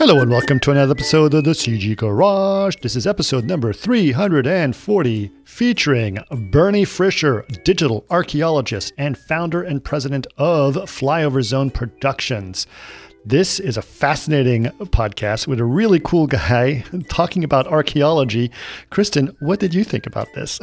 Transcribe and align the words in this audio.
Hello 0.00 0.22
and 0.22 0.30
welcome 0.30 0.58
to 0.60 0.70
another 0.70 0.92
episode 0.92 1.34
of 1.34 1.44
the 1.44 1.50
CG 1.50 1.94
Garage. 1.94 2.76
This 2.80 2.96
is 2.96 3.06
episode 3.06 3.44
number 3.44 3.70
340, 3.70 5.30
featuring 5.44 6.18
Bernie 6.50 6.86
Frischer, 6.86 7.44
digital 7.66 8.06
archaeologist 8.08 8.94
and 8.96 9.18
founder 9.18 9.62
and 9.62 9.84
president 9.84 10.26
of 10.38 10.76
Flyover 10.76 11.42
Zone 11.42 11.68
Productions. 11.70 12.66
This 13.26 13.60
is 13.60 13.76
a 13.76 13.82
fascinating 13.82 14.64
podcast 14.84 15.46
with 15.46 15.60
a 15.60 15.66
really 15.66 16.00
cool 16.00 16.26
guy 16.26 16.82
talking 17.10 17.44
about 17.44 17.66
archaeology. 17.66 18.50
Kristen, 18.88 19.36
what 19.40 19.60
did 19.60 19.74
you 19.74 19.84
think 19.84 20.06
about 20.06 20.32
this? 20.32 20.58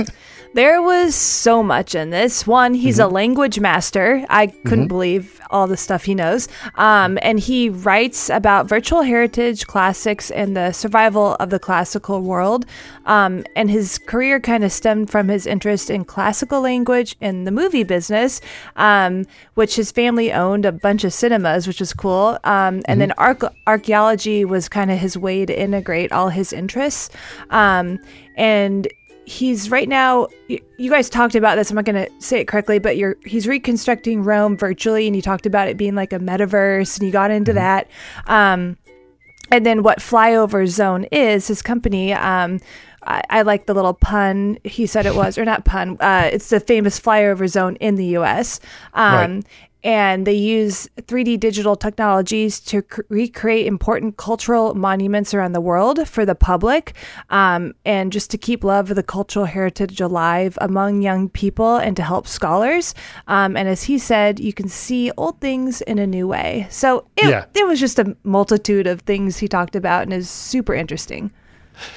There 0.54 0.82
was 0.82 1.14
so 1.14 1.62
much 1.62 1.94
in 1.94 2.10
this. 2.10 2.46
One, 2.46 2.74
he's 2.74 2.98
mm-hmm. 2.98 3.10
a 3.10 3.14
language 3.14 3.58
master. 3.58 4.24
I 4.28 4.48
couldn't 4.48 4.80
mm-hmm. 4.80 4.88
believe 4.88 5.40
all 5.50 5.66
the 5.66 5.76
stuff 5.76 6.04
he 6.04 6.14
knows. 6.14 6.48
Um, 6.74 7.18
and 7.22 7.38
he 7.38 7.68
writes 7.68 8.28
about 8.30 8.68
virtual 8.68 9.02
heritage, 9.02 9.66
classics, 9.66 10.30
and 10.30 10.56
the 10.56 10.72
survival 10.72 11.36
of 11.40 11.50
the 11.50 11.58
classical 11.58 12.22
world. 12.22 12.66
Um, 13.06 13.44
and 13.56 13.70
his 13.70 13.98
career 13.98 14.40
kind 14.40 14.64
of 14.64 14.72
stemmed 14.72 15.10
from 15.10 15.28
his 15.28 15.46
interest 15.46 15.90
in 15.90 16.04
classical 16.04 16.60
language 16.60 17.16
and 17.20 17.46
the 17.46 17.50
movie 17.50 17.84
business, 17.84 18.40
um, 18.76 19.24
which 19.54 19.76
his 19.76 19.92
family 19.92 20.32
owned 20.32 20.64
a 20.64 20.72
bunch 20.72 21.04
of 21.04 21.12
cinemas, 21.12 21.66
which 21.66 21.80
was 21.80 21.92
cool. 21.92 22.38
Um, 22.44 22.82
and 22.84 22.84
mm-hmm. 22.84 22.98
then 22.98 23.12
arch- 23.12 23.54
archaeology 23.66 24.44
was 24.44 24.68
kind 24.68 24.90
of 24.90 24.98
his 24.98 25.16
way 25.16 25.46
to 25.46 25.58
integrate 25.58 26.12
all 26.12 26.28
his 26.28 26.52
interests. 26.52 27.10
Um, 27.50 27.98
and 28.36 28.88
he's 29.24 29.70
right 29.70 29.88
now 29.88 30.26
you 30.48 30.90
guys 30.90 31.08
talked 31.08 31.34
about 31.34 31.54
this 31.54 31.70
i'm 31.70 31.76
not 31.76 31.84
going 31.84 32.06
to 32.06 32.10
say 32.18 32.40
it 32.40 32.48
correctly 32.48 32.78
but 32.78 32.96
you're 32.96 33.16
he's 33.24 33.46
reconstructing 33.46 34.22
rome 34.22 34.56
virtually 34.56 35.06
and 35.06 35.14
you 35.14 35.22
talked 35.22 35.46
about 35.46 35.68
it 35.68 35.76
being 35.76 35.94
like 35.94 36.12
a 36.12 36.18
metaverse 36.18 36.98
and 36.98 37.06
you 37.06 37.12
got 37.12 37.30
into 37.30 37.52
mm-hmm. 37.52 37.58
that. 37.58 37.88
Um, 38.26 38.76
and 39.50 39.64
then 39.66 39.82
what 39.82 39.98
flyover 39.98 40.66
zone 40.66 41.04
is 41.12 41.46
his 41.46 41.62
company 41.62 42.12
um, 42.12 42.58
I, 43.04 43.22
I, 43.30 43.42
like 43.42 43.66
the 43.66 43.74
little 43.74 43.94
pun 43.94 44.58
he 44.64 44.86
said 44.86 45.06
it 45.06 45.14
was 45.14 45.38
or 45.38 45.44
not 45.44 45.64
pun 45.64 45.98
uh, 46.00 46.30
it's 46.32 46.48
the 46.48 46.58
famous 46.58 46.98
flyover 46.98 47.48
zone 47.48 47.76
in 47.76 47.94
the 47.94 48.16
us 48.16 48.60
um, 48.94 49.14
right 49.14 49.44
and 49.84 50.26
they 50.26 50.34
use 50.34 50.88
3D 50.98 51.40
digital 51.40 51.76
technologies 51.76 52.60
to 52.60 52.82
recreate 53.08 53.66
important 53.66 54.16
cultural 54.16 54.74
monuments 54.74 55.34
around 55.34 55.52
the 55.52 55.60
world 55.60 56.06
for 56.08 56.24
the 56.24 56.34
public 56.34 56.94
um, 57.30 57.74
and 57.84 58.12
just 58.12 58.30
to 58.30 58.38
keep 58.38 58.64
love 58.64 58.90
of 58.90 58.96
the 58.96 59.02
cultural 59.02 59.44
heritage 59.44 60.00
alive 60.00 60.56
among 60.60 61.02
young 61.02 61.28
people 61.28 61.76
and 61.76 61.96
to 61.96 62.02
help 62.02 62.26
scholars. 62.26 62.94
Um, 63.26 63.56
and 63.56 63.68
as 63.68 63.82
he 63.82 63.98
said, 63.98 64.38
you 64.38 64.52
can 64.52 64.68
see 64.68 65.10
old 65.16 65.40
things 65.40 65.80
in 65.82 65.98
a 65.98 66.06
new 66.06 66.28
way. 66.28 66.66
So 66.70 67.06
it, 67.16 67.28
yeah. 67.28 67.46
it 67.54 67.66
was 67.66 67.80
just 67.80 67.98
a 67.98 68.16
multitude 68.22 68.86
of 68.86 69.00
things 69.02 69.38
he 69.38 69.48
talked 69.48 69.76
about 69.76 70.02
and 70.04 70.12
is 70.12 70.30
super 70.30 70.74
interesting. 70.74 71.32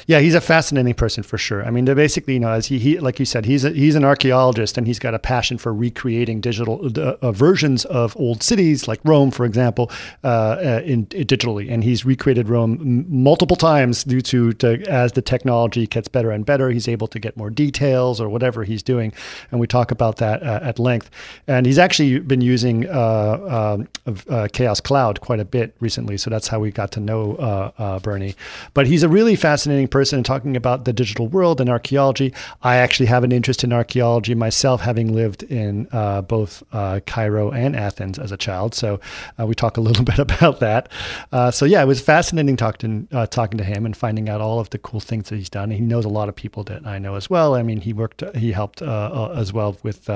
Yeah, 0.08 0.20
he's 0.20 0.36
a 0.36 0.42
fascinating 0.42 0.94
person 0.94 1.24
for 1.24 1.38
sure. 1.38 1.66
I 1.66 1.72
mean, 1.72 1.86
basically, 1.86 2.36
you 2.36 2.40
know, 2.40 2.50
as 2.50 2.68
he, 2.68 2.80
he 2.80 3.00
like 3.00 3.20
you 3.20 3.26
said, 3.26 3.46
he's 3.46 3.64
a, 3.64 3.72
he's 3.72 3.96
an 3.96 4.04
archaeologist 4.04 4.78
and 4.78 4.88
he's 4.88 5.00
got 5.00 5.14
a 5.14 5.20
passion 5.20 5.58
for 5.58 5.74
recreating 5.74 6.42
digital 6.42 6.90
uh, 6.98 7.16
uh 7.22 7.32
versions 7.32 7.86
of 7.86 8.16
old 8.18 8.44
cities, 8.44 8.88
like 8.88 9.00
Rome, 9.04 9.32
for 9.32 9.46
example, 9.46 9.92
uh, 10.24 10.28
uh, 10.28 10.82
in, 10.86 11.08
in, 11.12 11.26
digitally. 11.26 11.72
And 11.72 11.84
he's 11.84 12.06
recreated 12.06 12.50
Rome 12.50 13.06
multiple 13.10 13.58
times 13.58 14.04
due 14.04 14.22
to, 14.22 14.54
to 14.54 14.82
as 14.90 15.12
the 15.14 15.22
technology 15.22 15.88
gets 15.88 16.08
better 16.08 16.32
and 16.32 16.46
better, 16.46 16.70
he's 16.70 16.88
able 16.88 17.08
to 17.08 17.20
get 17.20 17.36
more 17.38 17.50
details 17.50 18.22
or 18.22 18.30
whatever 18.30 18.64
he's 18.64 18.84
doing. 18.84 19.14
And 19.52 19.60
we 19.60 19.68
talk 19.68 19.92
about 19.92 20.18
that 20.18 20.44
uh, 20.44 20.60
at 20.62 20.80
length. 20.80 21.10
And 21.48 21.66
he's 21.66 21.80
actually 21.80 22.20
been 22.20 22.42
using 22.42 22.88
uh, 22.90 23.78
um, 24.08 24.48
Chaos 24.50 24.80
Cloud 24.80 25.22
quite 25.22 25.40
a 25.40 25.46
bit 25.46 25.76
recently, 25.80 26.18
so 26.18 26.30
that's 26.30 26.48
how 26.48 26.60
we 26.60 26.72
got 26.72 26.92
to 26.94 27.00
know 27.00 27.72
Bernie. 28.04 28.36
But 28.74 28.88
he's 28.88 29.04
a 29.04 29.10
really 29.10 29.36
fascinating 29.36 29.65
fascinating 29.66 29.88
person 29.88 30.18
and 30.18 30.26
talking 30.28 30.56
about 30.56 30.86
the 30.86 30.94
digital 30.94 31.28
world 31.28 31.60
and 31.60 31.72
archaeology. 31.72 32.32
I 32.62 32.76
actually 32.76 33.08
have 33.08 33.24
an 33.24 33.32
interest 33.32 33.64
in 33.64 33.74
archaeology 33.74 34.36
myself, 34.36 34.80
having 34.80 35.12
lived 35.12 35.42
in 35.42 35.88
uh, 35.92 36.22
both 36.22 36.62
uh, 36.72 37.00
Cairo 37.08 37.50
and 37.50 37.76
Athens 37.76 38.20
as 38.20 38.32
a 38.32 38.38
child. 38.38 38.76
So 38.76 39.00
uh, 39.40 39.48
we 39.48 39.56
talk 39.56 39.78
a 39.78 39.82
little 39.82 40.06
bit 40.12 40.20
about 40.20 40.60
that. 40.60 40.90
Uh, 41.32 41.50
so 41.50 41.66
yeah, 41.66 41.82
it 41.82 41.88
was 41.88 42.00
fascinating 42.00 42.58
talking 42.58 43.08
uh, 43.12 43.26
talking 43.26 43.58
to 43.58 43.64
him 43.64 43.88
and 43.88 43.98
finding 43.98 44.30
out 44.30 44.40
all 44.40 44.60
of 44.60 44.70
the 44.70 44.78
cool 44.78 45.00
things 45.00 45.30
that 45.30 45.38
he's 45.38 45.50
done. 45.50 45.72
He 45.72 45.82
knows 45.82 46.06
a 46.06 46.10
lot 46.10 46.30
of 46.30 46.36
people 46.36 46.64
that 46.66 46.86
I 46.86 47.00
know 47.00 47.16
as 47.16 47.28
well. 47.28 47.56
I 47.56 47.64
mean, 47.64 47.82
he 47.82 47.92
worked, 47.92 48.22
he 48.36 48.52
helped 48.52 48.84
uh, 48.84 49.32
as 49.36 49.52
well 49.52 49.78
with 49.82 50.08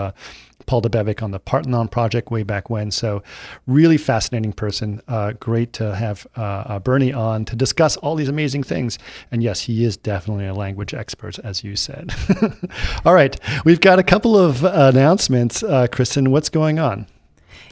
Paul 0.69 0.84
Debevec 0.84 1.24
on 1.24 1.31
the 1.31 1.40
Parthenon 1.40 1.88
project 1.88 2.30
way 2.30 2.44
back 2.44 2.69
when. 2.69 2.91
So, 2.91 3.24
really 3.66 3.97
fascinating 3.97 4.53
person. 4.53 5.02
Uh, 5.07 5.31
great 5.31 5.74
to 5.74 5.96
have 5.96 6.28
uh, 6.38 6.41
uh, 6.41 6.80
Bernie 6.80 7.12
on 7.12 7.44
to 7.46 7.56
discuss 7.56 7.97
all 7.97 8.13
these 8.13 8.30
amazing 8.30 8.62
things. 8.62 9.00
And 9.31 9.41
yes, 9.41 9.62
he 9.62 9.84
is 9.84 9.97
definitely 9.97 10.46
a 10.46 10.53
language 10.53 10.94
expert, 10.94 11.40
as 11.40 11.63
you 11.63 11.75
said. 11.75 12.13
all 13.06 13.16
right, 13.16 13.35
we've 13.66 13.81
got 13.81 13.97
a 13.97 14.03
couple 14.03 14.38
of 14.38 14.63
announcements. 14.63 15.63
Uh, 15.63 15.88
Kristen, 15.88 16.30
what's 16.30 16.50
going 16.50 16.78
on? 16.78 17.07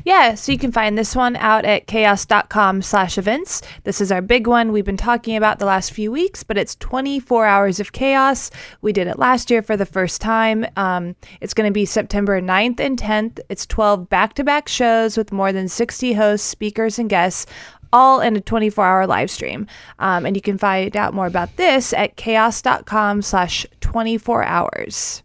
Yeah, 0.08 0.36
so 0.36 0.54
you 0.54 0.58
can 0.58 0.72
find 0.72 0.98
this 0.98 1.18
one 1.18 1.36
out 1.36 1.66
at 1.66 1.88
chaos.com 1.88 2.82
slash 2.82 3.18
events. 3.18 3.62
This 3.84 4.00
is 4.00 4.10
our 4.10 4.22
big 4.22 4.48
one 4.48 4.72
we've 4.72 4.86
been 4.86 4.96
talking 4.96 5.36
about 5.36 5.60
the 5.60 5.66
last 5.66 5.92
few 5.92 6.14
weeks, 6.14 6.44
but 6.44 6.58
it's 6.58 6.78
24 6.78 7.46
hours 7.46 7.82
of 7.82 7.92
chaos. 7.92 8.50
We 8.80 8.94
did 8.94 9.08
it 9.08 9.20
last 9.20 9.52
year 9.52 9.62
for 9.62 9.76
the 9.76 9.86
first 9.86 10.22
time. 10.22 10.66
Um, 10.78 11.18
it's 11.42 11.54
going 11.54 11.68
to 11.68 11.74
be 11.74 11.84
September 11.84 12.42
9th 12.42 12.80
and 12.80 12.98
10th. 12.98 13.42
It's 13.50 13.66
12 13.66 14.08
back 14.08 14.34
to 14.36 14.46
back 14.46 14.70
shows 14.70 15.18
with 15.18 15.34
more 15.34 15.52
than 15.52 15.68
60 15.68 16.14
hosts, 16.14 16.48
speakers, 16.48 16.98
and 16.98 17.10
guests 17.10 17.46
all 17.92 18.22
in 18.22 18.38
a 18.38 18.40
24 18.40 18.86
hour 18.86 19.08
live 19.08 19.30
stream. 19.30 19.68
Um, 20.00 20.26
and 20.26 20.38
you 20.38 20.42
can 20.42 20.58
find 20.58 20.96
out 20.96 21.16
more 21.16 21.28
about 21.28 21.58
this 21.58 21.92
at 21.92 22.16
chaos.com 22.16 23.24
slash 23.24 23.66
24 23.82 24.46
hours. 24.46 25.22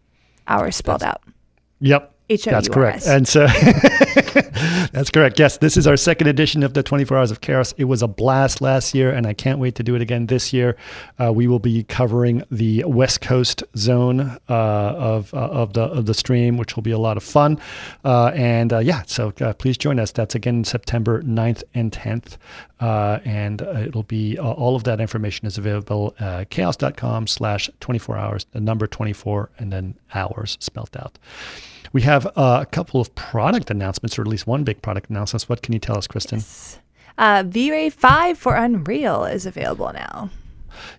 Hours 0.49 0.75
spelled 0.75 1.03
That's, 1.03 1.15
out. 1.15 1.23
Yep. 1.79 2.12
That's 2.53 2.69
correct. 2.69 3.07
And 3.07 3.27
so 3.29 3.47
that's 4.93 5.11
correct. 5.11 5.39
Yes, 5.39 5.59
this 5.59 5.77
is 5.77 5.87
our 5.87 5.97
second 5.97 6.29
edition 6.29 6.63
of 6.63 6.75
the 6.75 6.83
24 6.83 7.19
Hours 7.19 7.31
of 7.31 7.41
Chaos. 7.41 7.75
It 7.77 7.85
was 7.85 8.03
a 8.03 8.09
blast 8.09 8.61
last 8.61 8.95
year, 8.95 9.11
and 9.11 9.27
I 9.27 9.35
can't 9.35 9.59
wait 9.59 9.75
to 9.77 9.83
do 9.83 9.95
it 9.95 10.03
again 10.03 10.27
this 10.27 10.53
year. 10.53 10.77
Uh, 11.19 11.33
we 11.33 11.47
will 11.47 11.59
be 11.59 11.85
covering 11.85 12.45
the 12.51 12.85
West 12.85 13.21
Coast 13.21 13.63
zone 13.77 14.21
uh, 14.21 14.53
of, 14.53 15.35
uh, 15.35 15.39
of, 15.39 15.73
the, 15.73 15.83
of 15.83 16.07
the 16.07 16.15
stream, 16.15 16.57
which 16.57 16.77
will 16.77 16.83
be 16.83 16.93
a 16.93 16.99
lot 16.99 17.17
of 17.17 17.23
fun. 17.23 17.59
Uh, 18.05 18.33
and 18.35 18.73
uh, 18.73 18.79
yeah, 18.79 19.03
so 19.07 19.33
uh, 19.41 19.53
please 19.55 19.77
join 19.77 19.99
us. 19.99 20.13
That's 20.13 20.35
again 20.35 20.65
September 20.65 21.23
9th 21.23 21.63
and 21.75 21.93
10th. 21.93 22.37
and 22.81 23.61
it'll 23.61 24.03
be 24.05 24.39
all 24.39 24.77
of 24.77 24.85
that 24.85 25.01
information 25.01 25.47
is 25.47 25.59
available 25.59 26.15
at 26.21 26.51
chaos.com 26.51 27.27
slash 27.27 27.69
24 27.81 28.17
hours, 28.17 28.47
the 28.53 28.61
number 28.61 28.87
24, 28.87 29.51
and 29.59 29.73
then 29.73 29.95
hours 30.15 30.57
spelled 30.61 30.97
out. 30.97 31.19
We 31.93 32.03
have 32.03 32.27
uh, 32.27 32.59
a 32.63 32.67
couple 32.67 33.01
of 33.01 33.15
product 33.15 33.71
announcements, 33.71 34.19
or 34.19 34.23
at 34.23 34.29
least 34.29 34.47
one 34.47 34.65
big 34.65 34.81
product 34.83 35.11
announcement. 35.11 35.43
What 35.45 35.63
can 35.63 35.73
you 35.73 35.79
tell 35.79 35.99
us, 35.99 36.07
Kristen? 36.07 36.39
Yes. 36.39 36.79
Uh, 37.19 37.45
V-Ray 37.47 37.91
5 37.91 38.39
for 38.39 38.55
Unreal 38.55 39.25
is 39.25 39.45
available 39.47 39.93
now. 39.93 40.31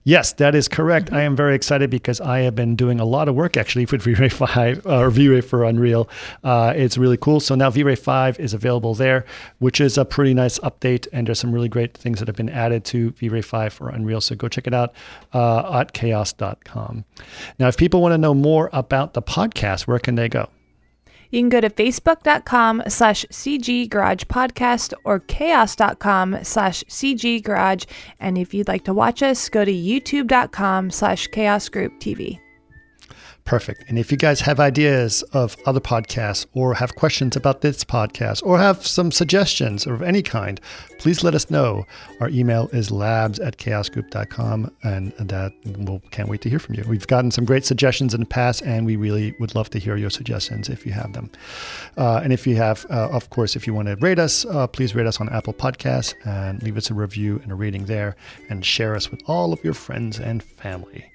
Yes, 0.03 0.33
that 0.33 0.55
is 0.55 0.67
correct. 0.67 1.07
Mm-hmm. 1.07 1.15
I 1.15 1.21
am 1.23 1.35
very 1.35 1.55
excited 1.55 1.89
because 1.89 2.21
I 2.21 2.39
have 2.39 2.55
been 2.55 2.75
doing 2.75 2.99
a 2.99 3.05
lot 3.05 3.27
of 3.27 3.35
work 3.35 3.57
actually 3.57 3.85
with 3.85 4.01
V-Ray 4.03 4.29
5 4.29 4.85
or 4.85 5.09
V-Ray 5.09 5.41
for 5.41 5.63
Unreal. 5.63 6.09
Uh, 6.43 6.73
it's 6.75 6.97
really 6.97 7.17
cool. 7.17 7.39
So 7.39 7.55
now 7.55 7.69
V-Ray 7.69 7.95
5 7.95 8.39
is 8.39 8.53
available 8.53 8.93
there, 8.93 9.25
which 9.59 9.81
is 9.81 9.97
a 9.97 10.05
pretty 10.05 10.33
nice 10.33 10.59
update. 10.59 11.07
And 11.11 11.27
there's 11.27 11.39
some 11.39 11.51
really 11.51 11.69
great 11.69 11.97
things 11.97 12.19
that 12.19 12.27
have 12.27 12.35
been 12.35 12.49
added 12.49 12.85
to 12.85 13.11
V-Ray 13.11 13.41
5 13.41 13.73
for 13.73 13.89
Unreal. 13.89 14.21
So 14.21 14.35
go 14.35 14.47
check 14.47 14.67
it 14.67 14.73
out 14.73 14.93
uh, 15.33 15.79
at 15.79 15.93
chaos.com. 15.93 17.05
Now, 17.59 17.67
if 17.67 17.77
people 17.77 18.01
want 18.01 18.13
to 18.13 18.17
know 18.17 18.33
more 18.33 18.69
about 18.73 19.13
the 19.13 19.21
podcast, 19.21 19.87
where 19.87 19.99
can 19.99 20.15
they 20.15 20.29
go? 20.29 20.49
You 21.33 21.39
can 21.41 21.49
go 21.49 21.61
to 21.61 21.69
facebook.com 21.71 22.83
slash 22.89 23.25
CG 23.31 23.89
Garage 23.89 24.21
Podcast 24.25 24.93
or 25.03 25.19
chaos.com 25.21 26.43
slash 26.43 26.83
CG 26.83 27.43
Garage. 27.43 27.85
And 28.19 28.37
if 28.37 28.53
you'd 28.53 28.67
like 28.67 28.83
to 28.83 28.93
watch 28.93 29.23
us, 29.23 29.49
go 29.49 29.65
to 29.65 29.73
youtube.com 29.73 30.91
slash 30.91 31.25
chaos 31.25 31.69
group 31.69 31.99
TV. 31.99 32.42
Perfect. 33.45 33.83
And 33.89 33.99
if 33.99 34.09
you 34.09 34.17
guys 34.17 34.39
have 34.41 34.61
ideas 34.61 35.21
of 35.33 35.57
other 35.65 35.81
podcasts 35.81 36.45
or 36.53 36.73
have 36.75 36.95
questions 36.95 37.35
about 37.35 37.59
this 37.59 37.83
podcast 37.83 38.41
or 38.45 38.57
have 38.57 38.87
some 38.87 39.11
suggestions 39.11 39.85
of 39.85 40.01
any 40.01 40.21
kind, 40.21 40.61
please 40.97 41.25
let 41.25 41.35
us 41.35 41.49
know. 41.49 41.85
Our 42.21 42.29
email 42.29 42.69
is 42.71 42.89
labs 42.89 43.39
at 43.39 43.57
chaosgroup.com 43.57 44.71
and 44.83 45.11
that 45.19 45.51
we'll 45.77 45.99
can't 46.11 46.29
wait 46.29 46.41
to 46.41 46.49
hear 46.49 46.59
from 46.59 46.75
you. 46.75 46.85
We've 46.87 47.05
gotten 47.05 47.31
some 47.31 47.43
great 47.43 47.65
suggestions 47.65 48.13
in 48.13 48.21
the 48.21 48.25
past 48.25 48.61
and 48.61 48.85
we 48.85 48.95
really 48.95 49.33
would 49.39 49.55
love 49.55 49.69
to 49.71 49.79
hear 49.79 49.97
your 49.97 50.09
suggestions 50.09 50.69
if 50.69 50.85
you 50.85 50.93
have 50.93 51.11
them. 51.11 51.29
Uh, 51.97 52.21
and 52.23 52.31
if 52.31 52.47
you 52.47 52.55
have, 52.55 52.85
uh, 52.89 53.09
of 53.09 53.29
course, 53.29 53.57
if 53.57 53.67
you 53.67 53.73
want 53.73 53.89
to 53.89 53.97
rate 53.97 54.19
us, 54.19 54.45
uh, 54.45 54.67
please 54.67 54.95
rate 54.95 55.07
us 55.07 55.19
on 55.19 55.27
Apple 55.29 55.53
Podcasts 55.53 56.15
and 56.25 56.63
leave 56.63 56.77
us 56.77 56.89
a 56.89 56.93
review 56.93 57.41
and 57.43 57.51
a 57.51 57.55
rating 57.55 57.85
there 57.85 58.15
and 58.49 58.65
share 58.65 58.95
us 58.95 59.11
with 59.11 59.21
all 59.27 59.51
of 59.51 59.61
your 59.65 59.73
friends 59.73 60.17
and 60.17 60.41
family. 60.41 61.11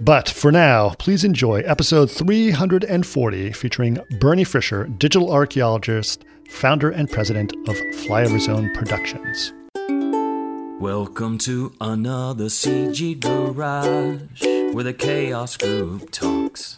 But 0.00 0.28
for 0.28 0.52
now, 0.52 0.90
please 0.98 1.24
enjoy 1.24 1.60
episode 1.60 2.10
340 2.10 3.52
featuring 3.52 3.98
Bernie 4.20 4.44
Frischer, 4.44 4.84
digital 4.84 5.32
archaeologist, 5.32 6.22
founder 6.50 6.90
and 6.90 7.10
president 7.10 7.54
of 7.66 7.76
Flyover 7.76 8.38
Zone 8.38 8.70
Productions. 8.74 9.54
Welcome 10.78 11.38
to 11.38 11.72
another 11.80 12.44
CG 12.44 13.18
garage 13.18 14.74
where 14.74 14.84
the 14.84 14.92
chaos 14.92 15.56
group 15.56 16.10
talks. 16.10 16.76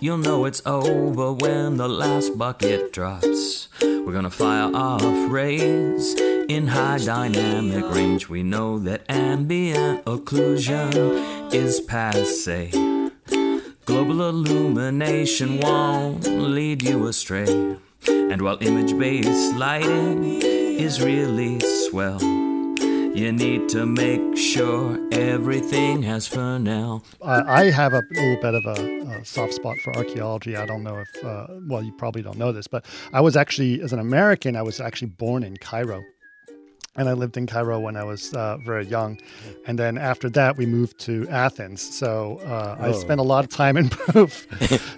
You'll 0.00 0.18
know 0.18 0.44
it's 0.44 0.62
over 0.64 1.32
when 1.32 1.76
the 1.76 1.88
last 1.88 2.38
bucket 2.38 2.92
drops. 2.92 3.68
We're 3.80 4.12
gonna 4.12 4.30
fire 4.30 4.70
off 4.72 5.02
rays 5.28 6.14
in 6.48 6.66
high 6.66 6.98
dynamic 6.98 7.84
range. 7.94 8.28
We 8.28 8.42
know 8.42 8.78
that 8.80 9.02
ambient 9.08 10.04
occlusion 10.04 11.52
is 11.52 11.80
passe. 11.80 12.70
Global 13.84 14.28
illumination 14.28 15.60
won't 15.60 16.24
lead 16.26 16.82
you 16.82 17.06
astray. 17.06 17.76
And 18.08 18.42
while 18.42 18.58
image 18.60 18.98
based 18.98 19.54
lighting 19.56 20.40
is 20.42 21.02
really 21.02 21.60
swell, 21.60 22.20
you 22.20 23.30
need 23.30 23.68
to 23.70 23.84
make 23.84 24.36
sure 24.36 24.98
everything 25.12 26.02
has 26.02 26.26
Fresnel. 26.26 27.04
Uh, 27.20 27.42
I 27.46 27.64
have 27.70 27.92
a 27.92 28.02
little 28.10 28.40
bit 28.40 28.54
of 28.54 28.64
a, 28.64 29.20
a, 29.20 29.24
soft 29.24 29.54
spot 29.54 29.76
for 29.78 29.94
archaeology. 29.96 30.56
I 30.56 30.64
don't 30.64 30.82
know 30.82 30.98
if, 30.98 31.24
uh, 31.24 31.46
well, 31.66 31.82
you 31.82 31.92
probably 31.92 32.22
don't 32.22 32.38
know 32.38 32.52
this, 32.52 32.66
but 32.66 32.86
I 33.12 33.20
was 33.20 33.36
actually, 33.36 33.82
as 33.82 33.92
an 33.92 33.98
American, 33.98 34.56
I 34.56 34.62
was 34.62 34.80
actually 34.80 35.08
born 35.08 35.42
in 35.42 35.56
Cairo 35.58 36.02
and 36.94 37.08
I 37.08 37.14
lived 37.14 37.38
in 37.38 37.46
Cairo 37.46 37.80
when 37.80 37.96
I 37.96 38.04
was 38.04 38.34
uh, 38.34 38.58
very 38.58 38.84
young. 38.84 39.18
And 39.66 39.78
then 39.78 39.96
after 39.96 40.28
that, 40.30 40.58
we 40.58 40.66
moved 40.66 40.98
to 41.00 41.26
Athens. 41.28 41.80
So 41.80 42.38
uh, 42.44 42.76
oh. 42.78 42.84
I 42.84 42.92
spent 42.92 43.18
a 43.18 43.22
lot 43.24 43.44
of 43.44 43.50
time 43.50 43.78
in 43.78 43.88
both 44.12 44.46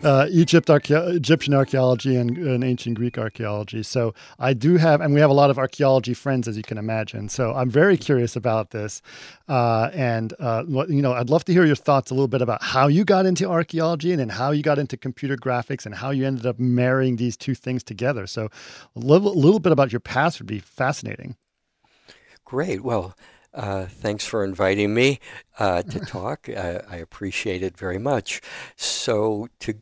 uh, 0.05 0.27
Egypt 0.29 0.69
archae- 0.69 1.15
Egyptian 1.15 1.55
archaeology 1.55 2.17
and, 2.17 2.37
and, 2.37 2.65
ancient 2.65 2.97
Greek 2.97 3.17
archaeology. 3.17 3.85
So 3.85 4.13
I 4.41 4.55
do 4.55 4.77
have, 4.77 5.01
and 5.01 5.15
we 5.15 5.21
have 5.21 5.31
a 5.31 5.35
lot 5.35 5.51
of 5.51 5.59
archaeology 5.59 6.15
friends, 6.15 6.49
as 6.49 6.57
you 6.57 6.65
can 6.65 6.79
imagine. 6.79 7.29
So 7.29 7.55
I'm 7.55 7.71
very 7.71 7.97
curious 7.97 8.35
about 8.35 8.71
this. 8.71 9.01
Uh, 9.49 9.91
and, 9.93 10.35
uh, 10.41 10.65
you 10.89 11.03
know, 11.03 11.13
I'd 11.13 11.31
love 11.31 11.45
to 11.45 11.53
hear 11.53 11.65
your 11.65 11.77
thoughts 11.77 12.11
a 12.11 12.15
little 12.15 12.27
bit 12.27 12.43
about 12.43 12.61
how 12.63 12.89
you 12.89 13.05
got 13.05 13.25
into 13.25 13.49
archaeology 13.49 14.11
and 14.11 14.19
then 14.19 14.31
how 14.31 14.51
you 14.51 14.65
got 14.65 14.81
into 14.81 14.97
computer 14.97 15.37
graphics 15.37 15.87
and 15.87 15.95
how 15.95 16.11
you 16.11 16.27
ended 16.27 16.45
up 16.45 16.59
marrying 16.59 17.17
these 17.17 17.37
two 17.37 17.55
things 17.55 17.85
together. 17.85 18.27
So 18.27 18.49
a 18.97 18.99
little, 18.99 19.33
a 19.33 19.39
little 19.39 19.61
bit 19.61 19.71
about 19.71 19.93
your 19.93 20.01
past 20.01 20.41
would 20.41 20.49
be 20.49 20.59
fascinating. 20.59 21.37
Great. 22.45 22.83
Well, 22.83 23.17
uh, 23.53 23.87
thanks 23.87 24.27
for 24.27 24.45
inviting 24.45 24.95
me 24.95 25.21
uh, 25.59 25.83
to 25.83 26.01
talk. 26.07 26.49
Uh, 26.49 26.81
I 26.91 26.97
appreciate 26.97 27.63
it 27.63 27.77
very 27.77 27.99
much. 27.99 28.41
So, 28.77 29.49
to 29.61 29.75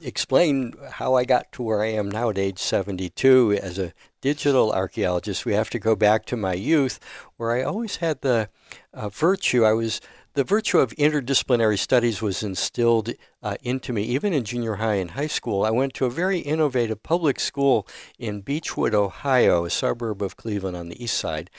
explain 0.00 0.74
how 0.92 1.14
I 1.14 1.24
got 1.24 1.50
to 1.52 1.62
where 1.62 1.82
I 1.82 1.88
am 1.88 2.10
now 2.10 2.30
at 2.30 2.38
age 2.38 2.58
72 2.58 3.58
as 3.60 3.78
a 3.78 3.92
digital 4.20 4.72
archaeologist, 4.72 5.44
we 5.44 5.54
have 5.54 5.70
to 5.70 5.78
go 5.78 5.94
back 5.94 6.24
to 6.26 6.36
my 6.36 6.54
youth 6.54 7.00
where 7.36 7.52
I 7.52 7.62
always 7.62 7.96
had 7.96 8.20
the 8.20 8.48
uh, 8.94 9.08
virtue. 9.08 9.64
I 9.64 9.72
was 9.72 10.00
the 10.34 10.44
virtue 10.44 10.78
of 10.78 10.94
interdisciplinary 10.96 11.78
studies 11.78 12.22
was 12.22 12.42
instilled 12.42 13.10
uh, 13.42 13.56
into 13.62 13.92
me 13.92 14.02
even 14.02 14.32
in 14.32 14.44
junior 14.44 14.76
high 14.76 14.94
and 14.94 15.12
high 15.12 15.26
school. 15.26 15.64
I 15.64 15.70
went 15.70 15.94
to 15.94 16.04
a 16.04 16.10
very 16.10 16.38
innovative 16.38 17.02
public 17.02 17.40
school 17.40 17.86
in 18.18 18.42
Beachwood, 18.42 18.94
Ohio, 18.94 19.64
a 19.64 19.70
suburb 19.70 20.22
of 20.22 20.36
Cleveland 20.36 20.76
on 20.76 20.88
the 20.88 21.02
east 21.02 21.16
side. 21.16 21.50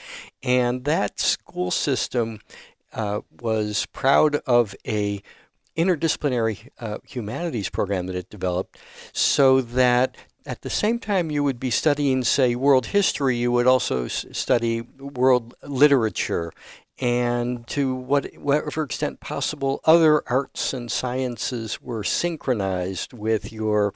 And 0.42 0.84
that 0.84 1.20
school 1.20 1.70
system 1.70 2.40
uh, 2.92 3.20
was 3.40 3.86
proud 3.92 4.36
of 4.46 4.74
a 4.86 5.22
interdisciplinary 5.76 6.68
uh, 6.78 6.98
humanities 7.06 7.70
program 7.70 8.06
that 8.06 8.16
it 8.16 8.28
developed 8.28 8.78
so 9.12 9.60
that 9.60 10.16
at 10.46 10.62
the 10.62 10.70
same 10.70 10.98
time 10.98 11.30
you 11.30 11.44
would 11.44 11.60
be 11.60 11.70
studying, 11.70 12.24
say, 12.24 12.54
world 12.54 12.86
history, 12.86 13.36
you 13.36 13.52
would 13.52 13.66
also 13.66 14.08
study 14.08 14.80
world 14.80 15.54
literature 15.62 16.52
and 17.00 17.66
to 17.68 17.94
what, 17.94 18.34
whatever 18.36 18.82
extent 18.82 19.20
possible, 19.20 19.80
other 19.84 20.22
arts 20.28 20.74
and 20.74 20.92
sciences 20.92 21.80
were 21.80 22.04
synchronized 22.04 23.14
with 23.14 23.52
your 23.52 23.94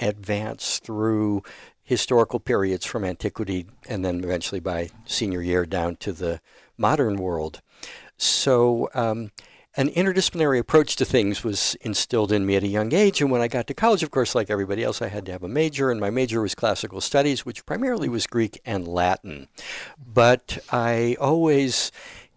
advance 0.00 0.78
through 0.78 1.42
historical 1.82 2.38
periods 2.38 2.84
from 2.84 3.04
antiquity 3.04 3.66
and 3.88 4.04
then 4.04 4.22
eventually 4.22 4.60
by 4.60 4.90
senior 5.06 5.40
year 5.42 5.64
down 5.64 5.96
to 5.96 6.12
the 6.12 6.40
modern 6.76 7.16
world. 7.16 7.62
So, 8.18 8.88
um, 8.94 9.32
an 9.74 9.88
interdisciplinary 9.88 10.58
approach 10.58 10.96
to 10.96 11.04
things 11.06 11.42
was 11.42 11.76
instilled 11.80 12.30
in 12.30 12.44
me 12.44 12.56
at 12.56 12.62
a 12.62 12.68
young 12.68 12.92
age. 12.92 13.22
And 13.22 13.30
when 13.30 13.40
I 13.40 13.48
got 13.48 13.66
to 13.68 13.74
college, 13.74 14.02
of 14.02 14.10
course, 14.10 14.34
like 14.34 14.50
everybody 14.50 14.84
else, 14.84 15.00
I 15.00 15.08
had 15.08 15.24
to 15.24 15.32
have 15.32 15.42
a 15.42 15.48
major, 15.48 15.90
and 15.90 15.98
my 15.98 16.10
major 16.10 16.42
was 16.42 16.54
classical 16.54 17.00
studies, 17.00 17.46
which 17.46 17.64
primarily 17.64 18.10
was 18.10 18.26
Greek 18.26 18.60
and 18.66 18.86
Latin. 18.86 19.48
But 19.98 20.58
I 20.70 21.16
always 21.18 21.90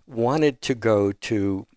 wanted 0.07 0.61
to 0.63 0.75
go 0.75 1.11
to 1.11 1.67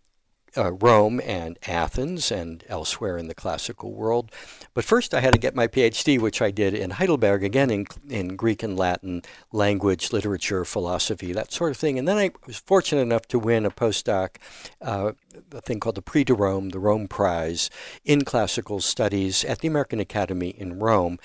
uh, 0.56 0.72
Rome 0.72 1.20
and 1.24 1.58
Athens 1.66 2.30
and 2.30 2.64
elsewhere 2.68 3.16
in 3.16 3.28
the 3.28 3.34
classical 3.34 3.92
world. 3.92 4.30
But 4.74 4.84
first, 4.84 5.14
I 5.14 5.20
had 5.20 5.32
to 5.32 5.38
get 5.38 5.54
my 5.54 5.66
PhD, 5.66 6.20
which 6.20 6.40
I 6.42 6.50
did 6.50 6.74
in 6.74 6.90
Heidelberg, 6.90 7.44
again 7.44 7.70
in, 7.70 7.86
in 8.08 8.36
Greek 8.36 8.62
and 8.62 8.76
Latin 8.76 9.22
language, 9.52 10.12
literature, 10.12 10.64
philosophy, 10.64 11.32
that 11.32 11.52
sort 11.52 11.70
of 11.70 11.76
thing. 11.76 11.98
And 11.98 12.08
then 12.08 12.18
I 12.18 12.30
was 12.46 12.58
fortunate 12.58 13.02
enough 13.02 13.26
to 13.28 13.38
win 13.38 13.66
a 13.66 13.70
postdoc, 13.70 14.36
uh, 14.80 15.12
a 15.52 15.60
thing 15.60 15.80
called 15.80 15.96
the 15.96 16.02
Prix 16.02 16.24
de 16.24 16.34
Rome, 16.34 16.70
the 16.70 16.80
Rome 16.80 17.08
Prize, 17.08 17.70
in 18.04 18.24
classical 18.24 18.80
studies 18.80 19.44
at 19.44 19.60
the 19.60 19.68
American 19.68 20.00
Academy 20.00 20.48
in 20.48 20.78
Rome. 20.78 21.18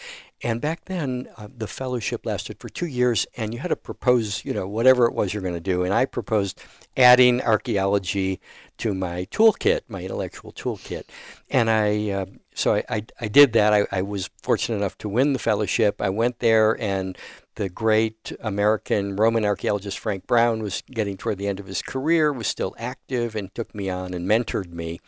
And 0.43 0.59
back 0.59 0.85
then, 0.85 1.29
uh, 1.37 1.47
the 1.57 1.67
fellowship 1.67 2.25
lasted 2.25 2.59
for 2.59 2.67
two 2.67 2.85
years, 2.85 3.25
and 3.37 3.53
you 3.53 3.61
had 3.61 3.69
to 3.69 3.77
propose, 3.77 4.43
you 4.43 4.53
know, 4.53 4.67
whatever 4.67 5.05
it 5.05 5.13
was 5.13 5.33
you're 5.33 5.41
going 5.41 5.53
to 5.53 5.61
do. 5.61 5.83
And 5.83 5.93
I 5.93 6.03
proposed 6.03 6.61
adding 6.97 7.41
archaeology 7.41 8.41
to 8.79 8.93
my 8.93 9.25
toolkit, 9.31 9.81
my 9.87 10.01
intellectual 10.01 10.51
toolkit. 10.51 11.03
And 11.49 11.69
I, 11.69 12.09
uh, 12.09 12.25
so 12.53 12.75
I, 12.75 12.83
I, 12.89 13.05
I, 13.21 13.27
did 13.29 13.53
that. 13.53 13.73
I, 13.73 13.87
I 13.89 14.01
was 14.01 14.29
fortunate 14.41 14.77
enough 14.77 14.97
to 14.99 15.09
win 15.09 15.31
the 15.31 15.39
fellowship. 15.39 16.01
I 16.01 16.09
went 16.09 16.39
there, 16.39 16.79
and 16.79 17.17
the 17.55 17.69
great 17.69 18.33
American 18.41 19.15
Roman 19.15 19.45
archaeologist 19.45 19.97
Frank 19.97 20.27
Brown 20.27 20.61
was 20.61 20.83
getting 20.91 21.15
toward 21.15 21.37
the 21.37 21.47
end 21.47 21.61
of 21.61 21.67
his 21.67 21.81
career, 21.81 22.33
was 22.33 22.47
still 22.47 22.75
active, 22.77 23.35
and 23.35 23.53
took 23.55 23.73
me 23.73 23.89
on 23.89 24.13
and 24.13 24.27
mentored 24.27 24.71
me. 24.73 24.99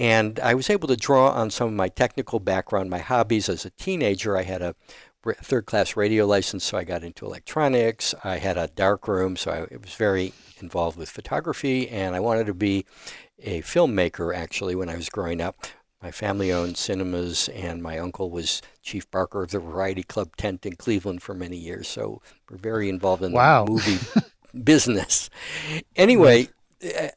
And 0.00 0.40
I 0.40 0.54
was 0.54 0.70
able 0.70 0.88
to 0.88 0.96
draw 0.96 1.28
on 1.28 1.50
some 1.50 1.68
of 1.68 1.74
my 1.74 1.88
technical 1.88 2.40
background, 2.40 2.88
my 2.88 3.00
hobbies. 3.00 3.50
As 3.50 3.66
a 3.66 3.70
teenager, 3.70 4.34
I 4.34 4.44
had 4.44 4.62
a 4.62 4.74
third 5.42 5.66
class 5.66 5.94
radio 5.94 6.24
license, 6.24 6.64
so 6.64 6.78
I 6.78 6.84
got 6.84 7.04
into 7.04 7.26
electronics. 7.26 8.14
I 8.24 8.38
had 8.38 8.56
a 8.56 8.68
dark 8.68 9.06
room, 9.06 9.36
so 9.36 9.50
I 9.50 9.76
was 9.76 9.92
very 9.92 10.32
involved 10.58 10.96
with 10.96 11.10
photography, 11.10 11.86
and 11.90 12.16
I 12.16 12.20
wanted 12.20 12.46
to 12.46 12.54
be 12.54 12.86
a 13.42 13.60
filmmaker 13.60 14.34
actually 14.34 14.74
when 14.74 14.88
I 14.88 14.96
was 14.96 15.10
growing 15.10 15.42
up. 15.42 15.66
My 16.02 16.10
family 16.10 16.50
owned 16.50 16.78
cinemas, 16.78 17.50
and 17.50 17.82
my 17.82 17.98
uncle 17.98 18.30
was 18.30 18.62
chief 18.82 19.10
barker 19.10 19.42
of 19.42 19.50
the 19.50 19.58
Variety 19.58 20.02
Club 20.02 20.34
tent 20.36 20.64
in 20.64 20.76
Cleveland 20.76 21.22
for 21.22 21.34
many 21.34 21.58
years. 21.58 21.88
So 21.88 22.22
we're 22.48 22.56
very 22.56 22.88
involved 22.88 23.22
in 23.22 23.32
wow. 23.32 23.66
the 23.66 23.70
movie 23.70 23.98
business. 24.64 25.28
Anyway, 25.94 26.48
eh, 26.80 27.10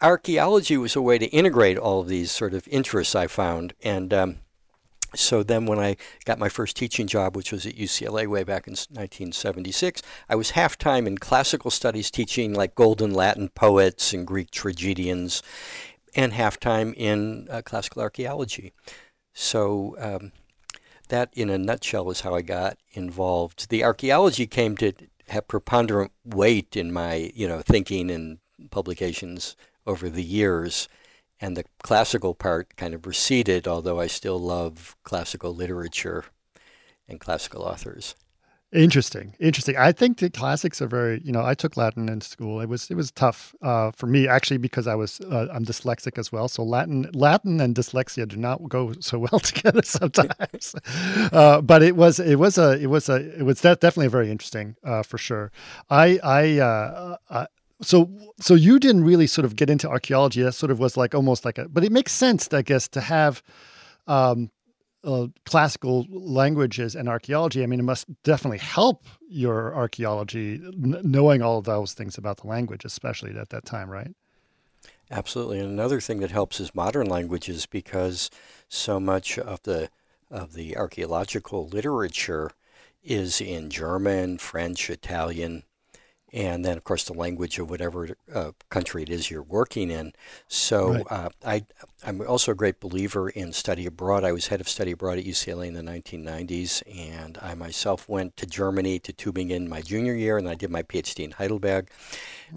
archaeology 0.00 0.76
was 0.76 0.96
a 0.96 1.02
way 1.02 1.18
to 1.18 1.26
integrate 1.26 1.78
all 1.78 2.00
of 2.00 2.08
these 2.08 2.30
sort 2.30 2.54
of 2.54 2.66
interests 2.68 3.14
I 3.14 3.26
found. 3.26 3.74
And 3.82 4.12
um, 4.14 4.38
so 5.14 5.42
then 5.42 5.66
when 5.66 5.78
I 5.78 5.96
got 6.24 6.38
my 6.38 6.48
first 6.48 6.76
teaching 6.76 7.06
job, 7.06 7.36
which 7.36 7.52
was 7.52 7.66
at 7.66 7.76
UCLA 7.76 8.26
way 8.26 8.44
back 8.44 8.66
in 8.66 8.72
1976, 8.72 10.02
I 10.28 10.34
was 10.34 10.50
half 10.50 10.76
time 10.76 11.06
in 11.06 11.18
classical 11.18 11.70
studies 11.70 12.10
teaching 12.10 12.52
like 12.54 12.74
golden 12.74 13.12
Latin 13.12 13.48
poets 13.48 14.12
and 14.12 14.26
Greek 14.26 14.50
tragedians, 14.50 15.42
and 16.14 16.32
half 16.32 16.58
time 16.58 16.94
in 16.96 17.46
uh, 17.50 17.62
classical 17.62 18.02
archaeology. 18.02 18.72
So 19.34 19.94
um, 19.98 20.32
that, 21.08 21.30
in 21.34 21.50
a 21.50 21.58
nutshell, 21.58 22.10
is 22.10 22.22
how 22.22 22.34
I 22.34 22.42
got 22.42 22.78
involved. 22.92 23.70
The 23.70 23.84
archaeology 23.84 24.46
came 24.46 24.76
to 24.78 24.92
have 25.28 25.48
preponderant 25.48 26.12
weight 26.24 26.76
in 26.76 26.92
my, 26.92 27.30
you 27.34 27.46
know, 27.46 27.60
thinking 27.60 28.10
and 28.10 28.38
publications 28.70 29.56
over 29.88 30.08
the 30.08 30.22
years. 30.22 30.88
And 31.40 31.56
the 31.56 31.64
classical 31.82 32.34
part 32.34 32.76
kind 32.76 32.94
of 32.94 33.06
receded, 33.06 33.66
although 33.66 34.00
I 34.00 34.08
still 34.08 34.38
love 34.38 34.96
classical 35.04 35.54
literature 35.54 36.24
and 37.08 37.18
classical 37.18 37.62
authors. 37.62 38.14
Interesting, 38.70 39.34
interesting. 39.40 39.78
I 39.78 39.92
think 39.92 40.18
the 40.18 40.28
classics 40.28 40.82
are 40.82 40.86
very. 40.86 41.22
You 41.24 41.32
know, 41.32 41.42
I 41.42 41.54
took 41.54 41.78
Latin 41.78 42.06
in 42.10 42.20
school. 42.20 42.60
It 42.60 42.68
was 42.68 42.90
it 42.90 42.96
was 42.96 43.10
tough 43.10 43.54
uh, 43.62 43.92
for 43.92 44.06
me 44.06 44.28
actually 44.28 44.58
because 44.58 44.86
I 44.86 44.94
was 44.94 45.22
uh, 45.22 45.46
I'm 45.50 45.64
dyslexic 45.64 46.18
as 46.18 46.30
well. 46.30 46.48
So 46.48 46.64
Latin 46.64 47.08
Latin 47.14 47.62
and 47.62 47.74
dyslexia 47.74 48.28
do 48.28 48.36
not 48.36 48.68
go 48.68 48.92
so 49.00 49.18
well 49.32 49.40
together 49.40 49.80
sometimes. 49.82 50.74
uh, 51.32 51.62
but 51.62 51.82
it 51.82 51.96
was 51.96 52.20
it 52.20 52.38
was 52.38 52.58
a 52.58 52.72
it 52.78 52.88
was 52.88 53.08
a 53.08 53.38
it 53.38 53.42
was 53.42 53.62
definitely 53.62 54.08
very 54.08 54.30
interesting 54.30 54.76
uh, 54.84 55.02
for 55.02 55.16
sure. 55.16 55.50
I 55.88 56.18
I 56.22 56.58
uh, 56.58 57.46
so 57.80 58.10
so 58.40 58.54
you 58.54 58.78
didn't 58.78 59.04
really 59.04 59.26
sort 59.26 59.44
of 59.44 59.56
get 59.56 59.70
into 59.70 59.88
archaeology 59.88 60.42
that 60.42 60.52
sort 60.52 60.70
of 60.70 60.78
was 60.78 60.96
like 60.96 61.14
almost 61.14 61.44
like 61.44 61.58
a 61.58 61.68
but 61.68 61.84
it 61.84 61.92
makes 61.92 62.12
sense 62.12 62.52
i 62.52 62.62
guess 62.62 62.88
to 62.88 63.00
have 63.00 63.42
um 64.06 64.50
uh, 65.04 65.28
classical 65.46 66.06
languages 66.10 66.96
and 66.96 67.08
archaeology, 67.08 67.62
I 67.62 67.66
mean, 67.66 67.80
it 67.80 67.84
must 67.84 68.06
definitely 68.24 68.58
help 68.58 69.06
your 69.28 69.74
archaeology 69.74 70.60
n- 70.64 71.00
knowing 71.04 71.40
all 71.40 71.58
of 71.58 71.64
those 71.64 71.92
things 71.92 72.18
about 72.18 72.38
the 72.38 72.48
language, 72.48 72.84
especially 72.84 73.36
at 73.38 73.50
that 73.50 73.64
time, 73.64 73.88
right? 73.88 74.12
Absolutely. 75.10 75.60
And 75.60 75.70
another 75.70 76.00
thing 76.00 76.20
that 76.20 76.30
helps 76.30 76.60
is 76.60 76.74
modern 76.74 77.06
languages 77.06 77.64
because 77.64 78.30
so 78.68 79.00
much 79.00 79.38
of 79.38 79.62
the 79.62 79.90
of 80.30 80.52
the 80.52 80.76
archaeological 80.76 81.66
literature 81.66 82.50
is 83.02 83.40
in 83.40 83.70
German, 83.70 84.36
French, 84.36 84.90
Italian, 84.90 85.62
and 86.32 86.64
then 86.64 86.76
of 86.76 86.84
course 86.84 87.04
the 87.04 87.14
language 87.14 87.58
of 87.58 87.70
whatever 87.70 88.16
uh, 88.34 88.52
country 88.68 89.02
it 89.02 89.10
is 89.10 89.30
you're 89.30 89.42
working 89.42 89.90
in. 89.90 90.12
So 90.46 90.92
right. 90.92 91.06
uh, 91.10 91.28
I, 91.44 91.64
I'm 92.06 92.20
also 92.26 92.52
a 92.52 92.54
great 92.54 92.80
believer 92.80 93.28
in 93.30 93.52
study 93.52 93.86
abroad. 93.86 94.24
I 94.24 94.32
was 94.32 94.48
head 94.48 94.60
of 94.60 94.68
study 94.68 94.92
abroad 94.92 95.18
at 95.18 95.24
UCLA 95.24 95.66
in 95.66 95.74
the 95.74 95.82
1990s, 95.82 96.82
and 96.94 97.38
I 97.40 97.54
myself 97.54 98.08
went 98.08 98.36
to 98.36 98.46
Germany 98.46 98.98
to 99.00 99.12
Tübingen 99.12 99.68
my 99.68 99.80
junior 99.80 100.14
year, 100.14 100.38
and 100.38 100.48
I 100.48 100.54
did 100.54 100.70
my 100.70 100.82
PhD 100.82 101.24
in 101.24 101.32
Heidelberg. 101.32 101.88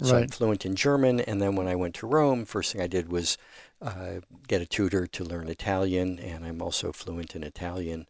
So 0.02 0.14
right. 0.14 0.22
I'm 0.22 0.28
fluent 0.28 0.64
in 0.64 0.76
German, 0.76 1.20
and 1.20 1.40
then 1.40 1.56
when 1.56 1.68
I 1.68 1.74
went 1.74 1.94
to 1.96 2.06
Rome, 2.06 2.44
first 2.44 2.72
thing 2.72 2.80
I 2.80 2.86
did 2.86 3.10
was 3.10 3.36
uh, 3.80 4.20
get 4.46 4.62
a 4.62 4.66
tutor 4.66 5.06
to 5.06 5.24
learn 5.24 5.48
Italian, 5.48 6.18
and 6.18 6.44
I'm 6.44 6.62
also 6.62 6.92
fluent 6.92 7.34
in 7.34 7.42
Italian. 7.42 8.06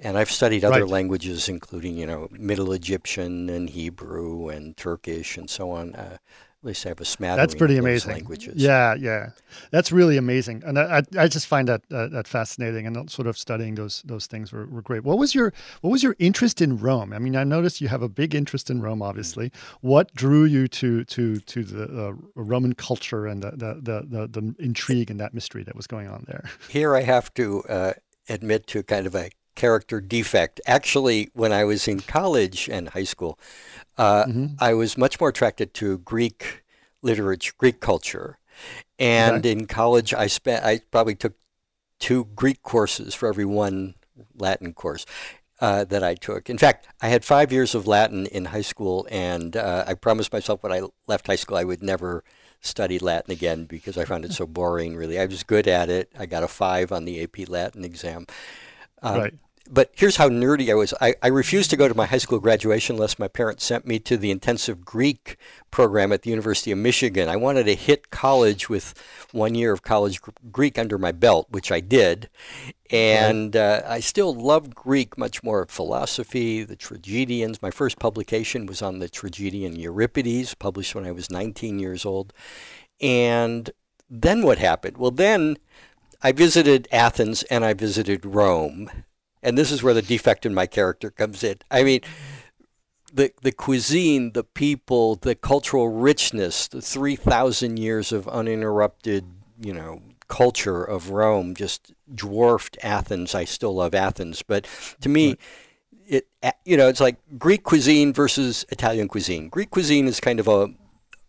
And 0.00 0.18
I've 0.18 0.30
studied 0.30 0.64
other 0.64 0.82
right. 0.82 0.90
languages, 0.90 1.48
including, 1.48 1.96
you 1.96 2.06
know, 2.06 2.28
Middle 2.32 2.72
Egyptian 2.72 3.48
and 3.48 3.70
Hebrew 3.70 4.48
and 4.48 4.76
Turkish 4.76 5.36
and 5.36 5.48
so 5.48 5.70
on. 5.70 5.94
Uh, 5.94 6.18
at 6.64 6.68
least 6.68 6.86
I 6.86 6.88
have 6.88 7.00
a 7.00 7.04
smattering. 7.04 7.36
That's 7.36 7.54
pretty 7.54 7.76
amazing. 7.76 8.12
Languages. 8.12 8.54
Yeah, 8.56 8.94
yeah, 8.94 9.32
that's 9.70 9.92
really 9.92 10.16
amazing, 10.16 10.62
and 10.64 10.78
I, 10.78 11.02
I 11.18 11.28
just 11.28 11.46
find 11.46 11.68
that 11.68 11.82
uh, 11.92 12.06
that 12.06 12.26
fascinating, 12.26 12.86
and 12.86 13.10
sort 13.10 13.28
of 13.28 13.36
studying 13.36 13.74
those 13.74 14.00
those 14.06 14.26
things 14.26 14.50
were, 14.50 14.64
were 14.68 14.80
great. 14.80 15.04
What 15.04 15.18
was 15.18 15.34
your 15.34 15.52
what 15.82 15.90
was 15.90 16.02
your 16.02 16.16
interest 16.18 16.62
in 16.62 16.78
Rome? 16.78 17.12
I 17.12 17.18
mean, 17.18 17.36
I 17.36 17.44
noticed 17.44 17.82
you 17.82 17.88
have 17.88 18.00
a 18.00 18.08
big 18.08 18.34
interest 18.34 18.70
in 18.70 18.80
Rome. 18.80 19.02
Obviously, 19.02 19.52
what 19.82 20.14
drew 20.14 20.46
you 20.46 20.66
to 20.68 21.04
to 21.04 21.36
to 21.36 21.64
the 21.64 22.06
uh, 22.06 22.12
Roman 22.34 22.74
culture 22.74 23.26
and 23.26 23.42
the 23.42 23.50
the, 23.50 23.74
the 23.82 24.06
the, 24.08 24.40
the 24.40 24.54
intrigue 24.58 25.10
and 25.10 25.20
that 25.20 25.34
mystery 25.34 25.64
that 25.64 25.76
was 25.76 25.86
going 25.86 26.08
on 26.08 26.24
there? 26.28 26.48
Here, 26.70 26.96
I 26.96 27.02
have 27.02 27.34
to 27.34 27.62
uh, 27.64 27.92
admit 28.30 28.66
to 28.68 28.82
kind 28.82 29.06
of 29.06 29.14
a 29.14 29.28
character 29.54 30.00
defect. 30.00 30.60
Actually, 30.66 31.30
when 31.34 31.52
I 31.52 31.64
was 31.64 31.88
in 31.88 32.00
college 32.00 32.68
and 32.68 32.88
high 32.90 33.04
school, 33.04 33.38
uh, 33.96 34.24
mm-hmm. 34.24 34.46
I 34.58 34.74
was 34.74 34.98
much 34.98 35.20
more 35.20 35.28
attracted 35.28 35.74
to 35.74 35.98
Greek 35.98 36.64
literature, 37.02 37.52
Greek 37.58 37.80
culture. 37.80 38.38
And 38.98 39.44
in 39.44 39.66
college, 39.66 40.14
I 40.14 40.26
spent 40.28 40.64
I 40.64 40.80
probably 40.90 41.14
took 41.14 41.34
two 41.98 42.26
Greek 42.36 42.62
courses 42.62 43.14
for 43.14 43.28
every 43.28 43.44
one 43.44 43.94
Latin 44.36 44.72
course. 44.72 45.06
Uh, 45.60 45.84
that 45.84 46.02
I 46.02 46.14
took. 46.14 46.50
In 46.50 46.58
fact, 46.58 46.88
I 47.00 47.08
had 47.08 47.24
five 47.24 47.52
years 47.52 47.76
of 47.76 47.86
Latin 47.86 48.26
in 48.26 48.46
high 48.46 48.60
school, 48.60 49.06
and 49.08 49.56
uh, 49.56 49.84
I 49.86 49.94
promised 49.94 50.32
myself 50.32 50.64
when 50.64 50.72
I 50.72 50.82
left 51.06 51.28
high 51.28 51.36
school 51.36 51.56
I 51.56 51.62
would 51.62 51.80
never 51.80 52.24
study 52.60 52.98
Latin 52.98 53.30
again 53.30 53.64
because 53.64 53.96
I 53.96 54.04
found 54.04 54.24
it 54.24 54.32
so 54.32 54.46
boring. 54.46 54.96
Really, 54.96 55.18
I 55.18 55.26
was 55.26 55.42
good 55.42 55.68
at 55.68 55.88
it. 55.88 56.10
I 56.18 56.26
got 56.26 56.42
a 56.42 56.48
five 56.48 56.90
on 56.90 57.04
the 57.04 57.22
AP 57.22 57.48
Latin 57.48 57.84
exam. 57.84 58.26
Um, 59.02 59.18
right 59.18 59.34
but 59.70 59.90
here's 59.94 60.16
how 60.16 60.28
nerdy 60.28 60.70
I 60.70 60.74
was. 60.74 60.92
I, 61.00 61.14
I, 61.22 61.28
refused 61.28 61.70
to 61.70 61.76
go 61.76 61.88
to 61.88 61.94
my 61.94 62.04
high 62.04 62.18
school 62.18 62.38
graduation 62.38 62.96
unless 62.96 63.18
my 63.18 63.28
parents 63.28 63.64
sent 63.64 63.86
me 63.86 63.98
to 64.00 64.18
the 64.18 64.30
intensive 64.30 64.84
Greek 64.84 65.38
program 65.70 66.12
at 66.12 66.22
the 66.22 66.30
University 66.30 66.70
of 66.70 66.78
Michigan. 66.78 67.30
I 67.30 67.36
wanted 67.36 67.64
to 67.64 67.74
hit 67.74 68.10
college 68.10 68.68
with 68.68 68.94
one 69.32 69.54
year 69.54 69.72
of 69.72 69.82
college 69.82 70.20
Greek 70.52 70.78
under 70.78 70.98
my 70.98 71.12
belt, 71.12 71.46
which 71.50 71.72
I 71.72 71.80
did. 71.80 72.28
And 72.90 73.56
uh, 73.56 73.82
I 73.86 74.00
still 74.00 74.34
love 74.34 74.74
Greek 74.74 75.16
much 75.16 75.42
more. 75.42 75.66
Philosophy, 75.66 76.62
the 76.62 76.76
tragedians. 76.76 77.62
My 77.62 77.70
first 77.70 77.98
publication 77.98 78.66
was 78.66 78.82
on 78.82 78.98
the 78.98 79.08
tragedian 79.08 79.76
Euripides, 79.76 80.54
published 80.54 80.94
when 80.94 81.06
I 81.06 81.12
was 81.12 81.30
19 81.30 81.78
years 81.78 82.04
old. 82.04 82.34
And 83.00 83.70
then 84.10 84.42
what 84.42 84.58
happened? 84.58 84.98
Well, 84.98 85.10
then 85.10 85.56
I 86.24 86.32
visited 86.32 86.88
Athens 86.90 87.44
and 87.44 87.64
I 87.64 87.74
visited 87.74 88.26
Rome 88.26 88.90
and 89.44 89.58
this 89.58 89.70
is 89.70 89.82
where 89.82 89.94
the 89.94 90.02
defect 90.02 90.46
in 90.46 90.54
my 90.54 90.66
character 90.66 91.10
comes 91.10 91.44
in. 91.44 91.58
I 91.70 91.84
mean, 91.84 92.00
the 93.12 93.30
the 93.42 93.52
cuisine, 93.52 94.32
the 94.32 94.42
people, 94.42 95.16
the 95.16 95.36
cultural 95.36 95.88
richness, 95.88 96.66
the 96.66 96.80
three 96.80 97.14
thousand 97.14 97.78
years 97.78 98.10
of 98.10 98.26
uninterrupted, 98.26 99.26
you 99.60 99.74
know, 99.74 100.02
culture 100.26 100.82
of 100.82 101.10
Rome 101.10 101.54
just 101.54 101.92
dwarfed 102.12 102.78
Athens. 102.82 103.34
I 103.34 103.44
still 103.44 103.74
love 103.76 103.94
Athens, 103.94 104.42
but 104.42 104.66
to 105.02 105.08
me. 105.08 105.36
It 106.06 106.28
you 106.66 106.76
know 106.76 106.88
it's 106.88 107.00
like 107.00 107.16
Greek 107.38 107.64
cuisine 107.64 108.12
versus 108.12 108.66
Italian 108.68 109.08
cuisine. 109.08 109.48
Greek 109.48 109.70
cuisine 109.70 110.06
is 110.06 110.20
kind 110.20 110.38
of 110.38 110.46
a 110.46 110.68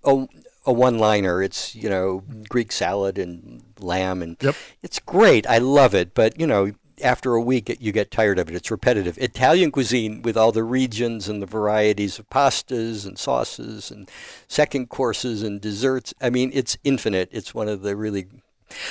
a, 0.03 0.27
a 0.65 0.73
one 0.73 0.99
liner. 0.99 1.41
It's 1.41 1.73
you 1.75 1.89
know 1.89 2.23
Greek 2.49 2.73
salad 2.73 3.17
and 3.17 3.63
lamb 3.79 4.21
and 4.21 4.37
yep. 4.41 4.55
it's 4.81 4.99
great. 4.99 5.47
I 5.47 5.57
love 5.57 5.93
it, 5.93 6.13
but 6.13 6.39
you 6.39 6.47
know 6.47 6.71
after 7.03 7.33
a 7.33 7.41
week 7.41 7.75
you 7.79 7.91
get 7.91 8.11
tired 8.11 8.39
of 8.39 8.49
it. 8.49 8.55
It's 8.55 8.71
repetitive. 8.71 9.17
Italian 9.17 9.71
cuisine 9.71 10.21
with 10.21 10.37
all 10.37 10.51
the 10.51 10.63
regions 10.63 11.27
and 11.27 11.41
the 11.41 11.45
varieties 11.45 12.19
of 12.19 12.29
pastas 12.29 13.05
and 13.05 13.17
sauces 13.17 13.91
and 13.91 14.09
second 14.47 14.89
courses 14.89 15.43
and 15.43 15.59
desserts. 15.59 16.13
I 16.21 16.29
mean, 16.29 16.51
it's 16.53 16.77
infinite. 16.83 17.29
It's 17.31 17.53
one 17.53 17.67
of 17.67 17.81
the 17.81 17.95
really 17.95 18.27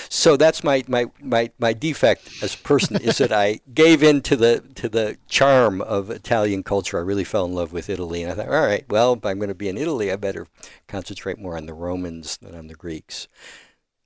so 0.08 0.36
that's 0.36 0.62
my, 0.62 0.84
my, 0.86 1.06
my, 1.20 1.50
my 1.58 1.72
defect 1.72 2.30
as 2.42 2.54
a 2.54 2.58
person 2.58 2.96
is 3.02 3.18
that 3.18 3.32
I 3.32 3.60
gave 3.74 4.02
in 4.02 4.22
to 4.22 4.36
the 4.36 4.60
to 4.76 4.88
the 4.88 5.18
charm 5.28 5.80
of 5.80 6.10
Italian 6.10 6.62
culture. 6.62 6.96
I 6.96 7.02
really 7.02 7.24
fell 7.24 7.44
in 7.44 7.54
love 7.54 7.72
with 7.72 7.90
Italy, 7.90 8.22
and 8.22 8.30
I 8.30 8.34
thought, 8.36 8.54
all 8.54 8.66
right, 8.66 8.84
well, 8.88 9.14
if 9.14 9.26
I'm 9.26 9.38
going 9.38 9.48
to 9.48 9.54
be 9.54 9.68
in 9.68 9.76
Italy, 9.76 10.12
I 10.12 10.16
better 10.16 10.46
concentrate 10.86 11.38
more 11.38 11.56
on 11.56 11.66
the 11.66 11.74
Romans 11.74 12.36
than 12.36 12.54
on 12.54 12.68
the 12.68 12.74
Greeks. 12.74 13.26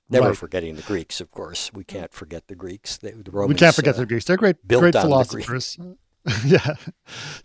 Never 0.09 0.29
right. 0.29 0.37
forgetting 0.37 0.75
the 0.75 0.81
Greeks, 0.81 1.21
of 1.21 1.31
course. 1.31 1.71
We 1.73 1.83
can't 1.83 2.11
forget 2.13 2.47
the 2.47 2.55
Greeks. 2.55 2.97
the 2.97 3.13
Romans. 3.31 3.49
We 3.49 3.59
can't 3.59 3.75
forget 3.75 3.95
uh, 3.95 3.99
the 3.99 4.05
Greeks. 4.07 4.25
They're 4.25 4.37
great, 4.37 4.67
great 4.67 4.95
philosophers. 4.95 5.77
yeah, 6.45 6.75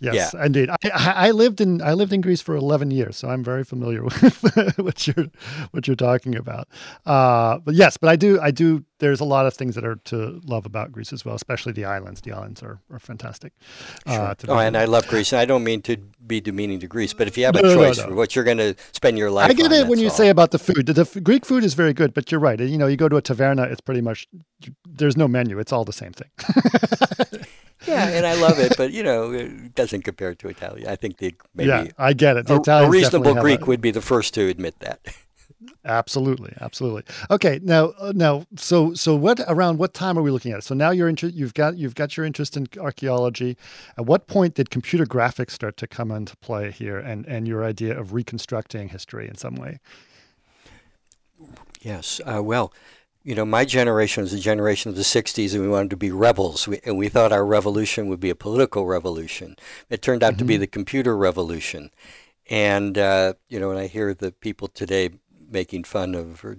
yes, 0.01 0.35
yeah. 0.35 0.45
indeed. 0.45 0.69
I, 0.69 0.79
I, 0.93 1.31
lived 1.31 1.61
in 1.61 1.81
I 1.81 1.93
lived 1.93 2.13
in 2.13 2.21
Greece 2.21 2.41
for 2.41 2.57
eleven 2.57 2.91
years, 2.91 3.17
so 3.17 3.29
I'm 3.29 3.45
very 3.45 3.63
familiar 3.63 4.03
with 4.05 4.79
what 4.79 5.07
you're 5.07 5.27
what 5.71 5.87
you're 5.87 5.95
talking 5.95 6.35
about. 6.35 6.69
Uh, 7.07 7.59
but 7.59 7.75
yes, 7.75 7.97
but 7.97 8.09
I 8.11 8.17
do 8.17 8.41
I 8.41 8.51
do. 8.51 8.85
There's 8.99 9.21
a 9.21 9.25
lot 9.25 9.47
of 9.47 9.55
things 9.55 9.77
that 9.77 9.85
are 9.85 9.97
to 10.07 10.41
love 10.45 10.67
about 10.67 10.91
Greece 10.91 11.13
as 11.13 11.25
well, 11.25 11.37
especially 11.37 11.73
the 11.73 11.85
islands. 11.85 12.21
The 12.21 12.33
islands 12.33 12.63
are, 12.63 12.81
are 12.91 12.99
fantastic. 12.99 13.53
Uh, 14.07 14.35
sure. 14.39 14.55
oh, 14.55 14.59
and 14.59 14.77
I 14.77 14.87
love 14.87 15.07
Greece, 15.07 15.33
and 15.33 15.41
I 15.41 15.45
don't 15.45 15.63
mean 15.63 15.81
to 15.83 15.97
be 16.27 16.41
demeaning 16.41 16.81
to 16.81 16.89
Greece, 16.89 17.13
but 17.13 17.29
if 17.29 17.39
you 17.39 17.45
have 17.45 17.55
a 17.55 17.63
no, 17.63 17.75
choice 17.75 17.99
no, 17.99 18.05
no, 18.05 18.09
for 18.11 18.15
what 18.17 18.35
you're 18.35 18.45
going 18.45 18.59
to 18.59 18.75
spend 18.93 19.19
your 19.19 19.31
life, 19.31 19.51
I 19.51 19.55
get 19.55 19.67
on, 19.67 19.73
it 19.73 19.87
when 19.87 20.01
you 20.01 20.09
all. 20.09 20.15
say 20.15 20.31
about 20.31 20.51
the 20.51 20.59
food. 20.59 20.87
The, 20.87 21.05
the 21.05 21.21
Greek 21.21 21.47
food 21.47 21.65
is 21.65 21.75
very 21.75 21.93
good, 21.93 22.13
but 22.13 22.33
you're 22.33 22.41
right. 22.41 22.59
You 22.59 22.79
know, 22.79 22.87
you 22.87 22.97
go 22.97 23.09
to 23.09 23.17
a 23.17 23.23
taverna, 23.23 23.71
it's 23.71 23.81
pretty 23.81 24.01
much 24.01 24.27
there's 24.89 25.17
no 25.17 25.29
menu. 25.29 25.59
It's 25.59 25.73
all 25.73 25.85
the 25.85 25.93
same 25.93 26.13
thing. 26.13 27.45
Yeah, 27.87 28.09
and 28.09 28.27
I 28.27 28.35
love 28.41 28.59
it, 28.59 28.75
but 28.77 28.93
you 28.93 29.03
know, 29.03 29.33
it 29.33 29.75
doesn't 29.75 30.03
compare 30.03 30.35
to 30.35 30.49
Italian. 30.49 30.89
I 30.89 30.97
think 30.97 31.19
the 31.19 31.35
maybe 31.55 31.69
yeah, 31.69 31.87
I 31.99 32.13
get 32.13 32.37
it. 32.37 32.47
The 32.47 32.63
a, 32.67 32.87
a 32.87 32.91
reasonable 32.91 33.35
Greek 33.35 33.63
a, 33.63 33.65
would 33.67 33.81
be 33.81 33.91
the 33.91 34.01
first 34.01 34.35
to 34.35 34.49
admit 34.49 34.79
that. 34.81 35.01
Absolutely, 35.87 36.55
absolutely. 36.61 37.03
Okay, 37.31 37.61
now, 37.63 37.93
uh, 37.99 38.13
now, 38.15 38.47
so, 38.57 38.95
so, 38.95 39.15
what 39.15 39.41
around 39.49 39.79
what 39.79 39.93
time 39.93 40.19
are 40.19 40.23
we 40.23 40.31
looking 40.31 40.53
at? 40.53 40.65
So 40.65 40.75
now 40.75 40.91
you're 40.91 41.09
inter- 41.09 41.29
you've 41.29 41.53
got 41.55 41.77
you've 41.77 41.95
got 41.95 42.17
your 42.17 42.25
interest 42.25 42.57
in 42.57 42.67
archaeology. 42.81 43.57
At 43.99 44.07
what 44.07 44.27
point 44.27 44.55
did 44.55 44.71
computer 44.71 45.05
graphics 45.05 45.51
start 45.51 45.77
to 45.79 45.87
come 45.87 46.11
into 46.11 46.37
play 46.39 46.71
here, 46.71 46.99
and 46.99 47.27
and 47.27 47.47
your 47.47 47.65
idea 47.65 47.99
of 47.99 48.15
reconstructing 48.15 48.89
history 48.89 49.29
in 49.29 49.37
some 49.37 49.57
way? 49.57 49.79
Yes. 51.83 52.21
Uh, 52.25 52.43
well, 52.43 52.73
you 53.25 53.35
know, 53.35 53.47
my 53.47 53.65
generation 53.65 54.23
was 54.23 54.35
a 54.35 54.39
generation 54.39 54.91
of 54.91 54.97
the 54.97 55.03
60s 55.03 55.55
and 55.55 55.63
we 55.63 55.69
wanted 55.69 55.91
to 55.91 55.97
be 55.97 56.11
rebels. 56.11 56.69
We, 56.69 56.79
and 56.85 56.99
we 56.99 57.09
thought 57.09 57.33
our 57.33 57.45
revolution 57.45 58.09
would 58.09 58.21
be 58.21 58.31
a 58.31 58.35
political 58.35 58.87
revolution. 58.87 59.57
It 59.89 60.03
turned 60.03 60.23
out 60.23 60.35
mm-hmm. 60.35 60.39
to 60.39 60.45
be 60.45 60.55
mm-hmm. 60.55 60.61
the 60.61 60.67
computer 60.67 61.17
revolution. 61.17 61.91
And, 62.51 62.99
uh, 62.99 63.35
you 63.49 63.59
know, 63.59 63.69
when 63.69 63.79
I 63.79 63.87
hear 63.87 64.13
the 64.13 64.31
people 64.31 64.69
today 64.69 65.11
making 65.55 65.85
fun 65.85 66.17
of 66.17 66.45
or 66.45 66.57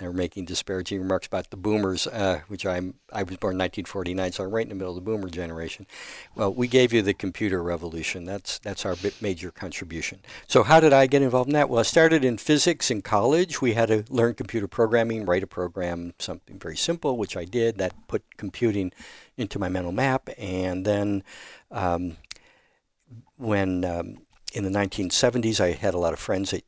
or 0.00 0.12
making 0.12 0.44
disparaging 0.44 1.00
remarks 1.00 1.28
about 1.28 1.48
the 1.50 1.56
boomers, 1.56 2.06
uh, 2.08 2.40
which 2.48 2.66
I'm 2.66 2.94
I 3.12 3.22
was 3.22 3.36
born 3.36 3.54
in 3.54 3.58
1949, 3.58 4.32
so 4.32 4.44
I'm 4.44 4.50
right 4.50 4.64
in 4.64 4.68
the 4.68 4.74
middle 4.74 4.90
of 4.90 5.02
the 5.02 5.10
boomer 5.10 5.30
generation. 5.30 5.86
Well, 6.34 6.52
we 6.52 6.66
gave 6.66 6.92
you 6.92 7.00
the 7.00 7.14
computer 7.14 7.62
revolution. 7.62 8.24
That's 8.24 8.58
that's 8.58 8.84
our 8.84 8.96
major 9.22 9.50
contribution. 9.52 10.18
So 10.48 10.64
how 10.64 10.80
did 10.80 10.92
I 10.92 11.06
get 11.06 11.22
involved 11.22 11.48
in 11.48 11.54
that? 11.54 11.70
Well, 11.70 11.78
I 11.78 11.84
started 11.84 12.24
in 12.24 12.36
physics 12.36 12.90
in 12.90 13.00
college. 13.00 13.62
We 13.62 13.74
had 13.74 13.88
to 13.88 14.04
learn 14.10 14.34
computer 14.34 14.66
programming, 14.66 15.24
write 15.24 15.44
a 15.44 15.46
program, 15.46 16.12
something 16.18 16.58
very 16.58 16.76
simple, 16.76 17.16
which 17.16 17.36
I 17.36 17.44
did. 17.44 17.78
That 17.78 17.94
put 18.08 18.24
computing 18.36 18.92
into 19.36 19.58
my 19.60 19.68
mental 19.68 19.92
map, 19.92 20.28
and 20.36 20.84
then 20.84 21.22
um, 21.70 22.16
when 23.36 23.84
um, 23.84 24.18
in 24.52 24.64
the 24.64 24.70
1970s, 24.70 25.60
I 25.60 25.72
had 25.72 25.94
a 25.94 25.98
lot 25.98 26.12
of 26.12 26.18
friends 26.18 26.50
that 26.50 26.64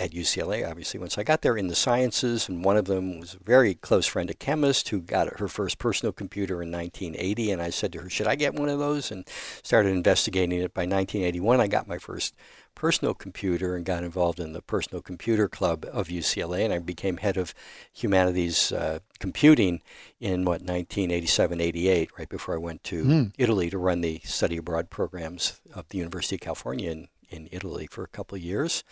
at 0.00 0.12
UCLA, 0.12 0.68
obviously, 0.68 0.98
once 0.98 1.18
I 1.18 1.22
got 1.22 1.42
there 1.42 1.58
in 1.58 1.68
the 1.68 1.74
sciences, 1.74 2.48
and 2.48 2.64
one 2.64 2.78
of 2.78 2.86
them 2.86 3.20
was 3.20 3.34
a 3.34 3.44
very 3.44 3.74
close 3.74 4.06
friend, 4.06 4.30
a 4.30 4.34
chemist 4.34 4.88
who 4.88 5.02
got 5.02 5.38
her 5.38 5.46
first 5.46 5.78
personal 5.78 6.10
computer 6.12 6.62
in 6.62 6.72
1980. 6.72 7.50
And 7.52 7.60
I 7.60 7.68
said 7.68 7.92
to 7.92 8.00
her, 8.00 8.08
Should 8.08 8.26
I 8.26 8.34
get 8.34 8.54
one 8.54 8.70
of 8.70 8.78
those? 8.78 9.10
And 9.10 9.28
started 9.62 9.90
investigating 9.90 10.58
it. 10.58 10.72
By 10.72 10.82
1981, 10.82 11.60
I 11.60 11.66
got 11.66 11.86
my 11.86 11.98
first 11.98 12.34
personal 12.74 13.12
computer 13.12 13.76
and 13.76 13.84
got 13.84 14.02
involved 14.02 14.40
in 14.40 14.54
the 14.54 14.62
Personal 14.62 15.02
Computer 15.02 15.48
Club 15.48 15.84
of 15.92 16.08
UCLA, 16.08 16.64
and 16.64 16.72
I 16.72 16.78
became 16.78 17.18
head 17.18 17.36
of 17.36 17.52
humanities 17.92 18.72
uh, 18.72 19.00
computing 19.18 19.82
in 20.18 20.46
what 20.46 20.62
1987, 20.62 21.60
88, 21.60 22.10
right 22.18 22.28
before 22.28 22.54
I 22.54 22.58
went 22.58 22.82
to 22.84 23.04
mm. 23.04 23.32
Italy 23.36 23.68
to 23.68 23.76
run 23.76 24.00
the 24.00 24.20
study 24.24 24.56
abroad 24.56 24.88
programs 24.88 25.60
of 25.74 25.90
the 25.90 25.98
University 25.98 26.36
of 26.36 26.40
California 26.40 26.90
in, 26.90 27.08
in 27.28 27.50
Italy 27.52 27.86
for 27.86 28.02
a 28.02 28.08
couple 28.08 28.36
of 28.36 28.42
years. 28.42 28.82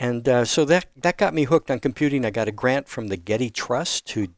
And 0.00 0.26
uh, 0.26 0.46
so 0.46 0.64
that, 0.64 0.86
that 0.96 1.18
got 1.18 1.34
me 1.34 1.44
hooked 1.44 1.70
on 1.70 1.78
computing. 1.78 2.24
I 2.24 2.30
got 2.30 2.48
a 2.48 2.52
grant 2.52 2.88
from 2.88 3.08
the 3.08 3.18
Getty 3.18 3.50
Trust 3.50 4.06
to 4.08 4.28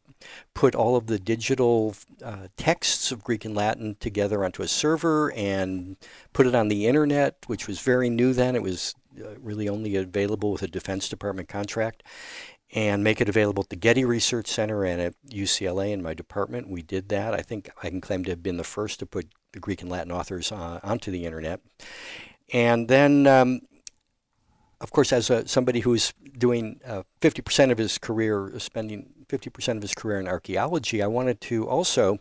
put 0.53 0.75
all 0.75 0.97
of 0.97 1.07
the 1.07 1.17
digital 1.17 1.95
uh, 2.23 2.47
texts 2.57 3.11
of 3.11 3.23
Greek 3.23 3.45
and 3.45 3.55
Latin 3.55 3.95
together 3.99 4.43
onto 4.43 4.61
a 4.61 4.67
server 4.67 5.31
and 5.31 5.95
put 6.33 6.47
it 6.47 6.53
on 6.53 6.67
the 6.67 6.85
internet, 6.85 7.37
which 7.47 7.67
was 7.67 7.79
very 7.79 8.09
new 8.09 8.33
then. 8.33 8.55
It 8.55 8.61
was 8.61 8.93
uh, 9.19 9.39
really 9.39 9.69
only 9.69 9.95
available 9.95 10.51
with 10.51 10.63
a 10.63 10.67
Defense 10.67 11.07
Department 11.07 11.47
contract. 11.47 12.03
And 12.75 13.03
make 13.03 13.21
it 13.21 13.29
available 13.29 13.63
at 13.63 13.69
the 13.69 13.75
Getty 13.75 14.03
Research 14.03 14.47
Center 14.47 14.83
and 14.83 14.99
at 14.99 15.13
UCLA 15.29 15.91
in 15.91 16.01
my 16.01 16.15
department. 16.15 16.69
We 16.69 16.81
did 16.81 17.07
that. 17.09 17.33
I 17.33 17.41
think 17.41 17.69
I 17.83 17.89
can 17.89 18.01
claim 18.01 18.23
to 18.25 18.31
have 18.31 18.41
been 18.41 18.57
the 18.57 18.63
first 18.63 18.99
to 18.99 19.05
put 19.05 19.27
the 19.51 19.59
Greek 19.59 19.83
and 19.83 19.91
Latin 19.91 20.11
authors 20.11 20.51
uh, 20.51 20.79
onto 20.81 21.11
the 21.11 21.25
internet. 21.25 21.61
And 22.51 22.87
then 22.87 23.27
um, 23.27 23.61
of 24.83 24.91
course, 24.91 25.13
as 25.13 25.29
a, 25.29 25.47
somebody 25.47 25.79
who's 25.79 26.13
doing 26.37 26.81
uh, 26.85 27.03
50% 27.21 27.71
of 27.71 27.77
his 27.77 27.97
career, 27.97 28.51
spending 28.59 29.09
50% 29.29 29.77
of 29.77 29.81
his 29.81 29.95
career 29.95 30.19
in 30.19 30.27
archaeology, 30.27 31.01
I 31.01 31.07
wanted 31.07 31.39
to 31.41 31.67
also 31.67 32.19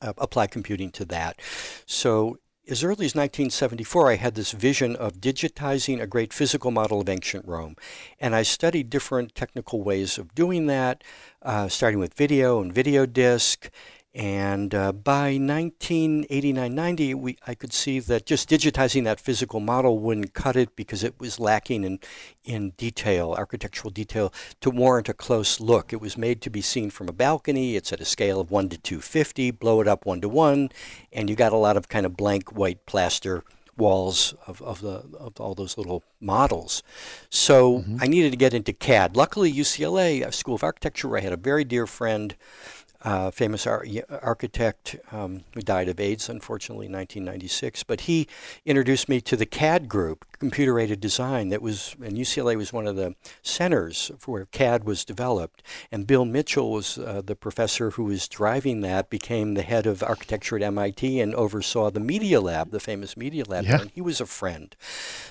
uh, 0.00 0.12
apply 0.16 0.46
computing 0.46 0.90
to 0.92 1.04
that. 1.06 1.40
So 1.84 2.38
as 2.68 2.84
early 2.84 3.06
as 3.06 3.16
1974, 3.16 4.12
I 4.12 4.16
had 4.16 4.36
this 4.36 4.52
vision 4.52 4.94
of 4.94 5.14
digitizing 5.14 6.00
a 6.00 6.06
great 6.06 6.32
physical 6.32 6.70
model 6.70 7.00
of 7.00 7.08
ancient 7.08 7.46
Rome. 7.46 7.74
And 8.20 8.36
I 8.36 8.44
studied 8.44 8.88
different 8.88 9.34
technical 9.34 9.82
ways 9.82 10.18
of 10.18 10.34
doing 10.36 10.66
that, 10.66 11.02
uh, 11.42 11.66
starting 11.68 11.98
with 11.98 12.14
video 12.14 12.60
and 12.60 12.72
video 12.72 13.06
disc 13.06 13.68
and 14.14 14.74
uh, 14.74 14.92
by 14.92 15.36
1989-90, 15.36 17.14
we, 17.14 17.38
I 17.46 17.54
could 17.54 17.72
see 17.72 17.98
that 17.98 18.26
just 18.26 18.50
digitizing 18.50 19.04
that 19.04 19.18
physical 19.18 19.58
model 19.58 19.98
wouldn't 19.98 20.34
cut 20.34 20.54
it 20.54 20.76
because 20.76 21.02
it 21.02 21.18
was 21.18 21.40
lacking 21.40 21.82
in, 21.82 21.98
in 22.44 22.70
detail, 22.76 23.32
architectural 23.32 23.90
detail, 23.90 24.30
to 24.60 24.68
warrant 24.68 25.08
a 25.08 25.14
close 25.14 25.60
look. 25.60 25.94
It 25.94 26.00
was 26.00 26.18
made 26.18 26.42
to 26.42 26.50
be 26.50 26.60
seen 26.60 26.90
from 26.90 27.08
a 27.08 27.12
balcony. 27.12 27.74
It's 27.74 27.90
at 27.90 28.02
a 28.02 28.04
scale 28.04 28.38
of 28.38 28.50
1 28.50 28.68
to 28.70 28.78
250, 28.78 29.50
blow 29.52 29.80
it 29.80 29.88
up 29.88 30.04
1 30.04 30.20
to 30.20 30.28
1, 30.28 30.68
and 31.12 31.30
you 31.30 31.36
got 31.36 31.54
a 31.54 31.56
lot 31.56 31.78
of 31.78 31.88
kind 31.88 32.04
of 32.04 32.14
blank 32.14 32.52
white 32.52 32.84
plaster 32.84 33.42
walls 33.78 34.34
of, 34.46 34.60
of, 34.60 34.82
the, 34.82 35.04
of 35.18 35.40
all 35.40 35.54
those 35.54 35.78
little 35.78 36.02
models. 36.20 36.82
So 37.30 37.78
mm-hmm. 37.78 37.96
I 38.00 38.06
needed 38.06 38.30
to 38.32 38.36
get 38.36 38.52
into 38.52 38.74
CAD. 38.74 39.16
Luckily, 39.16 39.50
UCLA, 39.50 40.32
School 40.34 40.54
of 40.54 40.64
Architecture, 40.64 41.08
where 41.08 41.18
I 41.18 41.22
had 41.22 41.32
a 41.32 41.38
very 41.38 41.64
dear 41.64 41.86
friend 41.86 42.34
uh, 43.04 43.30
famous 43.30 43.66
ar- 43.66 43.84
architect 44.22 44.96
um, 45.10 45.42
who 45.54 45.60
died 45.60 45.88
of 45.88 45.98
AIDS, 45.98 46.28
unfortunately, 46.28 46.86
in 46.86 46.92
1996. 46.92 47.82
But 47.84 48.02
he 48.02 48.28
introduced 48.64 49.08
me 49.08 49.20
to 49.22 49.36
the 49.36 49.46
CAD 49.46 49.88
group, 49.88 50.24
computer 50.38 50.78
aided 50.78 51.00
design, 51.00 51.48
that 51.48 51.62
was, 51.62 51.96
and 52.02 52.16
UCLA 52.16 52.56
was 52.56 52.72
one 52.72 52.86
of 52.86 52.96
the 52.96 53.14
centers 53.42 54.10
for 54.18 54.32
where 54.32 54.46
CAD 54.46 54.84
was 54.84 55.04
developed. 55.04 55.62
And 55.90 56.06
Bill 56.06 56.24
Mitchell 56.24 56.70
was 56.70 56.98
uh, 56.98 57.22
the 57.24 57.36
professor 57.36 57.90
who 57.90 58.04
was 58.04 58.28
driving 58.28 58.80
that, 58.82 59.10
became 59.10 59.54
the 59.54 59.62
head 59.62 59.86
of 59.86 60.02
architecture 60.02 60.56
at 60.56 60.62
MIT, 60.62 61.20
and 61.20 61.34
oversaw 61.34 61.90
the 61.90 62.00
Media 62.00 62.40
Lab, 62.40 62.70
the 62.70 62.80
famous 62.80 63.16
Media 63.16 63.44
Lab. 63.46 63.64
Yeah. 63.64 63.80
And 63.80 63.90
he 63.90 64.00
was 64.00 64.20
a 64.20 64.26
friend. 64.26 64.74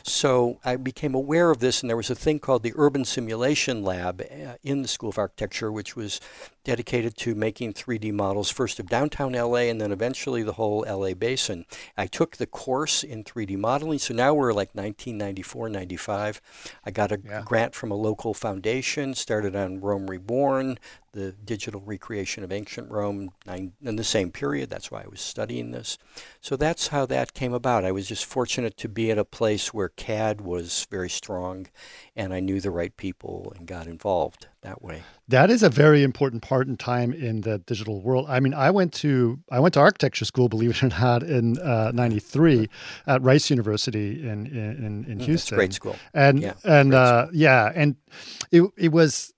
So 0.03 0.59
I 0.65 0.75
became 0.75 1.15
aware 1.15 1.51
of 1.51 1.59
this, 1.59 1.81
and 1.81 1.89
there 1.89 1.97
was 1.97 2.09
a 2.09 2.15
thing 2.15 2.39
called 2.39 2.63
the 2.63 2.73
Urban 2.75 3.05
Simulation 3.05 3.83
Lab 3.83 4.21
uh, 4.21 4.55
in 4.63 4.81
the 4.81 4.87
School 4.87 5.09
of 5.09 5.17
Architecture, 5.17 5.71
which 5.71 5.95
was 5.95 6.19
dedicated 6.63 7.17
to 7.17 7.35
making 7.35 7.73
3D 7.73 8.13
models, 8.13 8.49
first 8.49 8.79
of 8.79 8.87
downtown 8.87 9.33
LA 9.33 9.61
and 9.69 9.81
then 9.81 9.91
eventually 9.91 10.43
the 10.43 10.53
whole 10.53 10.85
LA 10.87 11.13
basin. 11.13 11.65
I 11.97 12.07
took 12.07 12.37
the 12.37 12.45
course 12.45 13.03
in 13.03 13.23
3D 13.23 13.57
modeling, 13.57 13.99
so 13.99 14.13
now 14.13 14.33
we're 14.33 14.53
like 14.53 14.73
1994, 14.73 15.69
95. 15.69 16.41
I 16.85 16.91
got 16.91 17.11
a 17.11 17.19
yeah. 17.23 17.41
grant 17.45 17.75
from 17.75 17.91
a 17.91 17.95
local 17.95 18.33
foundation, 18.33 19.13
started 19.13 19.55
on 19.55 19.81
Rome 19.81 20.09
Reborn, 20.09 20.77
the 21.13 21.31
digital 21.31 21.81
recreation 21.81 22.43
of 22.43 22.51
ancient 22.51 22.89
Rome 22.89 23.31
in 23.47 23.95
the 23.95 24.03
same 24.03 24.31
period. 24.31 24.69
That's 24.69 24.91
why 24.91 25.03
I 25.03 25.07
was 25.07 25.21
studying 25.21 25.71
this. 25.71 25.97
So 26.39 26.55
that's 26.55 26.87
how 26.87 27.05
that 27.07 27.33
came 27.33 27.53
about. 27.53 27.83
I 27.83 27.91
was 27.91 28.07
just 28.07 28.25
fortunate 28.25 28.77
to 28.77 28.89
be 28.89 29.11
at 29.11 29.17
a 29.17 29.25
place 29.25 29.73
where 29.73 29.89
CAD 29.89 30.41
was 30.41 30.87
very 30.89 31.09
strong 31.09 31.67
and 32.15 32.33
I 32.33 32.39
knew 32.39 32.59
the 32.59 32.71
right 32.71 32.95
people 32.95 33.53
and 33.57 33.67
got 33.67 33.87
involved 33.87 34.47
that 34.61 34.81
way. 34.81 35.03
That 35.27 35.49
is 35.49 35.63
a 35.63 35.69
very 35.69 36.03
important 36.03 36.41
part 36.41 36.67
in 36.67 36.77
time 36.77 37.13
in 37.13 37.41
the 37.41 37.59
digital 37.59 38.01
world. 38.01 38.25
I 38.29 38.39
mean, 38.39 38.53
I 38.53 38.69
went 38.69 38.93
to 38.95 39.39
I 39.51 39.59
went 39.59 39.73
to 39.75 39.79
architecture 39.79 40.25
school, 40.25 40.49
believe 40.49 40.71
it 40.71 40.83
or 40.83 40.89
not, 40.89 41.23
in 41.23 41.53
'93 41.53 42.59
uh, 43.07 43.11
at 43.11 43.21
Rice 43.21 43.49
University 43.49 44.27
in 44.27 44.45
in, 44.45 45.05
in 45.07 45.17
mm, 45.17 45.21
Houston. 45.21 45.57
great 45.57 45.73
school. 45.73 45.95
And 46.13 46.39
yeah, 46.39 46.53
and 46.63 46.93
uh, 46.93 47.27
yeah, 47.31 47.71
and 47.73 47.95
it 48.51 48.63
it 48.77 48.91
was 48.91 49.33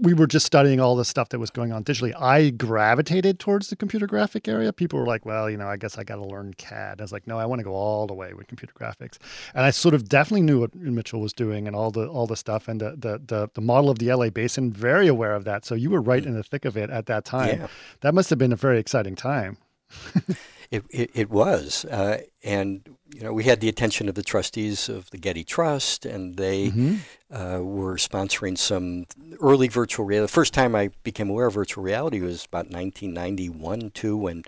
we 0.00 0.12
were 0.12 0.26
just 0.26 0.44
studying 0.44 0.80
all 0.80 0.96
the 0.96 1.04
stuff 1.04 1.30
that 1.30 1.38
was 1.38 1.50
going 1.50 1.72
on 1.72 1.82
digitally. 1.82 2.12
I 2.20 2.50
gravitated 2.50 3.38
towards 3.38 3.68
the 3.68 3.76
computer 3.76 4.06
graphic 4.06 4.46
area. 4.46 4.72
People 4.72 4.98
were 4.98 5.06
like, 5.06 5.24
well, 5.24 5.48
you 5.48 5.56
know, 5.56 5.68
I 5.68 5.76
guess 5.76 5.96
I 5.96 6.04
got 6.04 6.16
to 6.16 6.24
learn 6.24 6.54
CAD. 6.54 7.00
I 7.00 7.04
was 7.04 7.12
like, 7.12 7.26
no, 7.26 7.38
I 7.38 7.46
want 7.46 7.60
to 7.60 7.64
go 7.64 7.72
all 7.72 8.06
the 8.06 8.14
way 8.14 8.34
with 8.34 8.48
computer 8.48 8.74
graphics. 8.78 9.18
And 9.54 9.64
I 9.64 9.70
sort 9.70 9.94
of 9.94 10.08
definitely 10.08 10.42
knew 10.42 10.60
what 10.60 10.74
Mitchell 10.74 11.20
was 11.20 11.32
doing 11.32 11.66
and 11.66 11.74
all 11.74 11.90
the 11.90 12.06
all 12.06 12.26
the 12.26 12.36
stuff 12.36 12.68
and 12.68 12.80
the 12.80 12.90
the 12.90 13.20
the, 13.24 13.50
the 13.54 13.60
model 13.60 13.90
of 13.90 13.98
the 13.98 14.12
LA 14.12 14.30
basin, 14.30 14.70
very 14.70 15.08
aware 15.08 15.34
of 15.34 15.44
that. 15.44 15.64
So 15.64 15.74
you 15.74 15.90
were 15.90 16.02
right 16.02 16.22
hmm. 16.22 16.30
in 16.30 16.34
the 16.34 16.42
thick 16.42 16.64
of 16.64 16.76
it 16.76 16.90
at 16.90 17.06
that 17.06 17.24
time. 17.24 17.60
Yeah. 17.60 17.66
That 18.00 18.14
must 18.14 18.30
have 18.30 18.38
been 18.38 18.52
a 18.52 18.56
very 18.56 18.78
exciting 18.78 19.16
time. 19.16 19.56
It, 20.70 20.84
it, 20.90 21.10
it 21.14 21.30
was. 21.30 21.86
Uh, 21.86 22.18
and, 22.44 22.86
you 23.14 23.22
know, 23.22 23.32
we 23.32 23.44
had 23.44 23.60
the 23.60 23.70
attention 23.70 24.08
of 24.08 24.14
the 24.14 24.22
trustees 24.22 24.88
of 24.88 25.08
the 25.10 25.16
Getty 25.16 25.44
Trust, 25.44 26.04
and 26.04 26.36
they 26.36 26.68
mm-hmm. 26.68 26.96
uh, 27.34 27.60
were 27.60 27.96
sponsoring 27.96 28.58
some 28.58 29.06
early 29.40 29.68
virtual 29.68 30.04
reality. 30.04 30.26
The 30.26 30.32
first 30.32 30.52
time 30.52 30.74
I 30.74 30.90
became 31.04 31.30
aware 31.30 31.46
of 31.46 31.54
virtual 31.54 31.84
reality 31.84 32.20
was 32.20 32.44
about 32.44 32.66
1991, 32.70 33.90
too, 33.92 34.16
when 34.16 34.42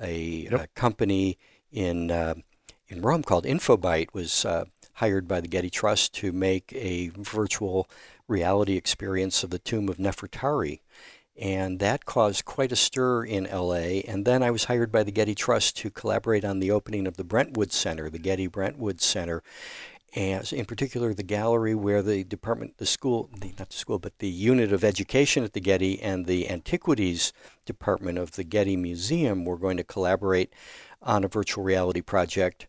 a, 0.00 0.48
yep. 0.50 0.52
a 0.52 0.66
company 0.68 1.38
in, 1.70 2.10
uh, 2.10 2.34
in 2.88 3.02
Rome 3.02 3.22
called 3.22 3.44
Infobyte 3.44 4.14
was 4.14 4.46
uh, 4.46 4.64
hired 4.94 5.28
by 5.28 5.42
the 5.42 5.48
Getty 5.48 5.68
Trust 5.68 6.14
to 6.14 6.32
make 6.32 6.72
a 6.72 7.08
virtual 7.08 7.86
reality 8.28 8.76
experience 8.76 9.44
of 9.44 9.50
the 9.50 9.58
tomb 9.58 9.90
of 9.90 9.98
Nefertari 9.98 10.80
and 11.38 11.78
that 11.80 12.04
caused 12.06 12.44
quite 12.44 12.72
a 12.72 12.76
stir 12.76 13.24
in 13.24 13.44
LA. 13.44 14.00
And 14.06 14.24
then 14.24 14.42
I 14.42 14.50
was 14.50 14.64
hired 14.64 14.90
by 14.90 15.02
the 15.02 15.12
Getty 15.12 15.34
Trust 15.34 15.76
to 15.78 15.90
collaborate 15.90 16.44
on 16.44 16.60
the 16.60 16.70
opening 16.70 17.06
of 17.06 17.16
the 17.16 17.24
Brentwood 17.24 17.72
Center, 17.72 18.08
the 18.08 18.18
Getty 18.18 18.46
Brentwood 18.46 19.00
Center, 19.00 19.42
and 20.14 20.50
in 20.52 20.64
particular 20.64 21.12
the 21.12 21.22
gallery 21.22 21.74
where 21.74 22.00
the 22.00 22.24
department, 22.24 22.78
the 22.78 22.86
school, 22.86 23.28
the, 23.38 23.52
not 23.58 23.70
the 23.70 23.76
school, 23.76 23.98
but 23.98 24.18
the 24.18 24.28
unit 24.28 24.72
of 24.72 24.82
education 24.82 25.44
at 25.44 25.52
the 25.52 25.60
Getty 25.60 26.00
and 26.00 26.26
the 26.26 26.48
antiquities 26.48 27.32
department 27.66 28.16
of 28.16 28.32
the 28.32 28.44
Getty 28.44 28.76
Museum 28.76 29.44
were 29.44 29.58
going 29.58 29.76
to 29.76 29.84
collaborate 29.84 30.52
on 31.02 31.22
a 31.22 31.28
virtual 31.28 31.62
reality 31.62 32.00
project 32.00 32.66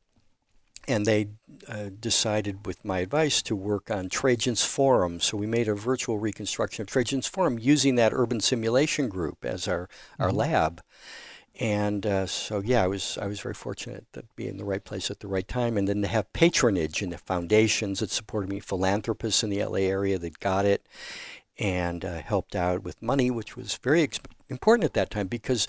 and 0.88 1.06
they 1.06 1.30
uh, 1.68 1.90
decided, 2.00 2.66
with 2.66 2.86
my 2.86 3.00
advice, 3.00 3.42
to 3.44 3.56
work 3.56 3.92
on 3.92 4.10
Trajan's 4.10 4.64
Forum. 4.64 5.20
So 5.20 5.38
we 5.38 5.48
made 5.48 5.68
a 5.68 5.74
virtual 5.74 6.18
reconstruction 6.18 6.84
of 6.84 6.88
Trajan's 6.88 7.28
Forum 7.28 7.60
using 7.60 7.96
that 7.96 8.14
urban 8.14 8.40
simulation 8.40 9.10
group 9.10 9.44
as 9.44 9.68
our, 9.68 9.90
our 10.18 10.30
mm-hmm. 10.30 10.38
lab. 10.38 10.82
And 11.60 12.06
uh, 12.06 12.28
so, 12.28 12.62
yeah, 12.64 12.84
I 12.84 12.88
was 12.88 13.18
I 13.20 13.26
was 13.26 13.40
very 13.40 13.56
fortunate 13.56 14.06
to 14.14 14.24
be 14.36 14.48
in 14.48 14.58
the 14.58 14.66
right 14.66 14.84
place 14.84 15.10
at 15.10 15.22
the 15.22 15.28
right 15.28 15.48
time, 15.48 15.76
and 15.76 15.88
then 15.88 16.04
to 16.04 16.08
have 16.08 16.32
patronage 16.32 17.02
and 17.02 17.12
the 17.12 17.18
foundations 17.18 18.00
that 18.00 18.12
supported 18.12 18.48
me, 18.48 18.60
philanthropists 18.60 19.44
in 19.44 19.50
the 19.50 19.64
LA 19.64 19.80
area 19.80 20.20
that 20.20 20.40
got 20.40 20.66
it, 20.66 20.86
and 21.58 22.06
uh, 22.06 22.22
helped 22.22 22.56
out 22.56 22.84
with 22.84 23.02
money, 23.02 23.32
which 23.32 23.58
was 23.58 23.80
very 23.82 24.08
exp- 24.08 24.32
important 24.50 24.86
at 24.86 24.94
that 24.94 25.10
time 25.10 25.26
because 25.26 25.68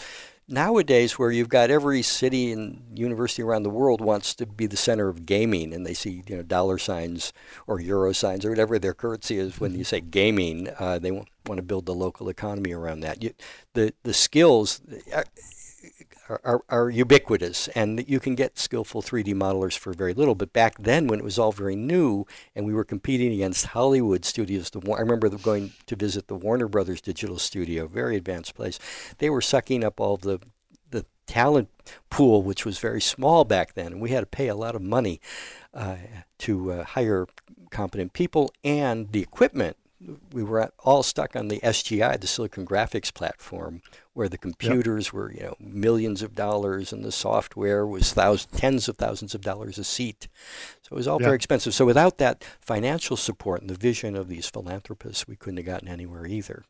nowadays 0.48 1.18
where 1.18 1.30
you've 1.30 1.48
got 1.48 1.70
every 1.70 2.02
city 2.02 2.50
and 2.52 2.82
university 2.94 3.42
around 3.42 3.62
the 3.62 3.70
world 3.70 4.00
wants 4.00 4.34
to 4.34 4.46
be 4.46 4.66
the 4.66 4.76
center 4.76 5.08
of 5.08 5.26
gaming 5.26 5.74
and 5.74 5.86
they 5.86 5.94
see 5.94 6.22
you 6.26 6.36
know 6.36 6.42
dollar 6.42 6.78
signs 6.78 7.32
or 7.66 7.80
euro 7.80 8.12
signs 8.12 8.44
or 8.44 8.50
whatever 8.50 8.78
their 8.78 8.94
currency 8.94 9.38
is 9.38 9.60
when 9.60 9.74
you 9.74 9.84
say 9.84 10.00
gaming 10.00 10.68
uh, 10.78 10.98
they 10.98 11.10
want, 11.10 11.28
want 11.46 11.58
to 11.58 11.62
build 11.62 11.86
the 11.86 11.94
local 11.94 12.28
economy 12.28 12.72
around 12.72 13.00
that. 13.00 13.22
You, 13.22 13.32
the 13.74 13.92
the 14.02 14.14
skills 14.14 14.80
uh, 15.14 15.24
are, 16.28 16.62
are, 16.68 16.90
ubiquitous, 16.90 17.68
and 17.68 18.06
you 18.08 18.20
can 18.20 18.34
get 18.34 18.58
skillful 18.58 19.02
3D 19.02 19.34
modelers 19.34 19.76
for 19.76 19.92
very 19.92 20.14
little. 20.14 20.34
But 20.34 20.52
back 20.52 20.76
then, 20.78 21.06
when 21.06 21.18
it 21.18 21.24
was 21.24 21.38
all 21.38 21.52
very 21.52 21.76
new, 21.76 22.26
and 22.54 22.66
we 22.66 22.74
were 22.74 22.84
competing 22.84 23.32
against 23.32 23.66
Hollywood 23.66 24.24
studios, 24.24 24.70
the, 24.70 24.80
I 24.92 25.00
remember 25.00 25.28
going 25.30 25.72
to 25.86 25.96
visit 25.96 26.28
the 26.28 26.34
Warner 26.34 26.68
Brothers 26.68 27.00
Digital 27.00 27.38
Studio, 27.38 27.86
very 27.86 28.16
advanced 28.16 28.54
place. 28.54 28.78
They 29.18 29.30
were 29.30 29.40
sucking 29.40 29.84
up 29.84 30.00
all 30.00 30.16
the 30.16 30.40
the 30.90 31.04
talent 31.26 31.68
pool, 32.08 32.42
which 32.42 32.64
was 32.64 32.78
very 32.78 33.00
small 33.00 33.44
back 33.44 33.74
then, 33.74 33.92
and 33.92 34.00
we 34.00 34.10
had 34.10 34.20
to 34.20 34.26
pay 34.26 34.48
a 34.48 34.54
lot 34.54 34.74
of 34.74 34.82
money 34.82 35.20
uh, 35.74 35.96
to 36.38 36.72
uh, 36.72 36.84
hire 36.84 37.26
competent 37.70 38.14
people 38.14 38.50
and 38.64 39.12
the 39.12 39.20
equipment 39.20 39.76
we 40.32 40.42
were 40.42 40.70
all 40.78 41.02
stuck 41.02 41.34
on 41.34 41.48
the 41.48 41.60
SGI, 41.60 42.20
the 42.20 42.26
Silicon 42.26 42.64
Graphics 42.64 43.12
platform, 43.12 43.82
where 44.14 44.28
the 44.28 44.38
computers 44.38 45.06
yep. 45.06 45.12
were, 45.12 45.32
you 45.32 45.42
know, 45.42 45.54
millions 45.58 46.22
of 46.22 46.34
dollars 46.34 46.92
and 46.92 47.04
the 47.04 47.12
software 47.12 47.86
was 47.86 48.12
thousands, 48.12 48.60
tens 48.60 48.88
of 48.88 48.96
thousands 48.96 49.34
of 49.34 49.40
dollars 49.40 49.78
a 49.78 49.84
seat. 49.84 50.28
So 50.82 50.94
it 50.94 50.96
was 50.96 51.08
all 51.08 51.20
yep. 51.20 51.26
very 51.26 51.36
expensive. 51.36 51.74
So 51.74 51.84
without 51.84 52.18
that 52.18 52.44
financial 52.60 53.16
support 53.16 53.60
and 53.60 53.70
the 53.70 53.74
vision 53.74 54.14
of 54.14 54.28
these 54.28 54.48
philanthropists, 54.48 55.26
we 55.26 55.36
couldn't 55.36 55.58
have 55.58 55.66
gotten 55.66 55.88
anywhere 55.88 56.26
either. 56.26 56.64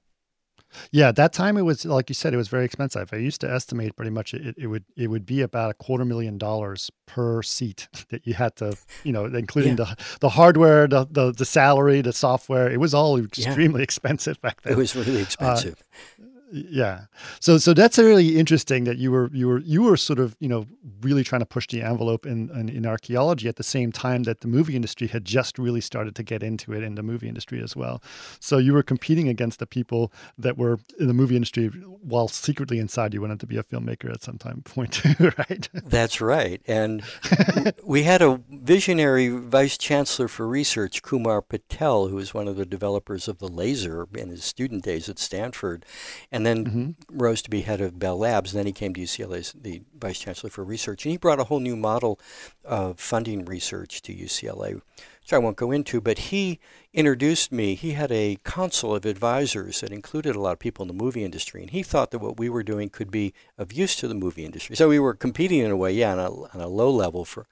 Yeah, 0.90 1.12
that 1.12 1.32
time 1.32 1.56
it 1.56 1.62
was 1.62 1.84
like 1.84 2.08
you 2.08 2.14
said, 2.14 2.34
it 2.34 2.36
was 2.36 2.48
very 2.48 2.64
expensive. 2.64 3.10
I 3.12 3.16
used 3.16 3.40
to 3.42 3.50
estimate 3.50 3.96
pretty 3.96 4.10
much 4.10 4.34
it, 4.34 4.54
it 4.58 4.66
would 4.66 4.84
it 4.96 5.08
would 5.08 5.26
be 5.26 5.40
about 5.40 5.70
a 5.70 5.74
quarter 5.74 6.04
million 6.04 6.38
dollars 6.38 6.90
per 7.06 7.42
seat 7.42 7.88
that 8.10 8.26
you 8.26 8.34
had 8.34 8.56
to, 8.56 8.76
you 9.04 9.12
know, 9.12 9.24
including 9.24 9.76
yeah. 9.76 9.84
the 9.84 9.96
the 10.20 10.28
hardware, 10.30 10.86
the, 10.86 11.06
the, 11.10 11.32
the 11.32 11.44
salary, 11.44 12.00
the 12.00 12.12
software. 12.12 12.70
It 12.70 12.80
was 12.80 12.94
all 12.94 13.18
extremely 13.18 13.80
yeah. 13.80 13.84
expensive 13.88 14.40
back 14.40 14.62
then. 14.62 14.74
It 14.74 14.76
was 14.76 14.94
really 14.94 15.20
expensive. 15.20 15.82
Uh, 16.20 16.24
yeah. 16.50 17.02
So 17.40 17.58
so 17.58 17.74
that's 17.74 17.98
really 17.98 18.38
interesting 18.38 18.84
that 18.84 18.98
you 18.98 19.10
were 19.10 19.30
you 19.32 19.48
were 19.48 19.58
you 19.60 19.82
were 19.82 19.96
sort 19.96 20.18
of 20.18 20.36
you 20.40 20.48
know 20.48 20.66
really 21.00 21.24
trying 21.24 21.40
to 21.40 21.46
push 21.46 21.66
the 21.66 21.82
envelope 21.82 22.26
in, 22.26 22.50
in, 22.50 22.68
in 22.68 22.86
archaeology 22.86 23.48
at 23.48 23.56
the 23.56 23.62
same 23.62 23.92
time 23.92 24.24
that 24.24 24.40
the 24.40 24.48
movie 24.48 24.74
industry 24.74 25.06
had 25.06 25.24
just 25.24 25.58
really 25.58 25.80
started 25.80 26.14
to 26.16 26.22
get 26.22 26.42
into 26.42 26.72
it 26.72 26.82
in 26.82 26.94
the 26.94 27.02
movie 27.02 27.28
industry 27.28 27.62
as 27.62 27.76
well. 27.76 28.02
So 28.40 28.58
you 28.58 28.72
were 28.72 28.82
competing 28.82 29.28
against 29.28 29.58
the 29.58 29.66
people 29.66 30.12
that 30.38 30.56
were 30.56 30.78
in 30.98 31.06
the 31.06 31.14
movie 31.14 31.36
industry 31.36 31.68
while 31.68 32.28
secretly 32.28 32.78
inside 32.78 33.14
you 33.14 33.20
wanted 33.20 33.40
to 33.40 33.46
be 33.46 33.56
a 33.56 33.62
filmmaker 33.62 34.12
at 34.12 34.22
some 34.22 34.38
time 34.38 34.62
point 34.64 34.92
too 34.92 35.30
right? 35.38 35.68
That's 35.72 36.20
right. 36.20 36.62
And 36.66 37.02
we 37.84 38.04
had 38.04 38.22
a 38.22 38.40
visionary 38.50 39.28
vice 39.28 39.76
chancellor 39.78 40.28
for 40.28 40.48
research 40.48 41.02
kumar 41.02 41.42
patel 41.42 42.08
who 42.08 42.16
was 42.16 42.34
one 42.34 42.48
of 42.48 42.56
the 42.56 42.66
developers 42.66 43.28
of 43.28 43.38
the 43.38 43.48
laser 43.48 44.08
in 44.14 44.30
his 44.30 44.44
student 44.44 44.84
days 44.84 45.08
at 45.08 45.18
stanford. 45.18 45.84
and 46.32 46.37
then 46.44 46.64
mm-hmm. 46.64 47.18
rose 47.18 47.42
to 47.42 47.50
be 47.50 47.62
head 47.62 47.80
of 47.80 47.98
Bell 47.98 48.18
Labs. 48.18 48.52
And 48.52 48.58
then 48.58 48.66
he 48.66 48.72
came 48.72 48.94
to 48.94 49.00
UCLA 49.00 49.38
as 49.38 49.52
the 49.52 49.82
vice 49.98 50.18
chancellor 50.18 50.50
for 50.50 50.64
research, 50.64 51.04
and 51.04 51.12
he 51.12 51.18
brought 51.18 51.40
a 51.40 51.44
whole 51.44 51.60
new 51.60 51.76
model 51.76 52.18
of 52.64 53.00
funding 53.00 53.44
research 53.44 54.02
to 54.02 54.14
UCLA, 54.14 54.74
which 54.74 55.32
I 55.32 55.38
won't 55.38 55.56
go 55.56 55.70
into. 55.70 56.00
But 56.00 56.18
he 56.18 56.60
introduced 56.92 57.52
me. 57.52 57.74
He 57.74 57.92
had 57.92 58.10
a 58.12 58.38
council 58.44 58.94
of 58.94 59.06
advisors 59.06 59.80
that 59.80 59.92
included 59.92 60.36
a 60.36 60.40
lot 60.40 60.52
of 60.52 60.58
people 60.58 60.82
in 60.82 60.88
the 60.88 61.04
movie 61.04 61.24
industry, 61.24 61.62
and 61.62 61.70
he 61.70 61.82
thought 61.82 62.10
that 62.10 62.18
what 62.18 62.38
we 62.38 62.48
were 62.48 62.62
doing 62.62 62.88
could 62.88 63.10
be 63.10 63.32
of 63.56 63.72
use 63.72 63.96
to 63.96 64.08
the 64.08 64.14
movie 64.14 64.44
industry. 64.44 64.76
So 64.76 64.88
we 64.88 64.98
were 64.98 65.14
competing 65.14 65.60
in 65.60 65.70
a 65.70 65.76
way, 65.76 65.92
yeah, 65.92 66.12
on 66.12 66.18
a, 66.18 66.30
on 66.30 66.60
a 66.60 66.68
low 66.68 66.90
level 66.90 67.24
for 67.24 67.46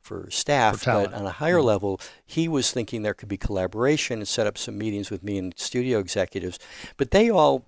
for 0.00 0.30
staff, 0.30 0.80
for 0.80 0.92
but 0.92 1.12
on 1.12 1.26
a 1.26 1.30
higher 1.30 1.56
mm-hmm. 1.56 1.66
level, 1.66 2.00
he 2.24 2.48
was 2.48 2.70
thinking 2.70 3.02
there 3.02 3.14
could 3.14 3.28
be 3.28 3.36
collaboration 3.36 4.18
and 4.18 4.28
set 4.28 4.46
up 4.46 4.56
some 4.56 4.78
meetings 4.78 5.10
with 5.10 5.22
me 5.22 5.36
and 5.36 5.52
studio 5.58 5.98
executives. 5.98 6.58
But 6.96 7.10
they 7.10 7.30
all 7.30 7.64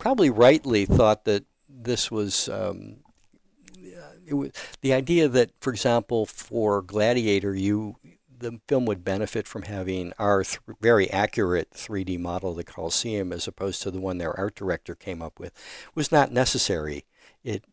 probably 0.00 0.30
rightly 0.30 0.86
thought 0.86 1.24
that 1.26 1.44
this 1.68 2.10
was 2.10 2.48
um, 2.48 2.96
was 4.32 4.50
the 4.80 4.92
idea 4.92 5.28
that, 5.28 5.50
for 5.60 5.70
example, 5.70 6.26
for 6.26 6.82
Gladiator, 6.82 7.54
you 7.54 7.96
the 8.36 8.58
film 8.66 8.86
would 8.86 9.04
benefit 9.04 9.46
from 9.46 9.62
having 9.62 10.14
our 10.18 10.42
th- 10.42 10.60
very 10.80 11.10
accurate 11.10 11.70
3D 11.72 12.18
model 12.18 12.52
of 12.52 12.56
the 12.56 12.64
Colosseum 12.64 13.32
as 13.34 13.46
opposed 13.46 13.82
to 13.82 13.90
the 13.90 14.00
one 14.00 14.16
their 14.16 14.34
art 14.38 14.54
director 14.54 14.94
came 14.94 15.20
up 15.20 15.38
with 15.38 15.52
was 15.94 16.10
not 16.10 16.32
necessary. 16.32 17.04
It 17.44 17.64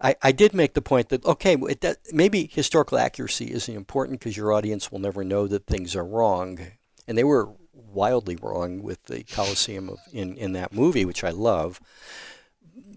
I, 0.00 0.16
I 0.22 0.32
did 0.32 0.54
make 0.54 0.72
the 0.72 0.80
point 0.80 1.10
that 1.10 1.24
okay, 1.24 1.54
it, 1.54 1.82
that, 1.82 1.98
maybe 2.12 2.50
historical 2.50 2.98
accuracy 2.98 3.52
isn't 3.52 3.74
important 3.74 4.18
because 4.18 4.36
your 4.36 4.52
audience 4.52 4.90
will 4.90 4.98
never 4.98 5.22
know 5.22 5.46
that 5.48 5.66
things 5.66 5.94
are 5.94 6.04
wrong, 6.04 6.58
and 7.06 7.18
they 7.18 7.24
were 7.24 7.50
wildly 7.76 8.36
wrong 8.36 8.82
with 8.82 9.04
the 9.04 9.24
Colosseum 9.24 9.88
of, 9.88 9.98
in, 10.12 10.36
in 10.36 10.52
that 10.52 10.72
movie, 10.72 11.04
which 11.04 11.24
I 11.24 11.30
love. 11.30 11.80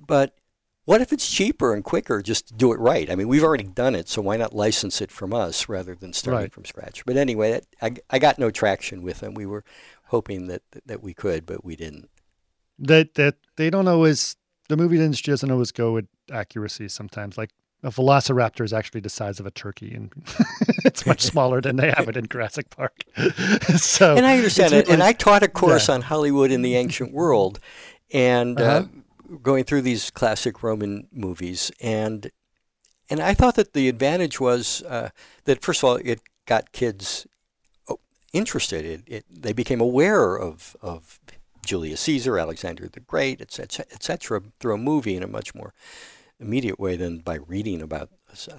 But 0.07 0.35
what 0.85 1.01
if 1.01 1.13
it's 1.13 1.29
cheaper 1.29 1.73
and 1.73 1.83
quicker 1.83 2.21
just 2.21 2.47
to 2.47 2.53
do 2.55 2.73
it 2.73 2.79
right? 2.79 3.11
I 3.11 3.15
mean, 3.15 3.27
we've 3.27 3.43
already 3.43 3.65
done 3.65 3.93
it, 3.93 4.09
so 4.09 4.23
why 4.23 4.37
not 4.37 4.55
license 4.55 5.01
it 5.01 5.11
from 5.11 5.33
us 5.33 5.69
rather 5.69 5.93
than 5.93 6.13
starting 6.13 6.41
right. 6.45 6.53
from 6.53 6.65
scratch? 6.65 7.05
But 7.05 7.15
anyway, 7.15 7.61
I, 7.81 7.93
I 8.09 8.17
got 8.17 8.39
no 8.39 8.49
traction 8.49 9.03
with 9.03 9.19
them. 9.19 9.35
We 9.35 9.45
were 9.45 9.63
hoping 10.05 10.47
that, 10.47 10.63
that 10.85 11.03
we 11.03 11.13
could, 11.13 11.45
but 11.45 11.63
we 11.63 11.75
didn't. 11.75 12.09
That 12.79 13.15
that 13.15 13.35
they 13.57 13.69
don't 13.69 13.87
always 13.89 14.37
the 14.69 14.77
movie 14.77 14.97
industry 14.99 15.31
doesn't 15.31 15.51
always 15.51 15.71
go 15.71 15.91
with 15.91 16.07
accuracy 16.31 16.87
sometimes. 16.87 17.37
Like 17.37 17.51
a 17.83 17.89
velociraptor 17.89 18.63
is 18.65 18.73
actually 18.73 19.01
the 19.01 19.09
size 19.09 19.39
of 19.39 19.45
a 19.45 19.51
turkey 19.51 19.93
and 19.93 20.11
it's 20.85 21.05
much 21.05 21.21
smaller 21.31 21.61
than 21.61 21.77
they 21.77 21.91
have 21.95 22.09
it 22.09 22.17
in 22.17 22.27
Jurassic 22.27 22.69
Park. 22.69 23.03
so 23.77 24.15
And 24.15 24.25
I 24.25 24.35
understand 24.37 24.73
it. 24.73 24.89
and 24.89 25.01
I 25.01 25.13
taught 25.13 25.43
a 25.43 25.47
course 25.47 25.87
yeah. 25.87 25.95
on 25.95 26.01
Hollywood 26.03 26.51
in 26.51 26.61
the 26.61 26.75
ancient 26.75 27.13
world 27.13 27.59
and 28.11 28.59
uh, 28.59 28.63
uh-huh. 28.63 28.87
uh, 29.33 29.37
going 29.37 29.63
through 29.63 29.81
these 29.81 30.11
classic 30.11 30.61
Roman 30.63 31.07
movies 31.11 31.71
and 31.81 32.31
and 33.11 33.21
I 33.21 33.33
thought 33.33 33.55
that 33.55 33.73
the 33.73 33.89
advantage 33.89 34.39
was 34.39 34.83
uh, 34.83 35.09
that 35.45 35.61
first 35.61 35.81
of 35.81 35.89
all 35.89 35.95
it 35.95 36.19
got 36.45 36.71
kids 36.71 37.25
oh, 37.87 37.99
interested. 38.33 38.85
It, 38.85 39.03
it, 39.07 39.25
they 39.29 39.53
became 39.53 39.81
aware 39.81 40.35
of 40.35 40.75
of 40.81 41.19
Julius 41.65 42.01
Caesar, 42.01 42.37
Alexander 42.37 42.87
the 42.87 42.99
Great, 42.99 43.41
etc., 43.41 43.85
etc., 43.91 44.41
through 44.59 44.73
a 44.73 44.77
movie 44.77 45.15
in 45.15 45.23
a 45.23 45.27
much 45.27 45.53
more 45.55 45.73
immediate 46.39 46.80
way 46.80 46.95
than 46.95 47.19
by 47.19 47.36
reading 47.36 47.82
about 47.82 48.10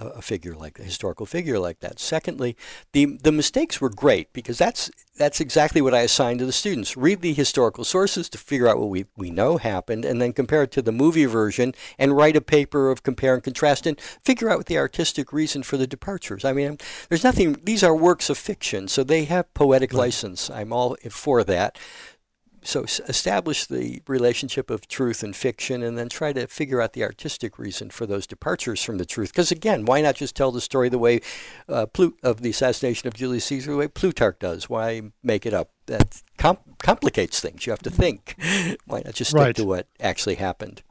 a 0.01 0.21
figure 0.21 0.55
like 0.55 0.79
a 0.79 0.83
historical 0.83 1.27
figure 1.27 1.59
like 1.59 1.81
that. 1.81 1.99
Secondly, 1.99 2.57
the 2.93 3.19
the 3.23 3.33
mistakes 3.33 3.81
were 3.81 3.89
great 3.89 4.33
because 4.33 4.59
that's 4.59 4.91
that's 5.17 5.41
exactly 5.41 5.81
what 5.81 5.95
I 5.95 6.01
assigned 6.01 6.41
to 6.41 6.47
the 6.47 6.53
students. 6.53 6.97
Read 6.97 7.21
the 7.21 7.33
historical 7.33 7.85
sources 7.85 8.29
to 8.31 8.39
figure 8.39 8.67
out 8.67 8.79
what 8.79 8.89
we, 8.89 9.05
we 9.17 9.31
know 9.31 9.59
happened 9.59 10.05
and 10.05 10.21
then 10.21 10.33
compare 10.33 10.63
it 10.63 10.73
to 10.73 10.83
the 10.83 10.93
movie 10.93 11.27
version 11.27 11.75
and 11.99 12.17
write 12.17 12.37
a 12.37 12.41
paper 12.41 12.91
of 12.91 13.03
compare 13.03 13.35
and 13.35 13.43
contrast 13.43 13.87
and 13.87 14.01
figure 14.01 14.51
out 14.51 14.59
what 14.59 14.67
the 14.67 14.79
artistic 14.79 15.33
reason 15.33 15.63
for 15.63 15.77
the 15.77 15.87
departures. 15.87 16.45
I 16.45 16.53
mean, 16.53 16.79
there's 17.09 17.25
nothing 17.25 17.61
these 17.63 17.85
are 17.85 17.95
works 17.95 18.31
of 18.31 18.39
fiction, 18.39 18.89
so 18.89 19.05
they 19.05 19.25
have 19.25 19.53
poetic 19.55 19.93
right. 19.93 20.01
license. 20.01 20.51
I'm 20.51 20.73
all 20.73 20.97
for 21.11 21.45
that 21.45 21.79
so 22.63 22.85
establish 23.09 23.67
the 23.67 24.03
relationship 24.07 24.71
of 24.71 24.87
truth 24.87 25.23
and 25.23 25.35
fiction 25.35 25.83
and 25.83 25.97
then 25.97 26.09
try 26.09 26.33
to 26.33 26.47
figure 26.47 26.81
out 26.81 26.93
the 26.93 27.03
artistic 27.03 27.59
reason 27.59 27.91
for 27.91 28.07
those 28.07 28.27
departures 28.27 28.83
from 28.83 28.99
the 28.99 29.05
truth 29.05 29.31
because 29.31 29.51
again 29.51 29.85
why 29.85 30.01
not 30.01 30.15
just 30.15 30.37
tell 30.37 30.53
the 30.53 30.61
story 30.61 30.89
the 30.89 30.99
way 30.99 31.21
uh, 31.69 31.87
Plut- 31.87 32.15
of 32.23 32.43
the 32.43 32.51
assassination 32.51 33.09
of 33.09 33.15
julius 33.15 33.47
caesar 33.47 33.73
the 33.73 33.77
way 33.77 33.89
plutarch 33.89 34.39
does 34.39 34.69
why 34.69 35.03
make 35.23 35.47
it 35.47 35.55
up 35.55 35.71
that 35.87 36.23
com- 36.37 36.59
complicates 36.79 37.41
things 37.41 37.67
you 37.67 37.73
have 37.73 37.83
to 37.83 37.91
think 37.91 38.37
why 38.87 39.03
not 39.05 39.15
just 39.15 39.31
stick 39.31 39.41
right. 39.41 39.57
to 39.57 39.65
what 39.65 39.87
actually 40.01 40.37
happened 40.37 40.83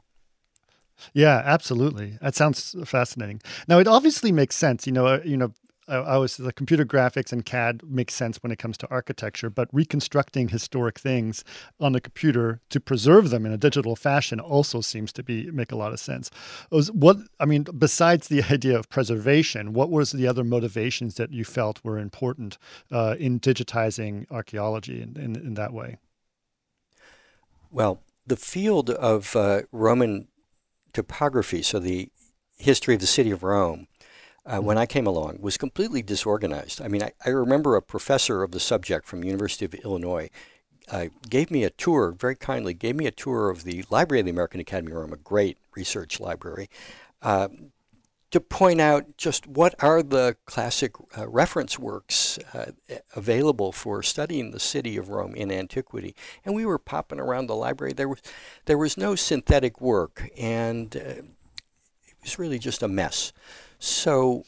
yeah, 1.14 1.40
absolutely. 1.46 2.18
That 2.20 2.34
sounds 2.34 2.76
fascinating. 2.84 3.40
Now, 3.66 3.78
it 3.78 3.88
obviously 3.88 4.32
makes 4.32 4.54
sense. 4.54 4.86
You 4.86 4.92
know, 4.92 5.06
uh, 5.06 5.20
you 5.24 5.38
know, 5.38 5.52
I, 5.90 6.18
was 6.18 6.36
the 6.36 6.52
computer 6.52 6.84
graphics 6.84 7.32
and 7.32 7.44
CAD 7.44 7.82
makes 7.84 8.14
sense 8.14 8.42
when 8.42 8.52
it 8.52 8.58
comes 8.58 8.78
to 8.78 8.90
architecture, 8.90 9.50
but 9.50 9.68
reconstructing 9.72 10.48
historic 10.48 10.98
things 10.98 11.44
on 11.80 11.92
the 11.92 12.00
computer 12.00 12.60
to 12.70 12.80
preserve 12.80 13.30
them 13.30 13.44
in 13.44 13.52
a 13.52 13.58
digital 13.58 13.96
fashion 13.96 14.40
also 14.40 14.80
seems 14.80 15.12
to 15.12 15.22
be 15.22 15.50
make 15.50 15.72
a 15.72 15.76
lot 15.76 15.92
of 15.92 16.00
sense. 16.00 16.30
Was 16.70 16.92
what 16.92 17.18
I 17.38 17.44
mean, 17.44 17.64
besides 17.76 18.28
the 18.28 18.42
idea 18.50 18.78
of 18.78 18.88
preservation, 18.88 19.72
what 19.72 19.90
was 19.90 20.12
the 20.12 20.26
other 20.26 20.44
motivations 20.44 21.16
that 21.16 21.32
you 21.32 21.44
felt 21.44 21.80
were 21.84 21.98
important 21.98 22.58
uh, 22.90 23.16
in 23.18 23.40
digitizing 23.40 24.26
archaeology 24.30 25.02
in, 25.02 25.16
in, 25.16 25.36
in, 25.36 25.54
that 25.54 25.72
way? 25.72 25.96
Well, 27.70 28.02
the 28.26 28.36
field 28.36 28.90
of 28.90 29.34
uh, 29.34 29.62
Roman 29.72 30.28
topography, 30.92 31.62
so 31.62 31.78
the 31.78 32.10
history 32.58 32.94
of 32.94 33.00
the 33.00 33.06
city 33.06 33.30
of 33.30 33.42
Rome, 33.42 33.86
uh, 34.50 34.60
when 34.60 34.78
I 34.78 34.86
came 34.86 35.06
along 35.06 35.38
was 35.40 35.56
completely 35.56 36.02
disorganized. 36.02 36.82
I 36.82 36.88
mean, 36.88 37.02
I, 37.02 37.12
I 37.24 37.28
remember 37.30 37.76
a 37.76 37.82
professor 37.82 38.42
of 38.42 38.50
the 38.50 38.60
subject 38.60 39.06
from 39.06 39.22
University 39.22 39.64
of 39.64 39.74
Illinois 39.74 40.28
uh, 40.90 41.06
gave 41.28 41.52
me 41.52 41.62
a 41.62 41.70
tour, 41.70 42.10
very 42.18 42.34
kindly, 42.34 42.74
gave 42.74 42.96
me 42.96 43.06
a 43.06 43.12
tour 43.12 43.48
of 43.48 43.62
the 43.62 43.84
Library 43.90 44.20
of 44.20 44.26
the 44.26 44.32
American 44.32 44.60
Academy 44.60 44.90
of 44.90 44.98
Rome, 44.98 45.12
a 45.12 45.16
great 45.16 45.56
research 45.76 46.18
library, 46.18 46.68
uh, 47.22 47.48
to 48.32 48.40
point 48.40 48.80
out 48.80 49.16
just 49.16 49.46
what 49.46 49.74
are 49.80 50.02
the 50.02 50.36
classic 50.46 50.94
uh, 51.16 51.28
reference 51.28 51.78
works 51.78 52.38
uh, 52.52 52.72
available 53.14 53.70
for 53.70 54.02
studying 54.02 54.50
the 54.50 54.60
city 54.60 54.96
of 54.96 55.10
Rome 55.10 55.34
in 55.36 55.52
antiquity. 55.52 56.16
And 56.44 56.56
we 56.56 56.66
were 56.66 56.78
popping 56.78 57.20
around 57.20 57.46
the 57.46 57.56
library. 57.56 57.92
There 57.92 58.08
was 58.08 58.22
there 58.64 58.78
was 58.78 58.96
no 58.96 59.14
synthetic 59.14 59.80
work, 59.80 60.28
and 60.36 60.96
uh, 60.96 61.22
was 62.22 62.38
really 62.38 62.58
just 62.58 62.82
a 62.82 62.88
mess. 62.88 63.32
So 63.80 64.44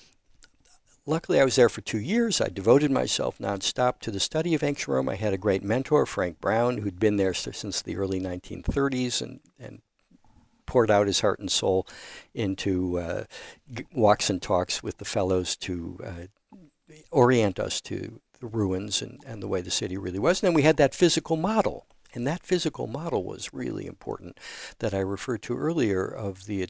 luckily, 1.06 1.40
I 1.40 1.44
was 1.44 1.56
there 1.56 1.70
for 1.70 1.80
two 1.80 1.98
years. 1.98 2.40
I 2.40 2.48
devoted 2.48 2.90
myself 2.90 3.38
nonstop 3.38 3.98
to 4.00 4.10
the 4.10 4.20
study 4.20 4.54
of 4.54 4.62
ancient 4.62 4.88
Rome. 4.88 5.08
I 5.08 5.16
had 5.16 5.32
a 5.32 5.38
great 5.38 5.64
mentor, 5.64 6.06
Frank 6.06 6.40
Brown, 6.40 6.78
who'd 6.78 7.00
been 7.00 7.16
there 7.16 7.34
since 7.34 7.80
the 7.80 7.96
early 7.96 8.20
1930s 8.20 9.22
and, 9.22 9.40
and 9.58 9.80
poured 10.66 10.90
out 10.90 11.06
his 11.06 11.20
heart 11.20 11.40
and 11.40 11.50
soul 11.50 11.86
into 12.34 12.98
uh, 12.98 13.24
walks 13.94 14.28
and 14.30 14.40
talks 14.40 14.82
with 14.82 14.98
the 14.98 15.04
fellows 15.04 15.56
to 15.56 15.98
uh, 16.04 16.56
orient 17.10 17.58
us 17.58 17.80
to 17.80 18.20
the 18.40 18.46
ruins 18.46 19.00
and, 19.00 19.18
and 19.26 19.42
the 19.42 19.48
way 19.48 19.62
the 19.62 19.70
city 19.70 19.96
really 19.96 20.18
was. 20.18 20.42
And 20.42 20.48
then 20.48 20.54
we 20.54 20.62
had 20.62 20.76
that 20.76 20.94
physical 20.94 21.36
model. 21.36 21.86
And 22.14 22.26
that 22.26 22.44
physical 22.44 22.86
model 22.86 23.24
was 23.24 23.54
really 23.54 23.86
important 23.86 24.38
that 24.78 24.92
I 24.92 25.00
referred 25.00 25.42
to 25.42 25.56
earlier 25.56 26.06
of 26.06 26.46
the 26.46 26.68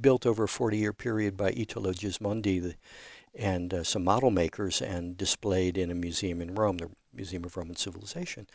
built 0.00 0.26
over 0.26 0.44
a 0.44 0.48
40 0.48 0.78
year 0.78 0.92
period 0.92 1.36
by 1.36 1.50
Italo 1.50 1.92
Gismondi, 1.92 2.74
and 3.34 3.72
uh, 3.72 3.84
some 3.84 4.04
model 4.04 4.30
makers 4.30 4.82
and 4.82 5.16
displayed 5.16 5.78
in 5.78 5.90
a 5.90 5.94
museum 5.94 6.40
in 6.40 6.54
Rome, 6.54 6.78
the 6.78 6.90
Museum 7.12 7.44
of 7.44 7.56
Roman 7.56 7.76
Civilization. 7.76 8.46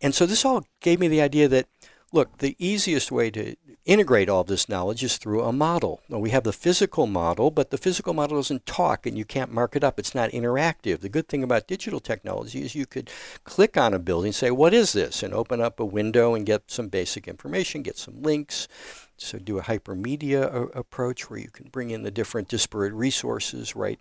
And 0.00 0.14
so 0.14 0.26
this 0.26 0.44
all 0.44 0.64
gave 0.80 1.00
me 1.00 1.08
the 1.08 1.22
idea 1.22 1.48
that, 1.48 1.66
look, 2.16 2.38
the 2.38 2.56
easiest 2.58 3.12
way 3.12 3.30
to 3.30 3.54
integrate 3.84 4.28
all 4.28 4.42
this 4.42 4.68
knowledge 4.68 5.04
is 5.04 5.18
through 5.18 5.42
a 5.42 5.52
model. 5.52 6.00
Now, 6.08 6.18
we 6.18 6.30
have 6.30 6.42
the 6.42 6.52
physical 6.52 7.06
model, 7.06 7.50
but 7.50 7.70
the 7.70 7.78
physical 7.78 8.14
model 8.14 8.38
doesn't 8.38 8.66
talk 8.66 9.06
and 9.06 9.16
you 9.16 9.24
can't 9.24 9.52
mark 9.52 9.76
it 9.76 9.84
up. 9.84 9.98
It's 9.98 10.14
not 10.14 10.30
interactive. 10.30 11.00
The 11.00 11.08
good 11.08 11.28
thing 11.28 11.44
about 11.44 11.68
digital 11.68 12.00
technology 12.00 12.62
is 12.62 12.74
you 12.74 12.86
could 12.86 13.10
click 13.44 13.76
on 13.76 13.94
a 13.94 13.98
building, 13.98 14.32
say, 14.32 14.50
what 14.50 14.74
is 14.74 14.92
this? 14.92 15.22
And 15.22 15.32
open 15.32 15.60
up 15.60 15.78
a 15.78 15.84
window 15.84 16.34
and 16.34 16.44
get 16.44 16.70
some 16.70 16.88
basic 16.88 17.28
information, 17.28 17.82
get 17.82 17.98
some 17.98 18.22
links 18.22 18.66
so 19.18 19.38
do 19.38 19.58
a 19.58 19.62
hypermedia 19.62 20.74
approach 20.76 21.30
where 21.30 21.38
you 21.38 21.48
can 21.48 21.68
bring 21.68 21.90
in 21.90 22.02
the 22.02 22.10
different 22.10 22.48
disparate 22.48 22.92
resources 22.92 23.74
right 23.74 23.98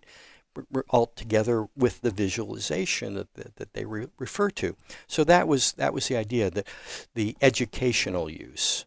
all 0.89 1.08
together 1.08 1.68
with 1.76 2.02
the 2.02 2.12
visualization 2.12 3.15
that, 3.15 3.34
that, 3.36 3.56
that 3.58 3.74
they 3.74 3.86
re- 3.86 4.08
refer 4.18 4.50
to. 4.52 4.76
So 5.08 5.24
that 5.24 5.48
was 5.48 5.74
that 5.74 5.94
was 5.94 6.08
the 6.08 6.18
idea 6.18 6.50
that 6.52 6.68
the 7.13 7.36
educational 7.41 8.30
use 8.30 8.86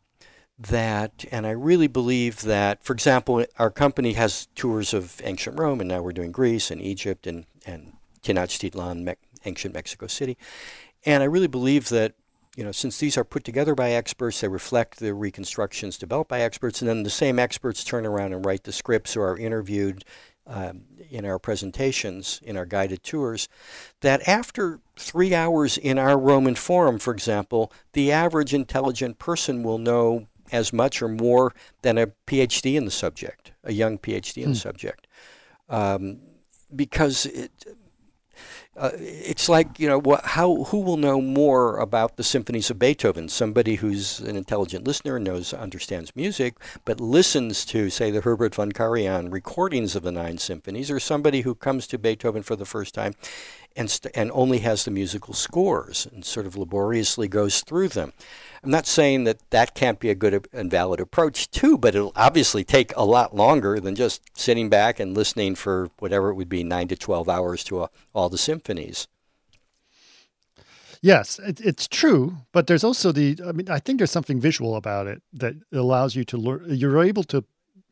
that 0.58 1.24
and 1.30 1.46
I 1.46 1.50
really 1.50 1.86
believe 1.86 2.42
that 2.42 2.82
for 2.82 2.92
example 2.92 3.44
our 3.58 3.70
company 3.70 4.14
has 4.14 4.48
tours 4.56 4.92
of 4.92 5.20
ancient 5.22 5.58
Rome 5.58 5.80
and 5.80 5.88
now 5.88 6.02
we're 6.02 6.12
doing 6.12 6.32
Greece 6.32 6.70
and 6.70 6.82
Egypt 6.82 7.26
and 7.26 7.44
and 7.64 7.92
Tenochtitlan 8.22 9.04
Me- 9.04 9.14
ancient 9.44 9.74
Mexico 9.74 10.08
City 10.08 10.36
and 11.06 11.22
I 11.22 11.26
really 11.26 11.46
believe 11.46 11.90
that 11.90 12.14
you 12.58 12.64
know, 12.64 12.72
since 12.72 12.98
these 12.98 13.16
are 13.16 13.22
put 13.22 13.44
together 13.44 13.76
by 13.76 13.92
experts, 13.92 14.40
they 14.40 14.48
reflect 14.48 14.98
the 14.98 15.14
reconstructions 15.14 15.96
developed 15.96 16.28
by 16.28 16.40
experts, 16.40 16.82
and 16.82 16.88
then 16.88 17.04
the 17.04 17.08
same 17.08 17.38
experts 17.38 17.84
turn 17.84 18.04
around 18.04 18.32
and 18.32 18.44
write 18.44 18.64
the 18.64 18.72
scripts 18.72 19.16
or 19.16 19.28
are 19.28 19.38
interviewed 19.38 20.04
um, 20.48 20.82
in 21.10 21.24
our 21.24 21.38
presentations, 21.38 22.40
in 22.42 22.56
our 22.56 22.66
guided 22.66 23.02
tours, 23.02 23.48
that 24.00 24.26
after 24.26 24.80
three 24.96 25.34
hours 25.34 25.78
in 25.78 25.98
our 25.98 26.18
Roman 26.18 26.54
Forum, 26.54 26.98
for 26.98 27.12
example, 27.12 27.72
the 27.92 28.10
average 28.10 28.54
intelligent 28.54 29.18
person 29.18 29.62
will 29.62 29.78
know 29.78 30.26
as 30.50 30.72
much 30.72 31.02
or 31.02 31.08
more 31.08 31.54
than 31.82 31.98
a 31.98 32.08
PhD 32.26 32.74
in 32.74 32.84
the 32.84 32.90
subject, 32.90 33.52
a 33.62 33.72
young 33.72 33.98
PhD 33.98 34.38
in 34.38 34.44
hmm. 34.44 34.52
the 34.52 34.58
subject. 34.58 35.06
Um, 35.68 36.20
because 36.74 37.26
it, 37.26 37.52
uh, 38.78 38.90
it's 38.94 39.48
like 39.48 39.78
you 39.78 39.88
know 39.88 39.98
what, 39.98 40.24
how 40.24 40.64
who 40.64 40.80
will 40.80 40.96
know 40.96 41.20
more 41.20 41.78
about 41.78 42.16
the 42.16 42.24
symphonies 42.24 42.70
of 42.70 42.78
Beethoven? 42.78 43.28
Somebody 43.28 43.76
who's 43.76 44.20
an 44.20 44.36
intelligent 44.36 44.86
listener 44.86 45.18
knows 45.18 45.52
understands 45.52 46.14
music, 46.14 46.54
but 46.84 47.00
listens 47.00 47.64
to 47.66 47.90
say 47.90 48.10
the 48.10 48.20
Herbert 48.20 48.54
von 48.54 48.72
Karajan 48.72 49.32
recordings 49.32 49.96
of 49.96 50.02
the 50.02 50.12
nine 50.12 50.38
symphonies, 50.38 50.90
or 50.90 51.00
somebody 51.00 51.40
who 51.40 51.54
comes 51.54 51.86
to 51.88 51.98
Beethoven 51.98 52.42
for 52.42 52.56
the 52.56 52.64
first 52.64 52.94
time 52.94 53.14
and 53.76 53.90
st- 53.90 54.16
and 54.16 54.30
only 54.32 54.58
has 54.58 54.84
the 54.84 54.90
musical 54.90 55.34
scores 55.34 56.06
and 56.12 56.24
sort 56.24 56.46
of 56.46 56.56
laboriously 56.56 57.28
goes 57.28 57.60
through 57.62 57.88
them. 57.88 58.12
I'm 58.62 58.70
not 58.70 58.86
saying 58.86 59.24
that 59.24 59.38
that 59.50 59.74
can't 59.74 60.00
be 60.00 60.10
a 60.10 60.14
good 60.14 60.48
and 60.52 60.70
valid 60.70 61.00
approach 61.00 61.50
too, 61.50 61.78
but 61.78 61.94
it'll 61.94 62.12
obviously 62.16 62.64
take 62.64 62.94
a 62.96 63.04
lot 63.04 63.34
longer 63.34 63.78
than 63.78 63.94
just 63.94 64.22
sitting 64.36 64.68
back 64.68 64.98
and 64.98 65.16
listening 65.16 65.54
for 65.54 65.90
whatever 65.98 66.30
it 66.30 66.34
would 66.34 66.48
be 66.48 66.64
nine 66.64 66.88
to 66.88 66.96
12 66.96 67.28
hours 67.28 67.62
to 67.64 67.82
uh, 67.82 67.86
all 68.14 68.28
the 68.28 68.38
symphonies. 68.38 69.06
Yes, 71.00 71.38
it, 71.38 71.60
it's 71.60 71.86
true, 71.86 72.38
but 72.52 72.66
there's 72.66 72.82
also 72.82 73.12
the. 73.12 73.38
I 73.46 73.52
mean, 73.52 73.70
I 73.70 73.78
think 73.78 73.98
there's 73.98 74.10
something 74.10 74.40
visual 74.40 74.74
about 74.74 75.06
it 75.06 75.22
that 75.34 75.54
allows 75.72 76.16
you 76.16 76.24
to 76.24 76.36
learn. 76.36 76.64
You're 76.68 77.04
able 77.04 77.22
to 77.24 77.44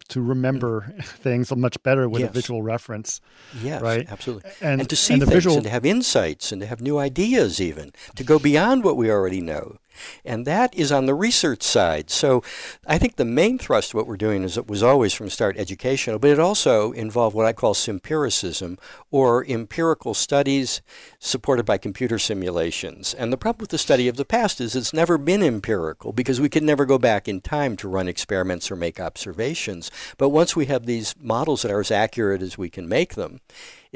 to 0.09 0.21
remember 0.21 0.95
things 1.03 1.55
much 1.55 1.81
better 1.83 2.09
with 2.09 2.21
yes. 2.21 2.31
a 2.31 2.33
visual 2.33 2.63
reference. 2.63 3.21
Yes, 3.63 3.83
right? 3.83 4.07
absolutely. 4.11 4.51
And, 4.61 4.81
and 4.81 4.91
to 4.91 4.97
see 4.97 5.15
and 5.15 5.23
things 5.23 5.33
visual... 5.33 5.57
and 5.57 5.65
to 5.65 5.71
have 5.71 5.85
insights 5.85 6.53
and 6.53 6.61
to 6.61 6.67
have 6.67 6.81
new 6.81 6.99
ideas 6.99 7.61
even, 7.61 7.93
to 8.15 8.25
go 8.25 8.39
beyond 8.39 8.85
what 8.85 8.97
we 8.97 9.11
already 9.11 9.41
know. 9.41 9.79
And 10.25 10.47
that 10.47 10.75
is 10.75 10.93
on 10.93 11.07
the 11.07 11.15
research 11.15 11.63
side. 11.63 12.11
So 12.11 12.43
I 12.87 12.99
think 12.99 13.17
the 13.17 13.25
main 13.25 13.59
thrust 13.59 13.91
of 13.91 13.95
what 13.95 14.07
we're 14.07 14.17
doing 14.17 14.43
is 14.43 14.57
it 14.57 14.69
was 14.69 14.83
always 14.83 15.15
from 15.15 15.31
start 15.31 15.57
educational, 15.57 16.19
but 16.19 16.31
it 16.31 16.39
also 16.39 16.93
involved 16.93 17.35
what 17.35 17.47
I 17.47 17.53
call 17.53 17.75
empiricism 17.89 18.79
or 19.11 19.45
empirical 19.47 20.15
studies 20.15 20.81
supported 21.19 21.65
by 21.65 21.79
computer 21.79 22.19
simulations. 22.19 23.15
And 23.15 23.33
the 23.33 23.37
problem 23.37 23.63
with 23.63 23.71
the 23.71 23.79
study 23.79 24.09
of 24.09 24.17
the 24.17 24.25
past 24.25 24.61
is 24.61 24.75
it's 24.75 24.93
never 24.93 25.19
been 25.19 25.43
empirical 25.43 26.13
because 26.13 26.41
we 26.41 26.49
can 26.49 26.65
never 26.65 26.87
go 26.87 26.99
back 26.99 27.29
in 27.29 27.41
time 27.41 27.77
to 27.79 27.89
run 27.89 28.09
experiments 28.09 28.71
or 28.71 28.77
make 28.77 29.01
observations. 29.01 29.91
But 30.17 30.31
once 30.31 30.57
we 30.57 30.67
have 30.67 30.87
these 30.87 31.15
models 31.21 31.63
that 31.63 31.71
are 31.71 31.81
as 31.81 31.91
accurate 31.91 32.43
as 32.43 32.59
we 32.59 32.71
can 32.71 32.89
make 32.89 33.15
them, 33.15 33.41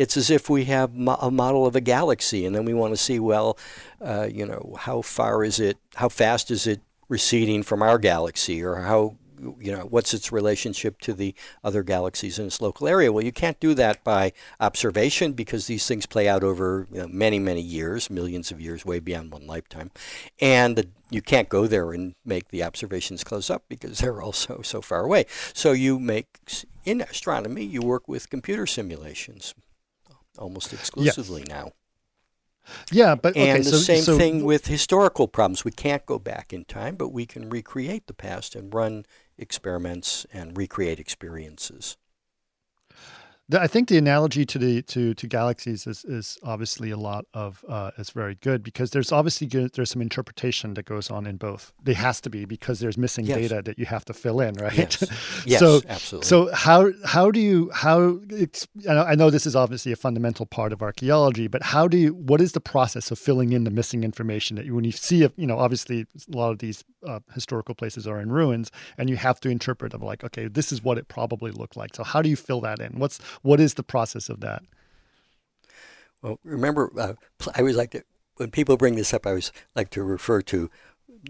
it's 0.01 0.17
as 0.17 0.31
if 0.31 0.49
we 0.49 0.65
have 0.65 0.95
a 0.95 1.31
model 1.31 1.67
of 1.67 1.77
a 1.77 1.81
galaxy, 1.83 2.47
and 2.47 2.57
then 2.57 2.65
we 2.65 2.73
want 2.73 2.91
to 2.95 2.97
see, 2.97 3.21
well, 3.21 3.59
uh, 4.01 4.27
you 4.33 4.47
know, 4.47 4.75
how 4.79 5.03
far 5.03 5.45
is 5.45 5.61
it, 5.61 5.77
how 5.97 6.09
fast 6.09 6.51
is 6.51 6.67
it 6.67 6.81
receding 7.11 7.63
from 7.63 7.83
our 7.83 7.99
galaxy, 7.99 8.65
or 8.65 8.77
how 8.77 9.17
you 9.59 9.73
know 9.73 9.87
what's 9.91 10.15
its 10.15 10.33
relationship 10.33 11.01
to 11.01 11.15
the 11.15 11.35
other 11.65 11.83
galaxies 11.83 12.39
in 12.39 12.47
its 12.47 12.63
local 12.63 12.89
area? 12.89 13.13
Well 13.13 13.25
you 13.25 13.33
can't 13.33 13.59
do 13.59 13.73
that 13.73 14.05
by 14.05 14.33
observation 14.61 15.33
because 15.33 15.67
these 15.67 15.87
things 15.87 16.05
play 16.05 16.29
out 16.29 16.45
over 16.45 16.87
you 16.93 16.99
know, 16.99 17.09
many 17.09 17.39
many 17.39 17.63
years 17.63 18.11
millions 18.11 18.51
of 18.51 18.61
years 18.61 18.85
way 18.85 19.01
beyond 19.01 19.33
one 19.33 19.47
lifetime. 19.47 19.93
And 20.43 20.77
the, 20.77 20.89
you 21.09 21.23
can't 21.23 21.49
go 21.49 21.67
there 21.67 21.93
and 21.93 22.15
make 22.23 22.49
the 22.49 22.63
observations 22.63 23.25
close 23.25 23.49
up 23.49 23.65
because 23.67 24.01
they're 24.01 24.21
also 24.21 24.61
so 24.61 24.83
far 24.83 25.05
away. 25.05 25.25
So 25.55 25.73
you 25.73 25.99
make 25.99 26.27
in 26.85 27.01
astronomy 27.01 27.65
you 27.65 27.81
work 27.81 28.09
with 28.09 28.29
computer 28.29 28.67
simulations 28.67 29.55
almost 30.40 30.72
exclusively 30.72 31.44
yeah. 31.46 31.55
now. 31.55 31.72
Yeah, 32.92 33.14
but 33.14 33.31
okay, 33.31 33.50
and 33.50 33.64
the 33.64 33.70
so, 33.70 33.76
same 33.79 34.03
so, 34.03 34.18
thing 34.18 34.44
with 34.44 34.66
historical 34.66 35.29
problems. 35.29 35.64
We 35.64 35.70
can't 35.70 36.05
go 36.07 36.18
back 36.18 36.53
in 36.53 36.64
time, 36.64 36.96
but 36.96 37.09
we 37.09 37.26
can 37.26 37.50
recreate 37.50 38.07
the 38.07 38.14
past 38.14 38.55
and 38.55 38.72
run 38.72 39.07
experiments 39.38 40.26
and 40.33 40.57
recreate 40.57 41.00
experiences. 41.00 41.96
I 43.53 43.67
think 43.67 43.89
the 43.89 43.99
analogy 43.99 44.45
to 44.47 44.59
the 44.59 44.83
to 44.83 45.15
to 45.15 45.27
galaxies 45.27 45.87
is 45.87 46.05
is 46.05 46.39
obviously 46.43 46.91
a 46.91 46.97
lot 46.97 47.27
of 47.35 47.65
uh, 47.69 47.91
is 47.99 48.11
very 48.11 48.37
good 48.37 48.63
because 48.63 48.91
there's 48.91 49.13
obviously 49.13 49.47
good, 49.47 49.73
there's 49.75 49.91
some 49.91 50.03
interpretation 50.03 50.75
that 50.75 50.85
goes 50.85 51.11
on 51.11 51.27
in 51.27 51.37
both. 51.37 51.73
There 51.83 51.95
has 51.95 52.21
to 52.23 52.31
be 52.31 52.45
because 52.45 52.81
there's 52.81 52.99
missing 52.99 53.27
yes. 53.27 53.39
data 53.39 53.63
that 53.63 53.79
you 53.79 53.87
have 53.87 54.05
to 54.07 54.13
fill 54.13 54.41
in, 54.41 54.55
right? 54.55 54.77
Yes, 54.77 55.43
yes 55.47 55.61
so, 55.61 55.81
absolutely. 55.89 56.27
So 56.27 56.53
how 56.55 56.91
how 57.05 57.31
do 57.31 57.41
you 57.41 57.71
how 57.73 58.21
I 58.89 58.95
know, 58.95 59.05
I 59.05 59.15
know 59.15 59.31
this 59.31 59.47
is 59.47 59.57
obviously 59.57 59.93
a 59.93 59.97
fundamental 59.97 60.47
part 60.47 60.73
of 60.73 60.83
archaeology, 60.83 61.49
but 61.49 61.63
how 61.63 61.89
do 61.89 61.97
you 61.97 62.15
what 62.15 62.41
is 62.41 62.53
the 62.53 62.61
process 62.61 63.11
of 63.11 63.19
filling 63.19 63.53
in 63.53 63.65
the 63.65 63.71
missing 63.71 64.05
information 64.05 64.57
that 64.57 64.67
you 64.67 64.75
when 64.75 64.85
you 64.85 64.93
see 64.93 65.29
you 65.37 65.47
know 65.47 65.59
obviously 65.59 66.07
a 66.33 66.37
lot 66.37 66.51
of 66.51 66.59
these 66.59 66.85
uh, 67.07 67.21
historical 67.35 67.75
places 67.75 68.07
are 68.07 68.21
in 68.21 68.31
ruins 68.31 68.71
and 68.99 69.09
you 69.09 69.17
have 69.17 69.41
to 69.41 69.49
interpret 69.49 69.93
them 69.93 70.03
like 70.03 70.23
okay 70.23 70.49
this 70.49 70.71
is 70.71 70.83
what 70.83 70.99
it 70.99 71.09
probably 71.09 71.51
looked 71.51 71.77
like. 71.77 71.95
So 71.95 72.05
how 72.05 72.23
do 72.23 72.29
you 72.29 72.37
fill 72.37 72.61
that 72.63 72.81
in? 72.81 72.99
What's 72.99 73.19
what 73.43 73.61
is 73.61 73.75
the 73.75 73.83
process 73.83 74.29
of 74.29 74.41
that? 74.41 74.63
Well, 76.23 76.39
remember, 76.45 76.91
uh, 76.99 77.15
I 77.55 77.61
always 77.61 77.77
like 77.77 77.93
to, 77.93 78.03
when 78.37 78.51
people 78.51 78.77
bring 78.77 78.95
this 78.95 79.15
up, 79.15 79.27
I 79.27 79.31
always 79.31 79.53
like 79.75 79.91
to 79.91 80.03
refer 80.03 80.43
to 80.43 80.71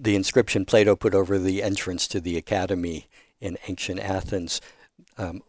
the 0.00 0.16
inscription 0.16 0.64
Plato 0.64 0.96
put 0.96 1.14
over 1.14 1.38
the 1.38 1.62
entrance 1.62 2.08
to 2.08 2.20
the 2.20 2.36
academy 2.36 3.08
in 3.40 3.56
ancient 3.68 4.00
Athens. 4.00 4.60
Um, 5.16 5.42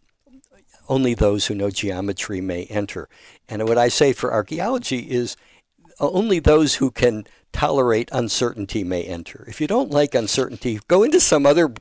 only 0.90 1.14
those 1.14 1.48
who 1.48 1.56
know 1.56 1.70
geometry 1.70 2.42
may 2.42 2.66
enter. 2.66 3.08
And 3.48 3.68
what 3.68 3.78
I 3.78 3.88
say 3.88 4.14
for 4.14 4.34
archaeology 4.34 5.10
is 5.12 5.38
only 6.00 6.40
those 6.40 6.76
who 6.76 6.92
can 6.92 7.26
tolerate 7.54 8.10
uncertainty 8.12 8.84
may 8.84 9.04
enter. 9.04 9.46
If 9.48 9.62
you 9.62 9.68
don't 9.68 9.92
like 9.92 10.16
uncertainty, 10.16 10.80
go 10.88 11.04
into 11.04 11.20
some 11.20 11.46
other 11.46 11.74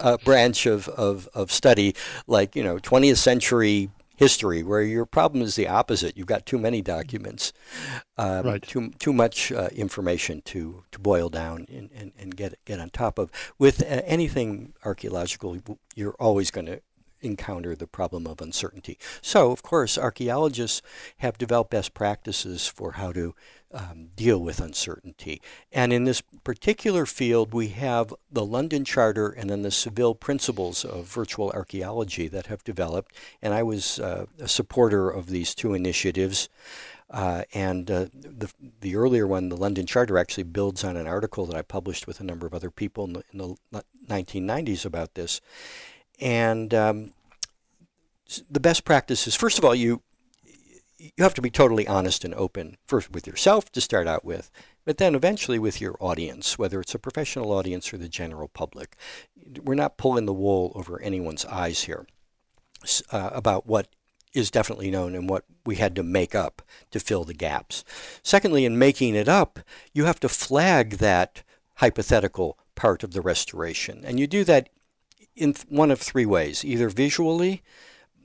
uh, 0.00 0.16
branch 0.24 0.66
of, 0.66 0.88
of, 0.88 1.28
of 1.34 1.50
study, 1.50 1.94
like, 2.26 2.54
you 2.54 2.62
know, 2.62 2.78
20th 2.78 3.16
century 3.16 3.90
history, 4.16 4.62
where 4.62 4.82
your 4.82 5.06
problem 5.06 5.42
is 5.42 5.56
the 5.56 5.68
opposite. 5.68 6.16
You've 6.16 6.26
got 6.26 6.46
too 6.46 6.58
many 6.58 6.82
documents, 6.82 7.52
um, 8.16 8.46
right. 8.46 8.62
too 8.62 8.90
too 8.98 9.12
much 9.12 9.50
uh, 9.50 9.68
information 9.74 10.40
to, 10.42 10.84
to 10.92 10.98
boil 10.98 11.28
down 11.28 11.66
and, 11.68 11.90
and, 11.94 12.12
and 12.18 12.36
get 12.36 12.54
get 12.64 12.80
on 12.80 12.90
top 12.90 13.18
of. 13.18 13.30
With 13.58 13.82
uh, 13.82 14.02
anything 14.04 14.74
archaeological, 14.84 15.58
you're 15.94 16.14
always 16.20 16.50
going 16.50 16.66
to 16.66 16.80
encounter 17.24 17.74
the 17.74 17.86
problem 17.86 18.26
of 18.26 18.40
uncertainty. 18.40 18.98
So, 19.22 19.50
of 19.50 19.62
course, 19.62 19.96
archaeologists 19.98 20.82
have 21.18 21.38
developed 21.38 21.70
best 21.70 21.94
practices 21.94 22.66
for 22.66 22.92
how 22.92 23.12
to 23.12 23.34
um, 23.74 24.10
deal 24.14 24.38
with 24.38 24.60
uncertainty. 24.60 25.42
And 25.72 25.92
in 25.92 26.04
this 26.04 26.22
particular 26.44 27.06
field, 27.06 27.52
we 27.52 27.68
have 27.68 28.14
the 28.30 28.44
London 28.44 28.84
Charter 28.84 29.28
and 29.28 29.50
then 29.50 29.62
the 29.62 29.70
Seville 29.70 30.14
Principles 30.14 30.84
of 30.84 31.06
Virtual 31.06 31.50
Archaeology 31.50 32.28
that 32.28 32.46
have 32.46 32.62
developed. 32.62 33.12
And 33.42 33.52
I 33.52 33.64
was 33.64 33.98
uh, 33.98 34.26
a 34.38 34.48
supporter 34.48 35.10
of 35.10 35.26
these 35.26 35.54
two 35.54 35.74
initiatives. 35.74 36.48
Uh, 37.10 37.42
and 37.52 37.90
uh, 37.90 38.06
the, 38.14 38.50
the 38.80 38.96
earlier 38.96 39.26
one, 39.26 39.48
the 39.48 39.56
London 39.56 39.86
Charter, 39.86 40.18
actually 40.18 40.44
builds 40.44 40.84
on 40.84 40.96
an 40.96 41.06
article 41.06 41.44
that 41.46 41.56
I 41.56 41.62
published 41.62 42.06
with 42.06 42.20
a 42.20 42.24
number 42.24 42.46
of 42.46 42.54
other 42.54 42.70
people 42.70 43.04
in 43.04 43.12
the, 43.12 43.24
in 43.32 43.56
the 43.72 43.84
1990s 44.08 44.86
about 44.86 45.14
this. 45.14 45.40
And 46.20 46.72
um, 46.72 47.12
the 48.50 48.60
best 48.60 48.84
practice 48.84 49.26
is, 49.26 49.34
first 49.34 49.58
of 49.58 49.64
all, 49.64 49.74
you 49.74 50.02
you 50.98 51.22
have 51.22 51.34
to 51.34 51.42
be 51.42 51.50
totally 51.50 51.86
honest 51.86 52.24
and 52.24 52.34
open 52.34 52.78
first 52.86 53.12
with 53.12 53.26
yourself 53.26 53.70
to 53.72 53.80
start 53.80 54.06
out 54.06 54.24
with, 54.24 54.50
but 54.86 54.96
then 54.96 55.14
eventually 55.14 55.58
with 55.58 55.80
your 55.80 55.96
audience, 56.00 56.58
whether 56.58 56.80
it's 56.80 56.94
a 56.94 56.98
professional 56.98 57.52
audience 57.52 57.92
or 57.92 57.98
the 57.98 58.08
general 58.08 58.48
public. 58.48 58.96
We're 59.62 59.74
not 59.74 59.98
pulling 59.98 60.24
the 60.24 60.32
wool 60.32 60.72
over 60.74 61.02
anyone's 61.02 61.44
eyes 61.44 61.82
here 61.82 62.06
uh, 63.10 63.30
about 63.32 63.66
what 63.66 63.88
is 64.32 64.50
definitely 64.50 64.90
known 64.90 65.14
and 65.14 65.28
what 65.28 65.44
we 65.64 65.76
had 65.76 65.94
to 65.96 66.02
make 66.02 66.34
up 66.34 66.62
to 66.90 67.00
fill 67.00 67.24
the 67.24 67.34
gaps. 67.34 67.84
Secondly, 68.22 68.64
in 68.64 68.78
making 68.78 69.14
it 69.14 69.28
up, 69.28 69.60
you 69.92 70.06
have 70.06 70.20
to 70.20 70.28
flag 70.28 70.98
that 70.98 71.42
hypothetical 71.76 72.58
part 72.74 73.04
of 73.04 73.12
the 73.12 73.20
restoration. 73.20 74.02
And 74.04 74.18
you 74.18 74.26
do 74.26 74.42
that 74.44 74.68
in 75.36 75.54
one 75.68 75.90
of 75.90 76.00
three 76.00 76.26
ways 76.26 76.64
either 76.64 76.88
visually, 76.88 77.62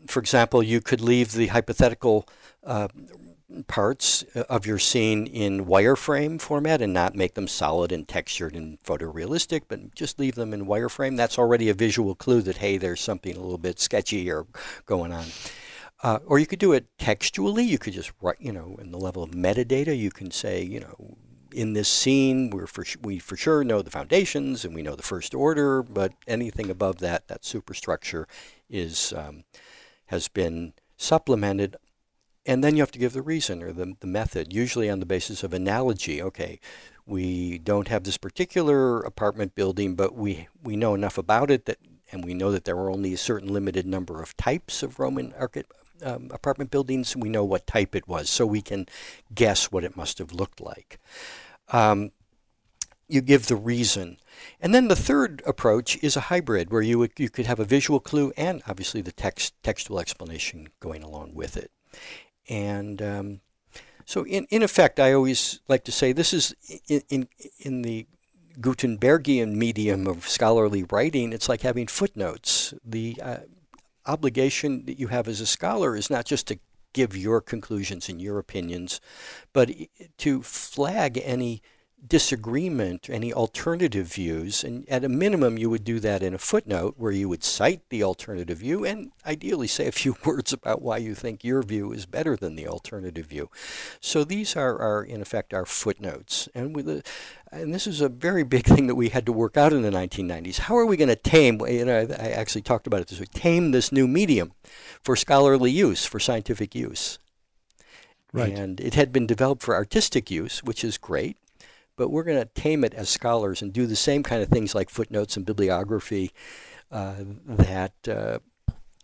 for 0.08 0.20
example, 0.20 0.64
you 0.64 0.82
could 0.82 1.02
leave 1.02 1.34
the 1.34 1.48
hypothetical 1.48 2.28
uh, 2.64 2.88
parts 3.68 4.24
of 4.48 4.66
your 4.66 4.78
scene 4.78 5.26
in 5.26 5.66
wireframe 5.66 6.40
format 6.40 6.82
and 6.82 6.94
not 6.94 7.16
make 7.16 7.34
them 7.34 7.48
solid 7.48 7.92
and 7.92 8.08
textured 8.08 8.56
and 8.56 8.82
photorealistic, 8.84 9.64
but 9.68 9.94
just 9.96 10.20
leave 10.20 10.36
them 10.36 10.54
in 10.54 10.66
wireframe. 10.66 11.18
That's 11.18 11.40
already 11.40 11.70
a 11.70 11.74
visual 11.74 12.16
clue 12.16 12.42
that, 12.44 12.58
hey, 12.58 12.78
there's 12.78 13.02
something 13.02 13.36
a 13.36 13.40
little 13.40 13.58
bit 13.58 13.80
sketchy 13.80 14.32
or 14.32 14.46
going 14.86 15.12
on. 15.12 15.26
Uh, 16.02 16.20
or 16.26 16.40
you 16.40 16.46
could 16.46 16.60
do 16.60 16.74
it 16.74 16.86
textually. 16.98 17.64
You 17.64 17.78
could 17.78 17.94
just 17.94 18.12
write, 18.22 18.38
you 18.40 18.54
know, 18.54 18.78
in 18.80 18.92
the 18.92 18.98
level 18.98 19.24
of 19.24 19.32
metadata, 19.32 19.98
you 19.98 20.12
can 20.12 20.32
say, 20.32 20.62
you 20.64 20.80
know, 20.80 21.18
in 21.52 21.74
this 21.74 21.90
scene, 21.90 22.50
we're 22.50 22.68
for, 22.68 22.86
we 23.02 23.20
for 23.20 23.36
sure 23.36 23.64
know 23.64 23.82
the 23.82 23.92
foundations 23.92 24.66
and 24.66 24.76
we 24.76 24.82
know 24.82 24.96
the 24.96 25.04
first 25.04 25.34
order, 25.34 25.84
but 25.84 26.14
anything 26.28 26.70
above 26.70 27.00
that, 27.00 27.28
that 27.28 27.46
superstructure 27.46 28.28
is 28.70 29.14
um, 29.14 29.44
has 30.08 30.28
been 30.28 30.74
supplemented 30.98 31.78
and 32.46 32.64
then 32.64 32.76
you 32.76 32.82
have 32.82 32.92
to 32.92 33.00
give 33.00 33.14
the 33.14 33.22
reason 33.22 33.62
or 33.62 33.72
the, 33.72 33.96
the 34.00 34.08
method, 34.08 34.54
usually 34.54 34.90
on 34.90 35.00
the 35.00 35.06
basis 35.06 35.44
of 35.44 35.54
analogy. 35.54 36.20
Okay, 36.20 36.60
we 37.06 37.60
don't 37.60 37.90
have 37.90 38.04
this 38.04 38.18
particular 38.18 39.02
apartment 39.02 39.54
building, 39.56 39.96
but 39.96 40.16
we, 40.16 40.48
we 40.64 40.76
know 40.76 40.96
enough 40.96 41.18
about 41.18 41.52
it 41.52 41.66
that, 41.66 41.78
and 42.12 42.26
we 42.26 42.34
know 42.34 42.52
that 42.52 42.66
there 42.66 42.78
are 42.78 42.90
only 42.90 43.14
a 43.14 43.18
certain 43.18 43.54
limited 43.54 43.86
number 43.86 44.22
of 44.22 44.36
types 44.36 44.82
of 44.82 45.00
Roman 45.00 45.34
um, 46.04 46.30
apartment 46.32 46.72
buildings. 46.72 47.16
We 47.16 47.30
know 47.30 47.44
what 47.44 47.68
type 47.68 47.96
it 47.96 48.08
was, 48.08 48.30
so 48.30 48.46
we 48.46 48.62
can 48.62 48.88
guess 49.34 49.72
what 49.72 49.84
it 49.84 49.98
must 49.98 50.18
have 50.18 50.32
looked 50.32 50.62
like. 50.62 51.00
Um, 51.70 52.12
you 53.08 53.22
give 53.22 53.48
the 53.48 53.56
reason. 53.56 54.18
And 54.62 54.74
then 54.74 54.88
the 54.88 54.96
third 54.96 55.42
approach 55.46 56.02
is 56.04 56.16
a 56.16 56.22
hybrid 56.22 56.72
where 56.72 56.82
you, 56.82 57.08
you 57.18 57.30
could 57.30 57.48
have 57.48 57.60
a 57.60 57.66
visual 57.66 58.00
clue 58.00 58.32
and 58.38 58.62
obviously 58.68 59.02
the 59.02 59.12
text 59.12 59.54
textual 59.64 60.00
explanation 60.00 60.68
going 60.80 61.04
along 61.04 61.34
with 61.34 61.58
it. 61.58 61.72
And 62.48 63.02
um, 63.02 63.42
so, 64.06 64.26
in, 64.26 64.46
in 64.50 64.64
effect, 64.64 65.00
I 65.00 65.14
always 65.14 65.60
like 65.68 65.84
to 65.86 65.92
say 65.92 66.14
this 66.14 66.34
is 66.34 66.56
in, 66.88 67.04
in, 67.10 67.28
in 67.60 67.82
the 67.82 68.08
Gutenbergian 68.60 69.56
medium 69.56 70.08
of 70.08 70.28
scholarly 70.28 70.84
writing, 70.84 71.32
it's 71.32 71.48
like 71.48 71.62
having 71.62 71.88
footnotes. 71.88 72.74
The 72.84 73.18
uh, 73.22 73.38
obligation 74.06 74.86
that 74.86 75.00
you 75.00 75.08
have 75.08 75.28
as 75.28 75.42
a 75.42 75.46
scholar 75.46 75.96
is 75.96 76.10
not 76.10 76.26
just 76.26 76.48
to 76.48 76.60
give 76.94 77.16
your 77.16 77.42
conclusions 77.42 78.10
and 78.10 78.22
your 78.22 78.40
opinions, 78.40 79.00
but 79.54 79.70
to 80.18 80.42
flag 80.42 81.22
any 81.24 81.62
disagreement, 82.08 83.10
any 83.10 83.34
alternative 83.34 84.08
views, 84.08 84.64
and 84.64 84.88
at 84.90 85.04
a 85.04 85.10
minimum, 85.10 85.58
you 85.58 85.70
would 85.70 85.84
do 85.84 86.00
that 86.00 86.24
in 86.24 86.34
a 86.34 86.38
footnote 86.38 86.96
where 86.98 87.12
you 87.12 87.30
would 87.30 87.44
cite 87.44 87.82
the 87.90 88.04
alternative 88.04 88.60
view 88.60 88.86
and 88.86 89.12
ideally 89.26 89.68
say 89.68 89.88
a 89.88 89.92
few 89.92 90.16
words 90.26 90.54
about 90.54 90.82
why 90.82 90.98
you 90.98 91.14
think 91.14 91.44
your 91.44 91.62
view 91.62 91.92
is 91.92 92.06
better 92.06 92.36
than 92.36 92.56
the 92.56 92.68
alternative 92.68 93.26
view. 93.26 93.50
So 94.00 94.24
these 94.24 94.56
are, 94.56 94.78
are 94.80 95.04
in 95.04 95.22
effect, 95.22 95.54
our 95.54 95.66
footnotes. 95.66 96.48
And, 96.56 96.76
with 96.76 96.86
the, 96.86 97.04
and 97.52 97.74
this 97.74 97.88
is 97.88 98.02
a 98.02 98.10
very 98.10 98.44
big 98.44 98.66
thing 98.66 98.88
that 98.88 98.96
we 98.96 99.10
had 99.10 99.26
to 99.26 99.34
work 99.34 99.58
out 99.58 99.74
in 99.74 99.82
the 99.82 99.92
1990s. 99.92 100.60
How 100.60 100.78
are 100.78 100.86
we 100.86 100.98
going 100.98 101.10
to 101.10 101.16
tame, 101.16 101.62
you 101.68 101.86
know, 101.86 102.08
I 102.20 102.30
actually 102.30 102.62
talked 102.62 102.88
about 102.88 103.02
it 103.02 103.08
this 103.08 103.20
week, 103.20 103.32
tame 103.32 103.72
this 103.72 103.92
new 103.92 104.08
medium 104.08 104.54
for 105.02 105.16
scholarly 105.16 105.72
use, 105.72 106.06
for 106.06 106.20
scientific 106.20 106.74
use? 106.76 107.20
Right. 108.32 108.54
And 108.54 108.80
it 108.80 108.94
had 108.94 109.12
been 109.12 109.26
developed 109.26 109.64
for 109.64 109.74
artistic 109.74 110.30
use, 110.30 110.64
which 110.64 110.84
is 110.84 111.00
great 111.00 111.38
but 112.00 112.12
we're 112.12 112.24
going 112.24 112.40
to 112.40 112.46
tame 112.46 112.86
it 112.86 112.94
as 112.94 113.10
scholars 113.10 113.62
and 113.62 113.74
do 113.74 113.86
the 113.86 113.94
same 113.94 114.24
kind 114.24 114.42
of 114.42 114.48
things 114.48 114.74
like 114.74 114.90
footnotes 114.90 115.36
and 115.36 115.46
bibliography 115.46 116.32
uh, 116.94 117.16
that 117.46 117.92
uh, 118.08 118.40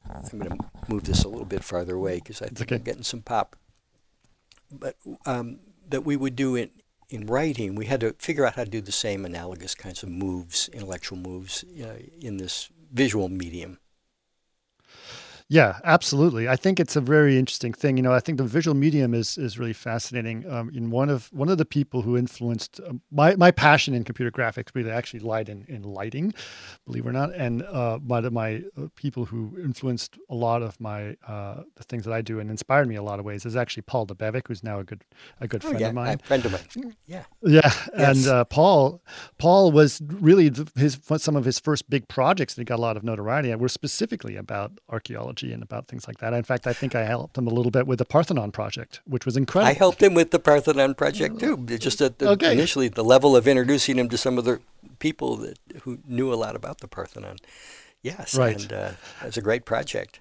I'm 0.09 0.39
going 0.39 0.57
to 0.57 0.65
move 0.87 1.03
this 1.03 1.25
a 1.25 1.27
little 1.27 1.45
bit 1.45 1.61
farther 1.61 1.95
away 1.95 2.15
because 2.15 2.41
I 2.41 2.45
think 2.45 2.61
okay. 2.61 2.75
I'm 2.75 2.83
getting 2.83 3.03
some 3.03 3.21
pop. 3.21 3.57
But 4.71 4.95
um, 5.25 5.59
that 5.89 6.05
we 6.05 6.15
would 6.15 6.37
do 6.37 6.55
in, 6.55 6.69
in 7.09 7.27
writing, 7.27 7.75
we 7.75 7.87
had 7.87 7.99
to 7.99 8.15
figure 8.17 8.45
out 8.45 8.55
how 8.55 8.63
to 8.63 8.69
do 8.69 8.79
the 8.79 8.93
same 8.93 9.25
analogous 9.25 9.75
kinds 9.75 10.01
of 10.01 10.07
moves, 10.07 10.69
intellectual 10.69 11.17
moves, 11.17 11.65
uh, 11.83 11.97
in 12.21 12.37
this 12.37 12.69
visual 12.93 13.27
medium. 13.27 13.77
Yeah, 15.47 15.77
absolutely. 15.83 16.49
I 16.49 16.55
think 16.55 16.79
it's 16.79 16.95
a 16.95 17.01
very 17.01 17.37
interesting 17.37 17.71
thing. 17.71 17.97
You 17.97 18.03
know, 18.03 18.13
I 18.13 18.19
think 18.19 18.39
the 18.39 18.43
visual 18.43 18.75
medium 18.75 19.13
is 19.13 19.37
is 19.37 19.59
really 19.59 19.73
fascinating. 19.73 20.49
Um, 20.49 20.71
in 20.73 20.89
one 20.89 21.07
of 21.07 21.31
one 21.31 21.49
of 21.49 21.59
the 21.59 21.65
people 21.65 22.01
who 22.01 22.17
influenced 22.17 22.81
um, 22.87 22.99
my 23.11 23.35
my 23.35 23.51
passion 23.51 23.93
in 23.93 24.03
computer 24.03 24.31
graphics 24.31 24.69
really 24.73 24.89
actually 24.89 25.19
lied 25.19 25.47
in, 25.47 25.63
in 25.67 25.83
lighting, 25.83 26.33
believe 26.87 27.05
it 27.05 27.09
or 27.09 27.11
not. 27.11 27.31
And 27.35 27.61
uh, 27.61 27.99
one 27.99 28.25
of 28.25 28.33
my 28.33 28.63
uh, 28.75 28.87
people 28.95 29.25
who 29.25 29.55
influenced 29.63 30.17
a 30.31 30.35
lot 30.35 30.63
of 30.63 30.79
my 30.81 31.15
uh, 31.27 31.61
the 31.75 31.83
things 31.83 32.05
that 32.05 32.13
I 32.13 32.21
do 32.23 32.39
and 32.39 32.49
inspired 32.49 32.87
me 32.87 32.95
a 32.95 33.03
lot 33.03 33.19
of 33.19 33.25
ways 33.25 33.45
is 33.45 33.55
actually 33.55 33.83
Paul 33.83 34.07
Debevec, 34.07 34.47
who's 34.47 34.63
now 34.63 34.79
a 34.79 34.83
good 34.83 35.03
a 35.41 35.47
good 35.47 35.63
oh, 35.63 35.69
friend 35.69 35.79
yeah, 35.79 35.89
of 35.89 35.93
mine. 35.93 36.19
A 36.23 36.25
friend 36.25 36.45
of 36.45 36.51
mine. 36.53 36.95
Yeah. 37.05 37.23
Yeah, 37.43 37.61
yes. 37.61 37.89
and 37.93 38.27
uh, 38.27 38.45
Paul 38.45 38.99
Paul 39.37 39.71
was 39.71 40.01
really 40.07 40.51
his 40.75 40.99
some 41.17 41.35
of 41.35 41.45
his 41.45 41.59
first 41.59 41.87
big 41.87 42.07
projects 42.07 42.55
that 42.55 42.63
got 42.63 42.79
a 42.79 42.81
lot 42.81 42.97
of 42.97 43.03
notoriety 43.03 43.53
were 43.53 43.69
specifically 43.69 44.37
about 44.37 44.71
archaeology 44.89 45.34
and 45.43 45.63
about 45.63 45.87
things 45.87 46.07
like 46.07 46.17
that. 46.19 46.33
In 46.33 46.43
fact, 46.43 46.67
I 46.67 46.73
think 46.73 46.95
I 46.95 47.03
helped 47.03 47.37
him 47.37 47.47
a 47.47 47.51
little 47.51 47.71
bit 47.71 47.87
with 47.87 47.99
the 47.99 48.05
Parthenon 48.05 48.51
project, 48.51 49.01
which 49.05 49.25
was 49.25 49.37
incredible. 49.37 49.69
I 49.69 49.73
helped 49.73 50.01
him 50.01 50.13
with 50.13 50.31
the 50.31 50.39
Parthenon 50.39 50.95
project 50.95 51.39
too. 51.39 51.57
Just 51.77 52.01
at 52.01 52.19
the, 52.19 52.29
okay. 52.31 52.53
initially 52.53 52.87
the 52.87 53.03
level 53.03 53.35
of 53.35 53.47
introducing 53.47 53.97
him 53.97 54.09
to 54.09 54.17
some 54.17 54.37
of 54.37 54.45
the 54.45 54.59
people 54.99 55.37
that 55.37 55.57
who 55.83 55.99
knew 56.07 56.33
a 56.33 56.35
lot 56.35 56.55
about 56.55 56.79
the 56.79 56.87
Parthenon. 56.87 57.37
Yes, 58.01 58.35
right. 58.37 58.61
and 58.61 58.71
uh, 58.71 58.91
it 59.21 59.25
was 59.25 59.37
a 59.37 59.41
great 59.41 59.65
project 59.65 60.19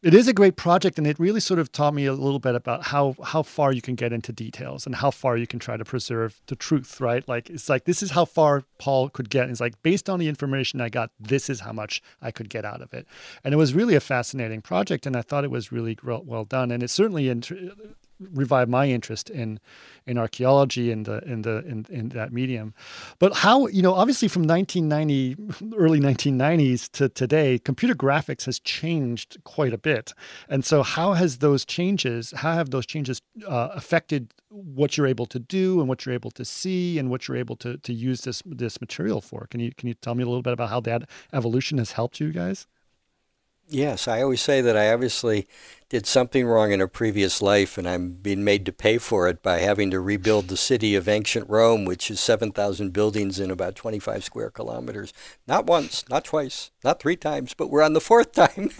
it 0.00 0.14
is 0.14 0.28
a 0.28 0.32
great 0.32 0.54
project 0.54 0.96
and 0.96 1.06
it 1.06 1.18
really 1.18 1.40
sort 1.40 1.58
of 1.58 1.72
taught 1.72 1.92
me 1.92 2.06
a 2.06 2.12
little 2.12 2.38
bit 2.38 2.54
about 2.54 2.84
how 2.84 3.16
how 3.24 3.42
far 3.42 3.72
you 3.72 3.82
can 3.82 3.96
get 3.96 4.12
into 4.12 4.32
details 4.32 4.86
and 4.86 4.94
how 4.94 5.10
far 5.10 5.36
you 5.36 5.46
can 5.46 5.58
try 5.58 5.76
to 5.76 5.84
preserve 5.84 6.40
the 6.46 6.54
truth 6.56 7.00
right? 7.00 7.26
Like 7.28 7.50
it's 7.50 7.68
like 7.68 7.84
this 7.84 8.02
is 8.02 8.12
how 8.12 8.24
far 8.24 8.62
paul 8.78 9.08
could 9.08 9.28
get. 9.28 9.42
And 9.42 9.50
it's 9.50 9.60
like 9.60 9.80
based 9.82 10.08
on 10.08 10.20
the 10.20 10.28
information 10.28 10.80
i 10.80 10.88
got 10.88 11.10
this 11.18 11.50
is 11.50 11.60
how 11.60 11.72
much 11.72 12.00
i 12.22 12.30
could 12.30 12.48
get 12.48 12.64
out 12.64 12.80
of 12.80 12.94
it. 12.94 13.06
And 13.42 13.52
it 13.52 13.56
was 13.56 13.74
really 13.74 13.96
a 13.96 14.00
fascinating 14.00 14.62
project 14.62 15.04
and 15.04 15.16
i 15.16 15.22
thought 15.22 15.44
it 15.44 15.50
was 15.50 15.72
really 15.72 15.98
well 16.02 16.44
done. 16.44 16.70
And 16.70 16.82
it 16.82 16.90
certainly 16.90 17.28
revived 18.20 18.70
my 18.70 18.88
interest 18.88 19.30
in 19.30 19.60
in 20.06 20.18
archaeology 20.18 20.90
in 20.90 21.02
the 21.04 21.22
in 21.24 21.42
the 21.42 21.58
in, 21.66 21.86
in 21.90 22.08
that 22.10 22.32
medium. 22.32 22.74
But 23.18 23.34
how 23.34 23.66
you 23.68 23.82
know 23.82 23.94
obviously 23.94 24.28
from 24.28 24.44
1990 24.44 25.74
early 25.76 26.00
1990s 26.00 26.90
to 26.92 27.08
today, 27.08 27.58
computer 27.58 27.94
graphics 27.94 28.44
has 28.46 28.58
changed 28.60 29.36
quite 29.44 29.72
a 29.72 29.78
bit. 29.78 30.14
And 30.48 30.64
so 30.64 30.82
how 30.82 31.12
has 31.14 31.38
those 31.38 31.64
changes? 31.64 32.32
How 32.36 32.54
have 32.54 32.70
those 32.70 32.86
changes 32.86 33.20
uh, 33.46 33.68
affected 33.72 34.34
what 34.50 34.96
you're 34.96 35.06
able 35.06 35.26
to 35.26 35.38
do 35.38 35.80
and 35.80 35.88
what 35.88 36.06
you're 36.06 36.14
able 36.14 36.30
to 36.32 36.44
see 36.44 36.98
and 36.98 37.10
what 37.10 37.28
you're 37.28 37.36
able 37.36 37.56
to 37.56 37.76
to 37.78 37.92
use 37.92 38.22
this 38.22 38.42
this 38.46 38.80
material 38.80 39.20
for? 39.20 39.46
Can 39.50 39.60
you 39.60 39.72
can 39.76 39.88
you 39.88 39.94
tell 39.94 40.14
me 40.14 40.22
a 40.22 40.26
little 40.26 40.42
bit 40.42 40.52
about 40.52 40.70
how 40.70 40.80
that 40.80 41.08
evolution 41.32 41.78
has 41.78 41.92
helped 41.92 42.20
you 42.20 42.32
guys? 42.32 42.66
Yes, 43.70 44.08
I 44.08 44.22
always 44.22 44.40
say 44.40 44.62
that 44.62 44.78
I 44.78 44.92
obviously 44.92 45.46
did 45.90 46.06
something 46.06 46.46
wrong 46.46 46.72
in 46.72 46.80
a 46.80 46.88
previous 46.88 47.42
life, 47.42 47.76
and 47.76 47.86
I'm 47.86 48.12
being 48.12 48.42
made 48.42 48.64
to 48.66 48.72
pay 48.72 48.96
for 48.96 49.28
it 49.28 49.42
by 49.42 49.58
having 49.58 49.90
to 49.90 50.00
rebuild 50.00 50.48
the 50.48 50.56
city 50.56 50.94
of 50.94 51.08
ancient 51.08 51.48
Rome, 51.50 51.84
which 51.84 52.10
is 52.10 52.18
7,000 52.18 52.92
buildings 52.92 53.38
in 53.38 53.50
about 53.50 53.74
25 53.74 54.24
square 54.24 54.50
kilometers. 54.50 55.12
Not 55.46 55.66
once, 55.66 56.04
not 56.08 56.24
twice, 56.24 56.70
not 56.82 57.00
three 57.00 57.16
times, 57.16 57.52
but 57.52 57.68
we're 57.68 57.82
on 57.82 57.92
the 57.92 58.00
fourth 58.00 58.32
time. 58.34 58.70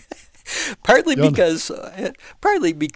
partly 0.83 1.17
because, 1.17 1.71
uh, 1.71 2.13
partly 2.41 2.73
be, 2.73 2.89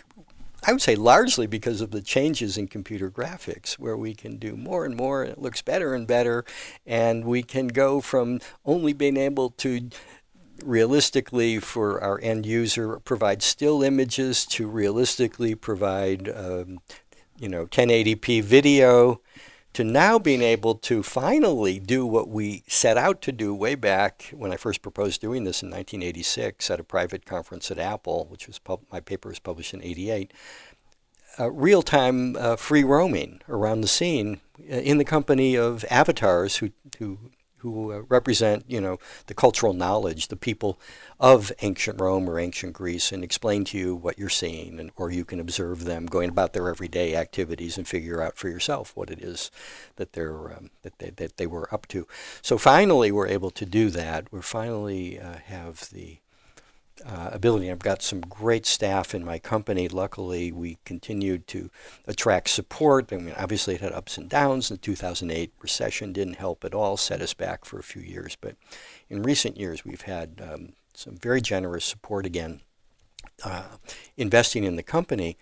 I 0.64 0.72
would 0.72 0.82
say 0.82 0.94
largely 0.94 1.46
because 1.46 1.82
of 1.82 1.90
the 1.90 2.00
changes 2.00 2.56
in 2.56 2.68
computer 2.68 3.10
graphics, 3.10 3.74
where 3.74 3.96
we 3.98 4.14
can 4.14 4.36
do 4.38 4.56
more 4.56 4.86
and 4.86 4.96
more, 4.96 5.22
and 5.22 5.32
it 5.32 5.38
looks 5.40 5.60
better 5.60 5.94
and 5.94 6.06
better, 6.06 6.44
and 6.86 7.24
we 7.24 7.42
can 7.42 7.68
go 7.68 8.00
from 8.00 8.40
only 8.64 8.94
being 8.94 9.18
able 9.18 9.50
to 9.50 9.90
realistically 10.64 11.58
for 11.58 12.02
our 12.02 12.20
end 12.22 12.46
user 12.46 12.98
provide 13.00 13.42
still 13.42 13.82
images 13.82 14.46
to 14.46 14.68
realistically 14.68 15.54
provide 15.54 16.28
um, 16.28 16.78
you 17.38 17.48
know 17.48 17.66
1080p 17.66 18.42
video 18.42 19.20
to 19.72 19.84
now 19.84 20.18
being 20.18 20.42
able 20.42 20.74
to 20.74 21.02
finally 21.02 21.78
do 21.78 22.04
what 22.06 22.28
we 22.28 22.62
set 22.66 22.98
out 22.98 23.22
to 23.22 23.32
do 23.32 23.54
way 23.54 23.74
back 23.74 24.30
when 24.32 24.52
I 24.52 24.56
first 24.56 24.82
proposed 24.82 25.20
doing 25.20 25.44
this 25.44 25.62
in 25.62 25.70
1986 25.70 26.70
at 26.70 26.80
a 26.80 26.84
private 26.84 27.24
conference 27.24 27.70
at 27.70 27.78
Apple, 27.78 28.26
which 28.28 28.46
was 28.46 28.60
my 28.90 29.00
paper 29.00 29.30
was 29.30 29.38
published 29.38 29.72
in 29.72 29.82
88. 29.82 30.32
Uh, 31.40 31.50
real-time 31.50 32.36
uh, 32.36 32.56
free 32.56 32.84
roaming 32.84 33.40
around 33.48 33.80
the 33.80 33.88
scene 33.88 34.42
uh, 34.60 34.74
in 34.74 34.98
the 34.98 35.04
company 35.04 35.56
of 35.56 35.82
avatars 35.90 36.56
who, 36.58 36.70
who 36.98 37.18
who 37.62 37.92
uh, 37.92 38.02
represent, 38.08 38.64
you 38.68 38.80
know, 38.80 38.98
the 39.26 39.34
cultural 39.34 39.72
knowledge, 39.72 40.28
the 40.28 40.36
people 40.36 40.78
of 41.18 41.52
ancient 41.62 42.00
Rome 42.00 42.28
or 42.28 42.38
ancient 42.38 42.72
Greece, 42.72 43.12
and 43.12 43.22
explain 43.24 43.64
to 43.66 43.78
you 43.78 43.94
what 43.94 44.18
you're 44.18 44.28
seeing, 44.28 44.78
and 44.78 44.90
or 44.96 45.10
you 45.10 45.24
can 45.24 45.40
observe 45.40 45.84
them 45.84 46.06
going 46.06 46.28
about 46.28 46.52
their 46.52 46.68
everyday 46.68 47.16
activities 47.16 47.78
and 47.78 47.86
figure 47.86 48.20
out 48.20 48.36
for 48.36 48.48
yourself 48.48 48.96
what 48.96 49.10
it 49.10 49.20
is 49.20 49.50
that 49.96 50.12
they're 50.12 50.52
um, 50.52 50.70
that 50.82 50.98
they 50.98 51.10
that 51.10 51.36
they 51.36 51.46
were 51.46 51.72
up 51.72 51.86
to. 51.88 52.06
So 52.42 52.58
finally, 52.58 53.12
we're 53.12 53.28
able 53.28 53.50
to 53.50 53.66
do 53.66 53.90
that. 53.90 54.32
We 54.32 54.42
finally 54.42 55.18
uh, 55.18 55.36
have 55.46 55.88
the 55.90 56.18
uh, 57.06 57.30
ability. 57.32 57.70
I've 57.70 57.78
got 57.78 58.02
some 58.02 58.20
great 58.20 58.66
staff 58.66 59.14
in 59.14 59.24
my 59.24 59.38
company. 59.38 59.88
Luckily, 59.88 60.52
we 60.52 60.78
continued 60.84 61.46
to 61.48 61.70
attract 62.06 62.50
support. 62.50 63.12
I 63.12 63.16
mean, 63.16 63.34
obviously, 63.36 63.74
it 63.74 63.80
had 63.80 63.92
ups 63.92 64.18
and 64.18 64.28
downs. 64.28 64.68
The 64.68 64.76
2008 64.76 65.52
recession 65.60 66.12
didn't 66.12 66.36
help 66.36 66.64
at 66.64 66.74
all, 66.74 66.96
set 66.96 67.20
us 67.20 67.34
back 67.34 67.64
for 67.64 67.78
a 67.78 67.82
few 67.82 68.02
years. 68.02 68.36
But 68.40 68.56
in 69.08 69.22
recent 69.22 69.56
years, 69.56 69.84
we've 69.84 70.02
had 70.02 70.42
um, 70.42 70.74
some 70.94 71.16
very 71.16 71.40
generous 71.40 71.84
support 71.84 72.26
again, 72.26 72.60
uh, 73.44 73.76
investing 74.16 74.64
in 74.64 74.76
the 74.76 74.82
company. 74.82 75.36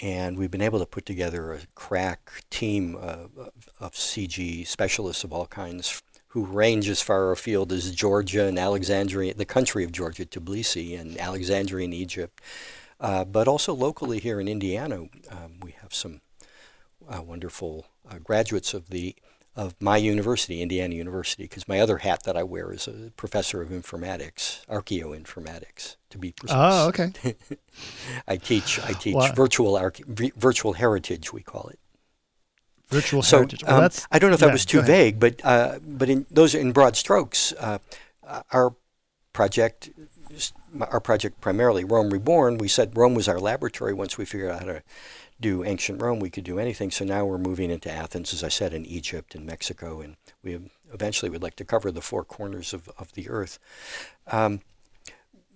And 0.00 0.36
we've 0.36 0.50
been 0.50 0.62
able 0.62 0.80
to 0.80 0.86
put 0.86 1.06
together 1.06 1.52
a 1.52 1.60
crack 1.74 2.44
team 2.50 2.96
of, 2.96 3.50
of 3.78 3.92
CG 3.92 4.66
specialists 4.66 5.22
of 5.22 5.32
all 5.32 5.46
kinds 5.46 6.02
who 6.32 6.46
range 6.46 6.88
as 6.88 7.02
far 7.02 7.30
afield 7.30 7.70
as 7.72 7.90
Georgia 7.94 8.46
and 8.46 8.58
Alexandria, 8.58 9.34
the 9.34 9.44
country 9.44 9.84
of 9.84 9.92
Georgia, 9.92 10.24
Tbilisi, 10.24 10.98
and 10.98 11.18
Alexandria 11.20 11.84
in 11.84 11.92
Egypt, 11.92 12.40
uh, 13.00 13.22
but 13.22 13.46
also 13.46 13.74
locally 13.74 14.18
here 14.18 14.40
in 14.40 14.48
Indiana, 14.48 15.08
um, 15.30 15.60
we 15.60 15.72
have 15.82 15.92
some 15.92 16.22
uh, 17.06 17.20
wonderful 17.20 17.84
uh, 18.10 18.18
graduates 18.18 18.72
of 18.72 18.88
the 18.88 19.14
of 19.54 19.74
my 19.78 19.98
university, 19.98 20.62
Indiana 20.62 20.94
University, 20.94 21.42
because 21.42 21.68
my 21.68 21.78
other 21.78 21.98
hat 21.98 22.22
that 22.22 22.38
I 22.38 22.42
wear 22.42 22.72
is 22.72 22.88
a 22.88 23.12
professor 23.18 23.60
of 23.60 23.68
informatics, 23.68 24.64
archaeoinformatics, 24.64 25.96
to 26.08 26.16
be 26.16 26.32
precise. 26.32 26.56
Oh, 26.58 26.88
okay. 26.88 27.12
I 28.26 28.38
teach 28.38 28.80
I 28.80 28.92
teach 28.92 29.16
wow. 29.16 29.32
virtual 29.32 29.74
arche- 29.74 30.32
virtual 30.34 30.72
heritage, 30.72 31.30
we 31.30 31.42
call 31.42 31.68
it. 31.68 31.78
Virtual 32.92 33.22
so, 33.22 33.38
heritage. 33.38 33.64
Well, 33.64 33.82
um, 33.82 33.90
I 34.10 34.18
don't 34.18 34.30
know 34.30 34.34
if 34.34 34.40
that 34.40 34.52
was 34.52 34.66
too 34.66 34.82
vague, 34.82 35.18
but 35.18 35.40
uh, 35.44 35.78
but 35.84 36.08
in 36.08 36.26
those 36.30 36.54
in 36.54 36.72
broad 36.72 36.96
strokes, 36.96 37.52
uh, 37.58 37.78
our 38.52 38.74
project, 39.32 39.90
our 40.80 41.00
project 41.00 41.40
primarily 41.40 41.84
Rome 41.84 42.10
Reborn. 42.10 42.58
We 42.58 42.68
said 42.68 42.96
Rome 42.96 43.14
was 43.14 43.28
our 43.28 43.40
laboratory. 43.40 43.94
Once 43.94 44.18
we 44.18 44.24
figured 44.24 44.50
out 44.50 44.60
how 44.60 44.66
to 44.66 44.82
do 45.40 45.64
ancient 45.64 46.00
Rome, 46.00 46.20
we 46.20 46.30
could 46.30 46.44
do 46.44 46.58
anything. 46.58 46.90
So 46.90 47.04
now 47.04 47.24
we're 47.24 47.38
moving 47.38 47.70
into 47.70 47.90
Athens, 47.90 48.32
as 48.32 48.44
I 48.44 48.48
said, 48.48 48.72
in 48.72 48.86
Egypt 48.86 49.34
and 49.34 49.44
Mexico, 49.44 50.00
and 50.00 50.16
we 50.42 50.58
eventually 50.92 51.30
would 51.30 51.42
like 51.42 51.56
to 51.56 51.64
cover 51.64 51.90
the 51.90 52.00
four 52.00 52.24
corners 52.24 52.72
of, 52.72 52.88
of 52.98 53.12
the 53.14 53.28
earth. 53.28 53.58
Um, 54.26 54.60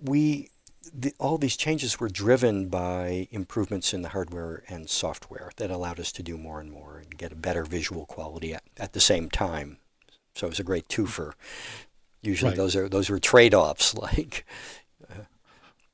we 0.03 0.51
the, 0.95 1.15
all 1.19 1.39
these 1.39 1.57
changes 1.57 2.01
were 2.01 2.09
driven 2.09 2.69
by 2.69 3.29
improvements 3.31 3.95
in 3.95 4.03
the 4.03 4.11
hardware 4.11 4.63
and 4.69 4.89
software 4.89 5.51
that 5.57 5.71
allowed 5.71 6.01
us 6.01 6.13
to 6.13 6.23
do 6.23 6.37
more 6.37 6.61
and 6.61 6.71
more 6.71 6.99
and 6.99 7.17
get 7.17 7.33
a 7.33 7.37
better 7.37 7.65
visual 7.65 8.07
quality 8.07 8.55
at, 8.55 8.63
at 8.77 8.93
the 8.93 9.01
same 9.01 9.31
time. 9.31 9.79
So 10.35 10.47
it 10.47 10.51
was 10.51 10.61
a 10.61 10.65
great 10.65 10.89
twofer. 10.89 11.33
Usually 12.23 12.51
right. 12.51 12.57
those 12.57 12.77
are 12.77 12.89
those 12.89 13.09
were 13.09 13.19
trade-offs 13.19 13.95
like 14.07 14.45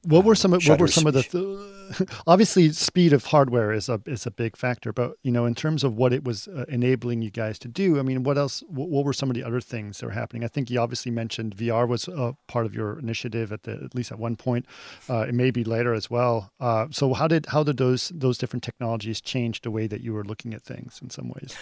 what 0.04 0.24
were 0.24 0.34
some? 0.34 0.52
Of, 0.52 0.66
what 0.66 0.80
were 0.80 0.88
some 0.88 1.06
of 1.06 1.14
the? 1.14 1.22
Th- 1.22 2.08
obviously, 2.26 2.72
speed 2.72 3.12
of 3.12 3.26
hardware 3.26 3.72
is 3.72 3.88
a 3.88 4.00
is 4.06 4.26
a 4.26 4.30
big 4.30 4.56
factor, 4.56 4.92
but 4.92 5.12
you 5.22 5.30
know, 5.30 5.46
in 5.46 5.54
terms 5.54 5.84
of 5.84 5.94
what 5.94 6.12
it 6.12 6.24
was 6.24 6.48
uh, 6.48 6.64
enabling 6.68 7.22
you 7.22 7.30
guys 7.30 7.58
to 7.60 7.68
do, 7.68 7.98
I 7.98 8.02
mean, 8.02 8.24
what 8.24 8.36
else? 8.36 8.62
What, 8.68 8.88
what, 8.88 9.04
were 9.04 9.12
some 9.12 9.30
of 9.30 9.36
the 9.36 9.44
other 9.44 9.60
things 9.60 9.98
that 9.98 10.06
were 10.06 10.12
happening? 10.12 10.42
I 10.42 10.48
think 10.48 10.70
you 10.70 10.80
obviously 10.80 11.12
mentioned 11.12 11.56
VR 11.56 11.86
was 11.86 12.08
a 12.08 12.36
part 12.48 12.66
of 12.66 12.74
your 12.74 12.98
initiative 12.98 13.52
at 13.52 13.62
the 13.62 13.72
at 13.72 13.94
least 13.94 14.10
at 14.10 14.18
one 14.18 14.36
point. 14.36 14.66
Uh, 15.08 15.20
it 15.20 15.34
may 15.34 15.50
be 15.50 15.62
later 15.62 15.94
as 15.94 16.10
well. 16.10 16.52
Uh, 16.58 16.86
so 16.90 17.14
how 17.14 17.28
did 17.28 17.46
how 17.46 17.62
did 17.62 17.76
those 17.76 18.10
those 18.14 18.38
different 18.38 18.64
technologies 18.64 19.20
change 19.20 19.62
the 19.62 19.70
way 19.70 19.86
that 19.86 20.00
you 20.00 20.12
were 20.12 20.24
looking 20.24 20.52
at 20.54 20.62
things 20.62 20.98
in 21.02 21.10
some 21.10 21.28
ways? 21.28 21.56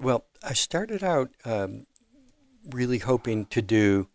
Well, 0.00 0.24
I 0.42 0.54
started 0.54 1.04
out 1.04 1.30
um, 1.44 1.86
really 2.70 2.98
hoping 2.98 3.46
to 3.46 3.60
do 3.60 4.08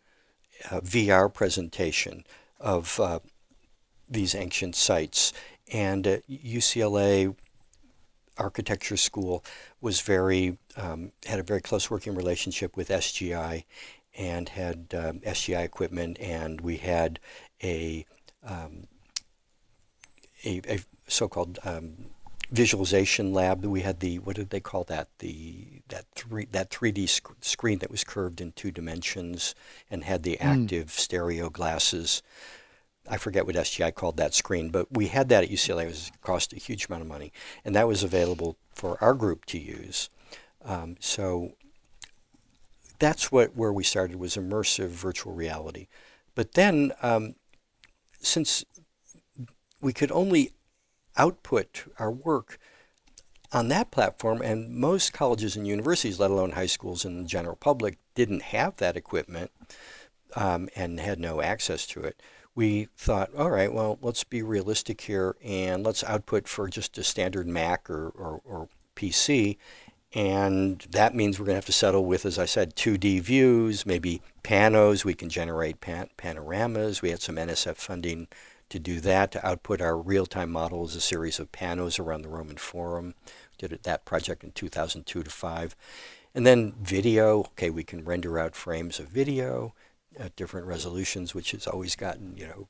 a 0.72 0.82
VR 0.82 1.32
presentation 1.32 2.24
of 2.60 3.00
uh, 3.00 3.20
these 4.10 4.36
ancient 4.36 4.76
sites. 4.76 5.34
And 5.72 6.08
uh, 6.08 6.18
UCLA 6.30 7.36
Architecture 8.38 8.98
School 8.98 9.44
was 9.82 10.02
very 10.02 10.58
um, 10.78 11.12
had 11.26 11.40
a 11.40 11.44
very 11.44 11.62
close 11.62 11.92
working 11.92 12.16
relationship 12.16 12.76
with 12.76 12.90
SGI, 12.90 13.66
and 14.18 14.50
had 14.50 14.94
um, 14.94 15.20
SGI 15.20 15.64
equipment, 15.64 16.20
and 16.20 16.62
we 16.62 16.78
had 16.78 17.20
a 17.64 18.06
um, 18.44 18.88
a, 20.46 20.62
a, 20.68 20.80
so-called 21.08 21.60
um, 21.64 21.94
visualization 22.52 23.34
lab. 23.34 23.66
We 23.66 23.82
had 23.82 24.00
the 24.00 24.20
what 24.20 24.36
did 24.36 24.50
they 24.50 24.60
call 24.60 24.84
that? 24.86 25.10
The 25.20 25.82
that 25.90 26.06
three 26.16 26.48
that 26.52 26.70
3D 26.70 27.10
sc- 27.10 27.36
screen 27.42 27.80
that 27.80 27.92
was 27.92 28.04
curved 28.04 28.42
in 28.42 28.54
two 28.54 28.72
dimensions 28.72 29.54
and 29.92 30.04
had 30.04 30.24
the 30.24 30.38
hmm. 30.40 30.48
active 30.48 30.88
mm. 30.88 30.92
stereo 30.92 31.50
glasses 31.50 32.22
I 33.10 33.18
forget 33.18 33.46
what 33.46 33.56
SGI 33.56 33.94
called 33.94 34.18
that 34.18 34.34
screen, 34.34 34.70
but 34.70 34.88
we 34.92 35.08
had 35.08 35.30
that 35.30 35.44
at 35.44 35.50
UCLA. 35.50 35.84
It 35.84 35.88
was 35.88 36.12
cost 36.22 36.54
a 36.54 36.58
huge 36.58 36.86
amount 36.86 37.02
of 37.02 37.08
money, 37.08 37.34
and 37.66 37.76
that 37.76 37.88
was 37.88 38.04
available 38.04 38.58
for 38.74 39.04
our 39.04 39.14
group 39.14 39.46
to 39.46 39.58
use. 39.58 40.10
Um, 40.64 40.96
so 41.00 41.54
that's 43.00 43.32
what 43.32 43.56
where 43.56 43.74
we 43.74 43.84
started 43.84 44.18
was 44.18 44.36
immersive 44.36 44.90
virtual 44.90 45.34
reality. 45.34 45.88
But 46.36 46.54
then, 46.54 46.92
um, 47.02 47.36
since 48.22 48.64
we 49.82 49.92
could 49.92 50.12
only 50.12 50.52
output 51.18 51.86
our 51.98 52.12
work 52.12 52.60
on 53.52 53.70
that 53.70 53.90
platform, 53.90 54.42
and 54.44 54.70
most 54.70 55.14
colleges 55.14 55.56
and 55.56 55.66
universities, 55.68 56.20
let 56.20 56.30
alone 56.30 56.52
high 56.52 56.68
schools 56.68 57.04
and 57.04 57.26
the 57.26 57.28
general 57.28 57.56
public, 57.56 57.98
didn't 58.14 58.44
have 58.44 58.78
that 58.78 58.96
equipment 58.96 59.50
um, 60.36 60.70
and 60.76 61.00
had 61.00 61.20
no 61.20 61.42
access 61.42 61.88
to 61.88 62.02
it 62.02 62.22
we 62.56 62.88
thought, 62.98 63.34
all 63.36 63.52
right, 63.52 63.74
well, 63.74 63.98
let's 64.02 64.24
be 64.24 64.42
realistic 64.42 65.02
here 65.02 65.36
and 65.44 65.86
let's 65.86 66.04
output 66.04 66.48
for 66.48 66.68
just 66.68 66.98
a 66.98 67.04
standard 67.04 67.48
Mac 67.48 67.90
or, 67.90 68.10
or, 68.10 68.42
or 68.44 68.70
PC. 68.96 69.58
And 70.14 70.86
that 70.90 71.14
means 71.14 71.40
we're 71.40 71.46
going 71.46 71.54
to 71.54 71.60
have 71.60 71.66
to 71.66 71.72
settle 71.72 72.06
with, 72.06 72.26
as 72.26 72.40
I 72.40 72.46
said, 72.46 72.76
2D 72.76 73.22
views, 73.22 73.86
maybe 73.86 74.22
panos. 74.44 75.06
We 75.06 75.14
can 75.14 75.30
generate 75.30 75.82
pan- 75.82 76.10
panoramas. 76.18 77.02
We 77.02 77.12
had 77.12 77.22
some 77.22 77.36
NSF 77.36 77.76
funding 77.76 78.28
to 78.70 78.80
do 78.80 79.00
that, 79.02 79.32
to 79.32 79.48
output 79.48 79.82
our 79.82 79.98
real 79.98 80.26
time 80.26 80.52
model 80.52 80.84
as 80.84 80.96
a 80.96 81.02
series 81.02 81.40
of 81.40 81.52
panos 81.52 82.00
around 82.00 82.24
the 82.24 82.30
Roman 82.30 82.58
Forum. 82.58 83.14
Did 83.58 83.78
that 83.84 84.06
project 84.06 84.44
in 84.44 84.52
2002 84.52 85.24
to 85.24 85.30
5. 85.30 85.76
And 86.34 86.46
then 86.46 86.74
video, 86.82 87.40
okay, 87.40 87.70
we 87.70 87.84
can 87.84 88.06
render 88.06 88.40
out 88.40 88.56
frames 88.56 89.00
of 89.00 89.08
video 89.08 89.74
at 90.20 90.36
different 90.36 90.68
resolutions, 90.68 91.34
which 91.34 91.52
has 91.52 91.66
always 91.66 91.96
gotten, 91.96 92.36
you 92.38 92.46
know, 92.46 92.68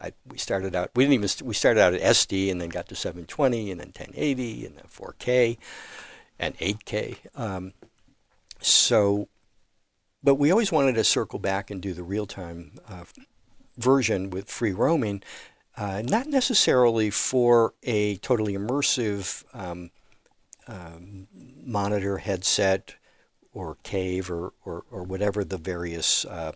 I, 0.00 0.12
we 0.26 0.38
started 0.38 0.74
out, 0.74 0.90
we 0.94 1.04
didn't 1.04 1.24
even, 1.24 1.46
we 1.46 1.54
started 1.54 1.80
out 1.80 1.94
at 1.94 2.00
SD 2.00 2.50
and 2.50 2.60
then 2.60 2.68
got 2.68 2.88
to 2.88 2.94
720 2.94 3.70
and 3.70 3.80
then 3.80 3.88
1080 3.88 4.66
and 4.66 4.76
then 4.76 4.84
4K 4.84 5.58
and 6.38 6.56
8K. 6.58 7.16
Um, 7.34 7.72
so, 8.60 9.28
but 10.22 10.36
we 10.36 10.50
always 10.50 10.72
wanted 10.72 10.94
to 10.94 11.04
circle 11.04 11.38
back 11.38 11.70
and 11.70 11.82
do 11.82 11.92
the 11.92 12.04
real 12.04 12.26
time 12.26 12.72
uh, 12.88 13.04
version 13.76 14.30
with 14.30 14.48
free 14.50 14.72
roaming, 14.72 15.22
uh, 15.76 16.02
not 16.04 16.26
necessarily 16.26 17.10
for 17.10 17.74
a 17.82 18.16
totally 18.16 18.54
immersive 18.54 19.44
um, 19.54 19.90
um, 20.68 21.26
monitor 21.64 22.18
headset 22.18 22.94
or 23.52 23.76
cave 23.82 24.30
or, 24.30 24.52
or, 24.64 24.84
or 24.90 25.02
whatever 25.02 25.44
the 25.44 25.58
various 25.58 26.24
uh, 26.24 26.52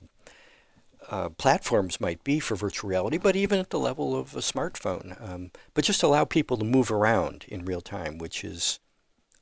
uh, 1.10 1.28
platforms 1.30 2.00
might 2.00 2.22
be 2.24 2.40
for 2.40 2.56
virtual 2.56 2.90
reality, 2.90 3.18
but 3.18 3.36
even 3.36 3.58
at 3.58 3.70
the 3.70 3.78
level 3.78 4.18
of 4.18 4.34
a 4.34 4.40
smartphone. 4.40 5.20
Um, 5.22 5.50
but 5.74 5.84
just 5.84 6.02
allow 6.02 6.24
people 6.24 6.56
to 6.56 6.64
move 6.64 6.90
around 6.90 7.44
in 7.48 7.64
real 7.64 7.80
time, 7.80 8.18
which 8.18 8.44
is 8.44 8.80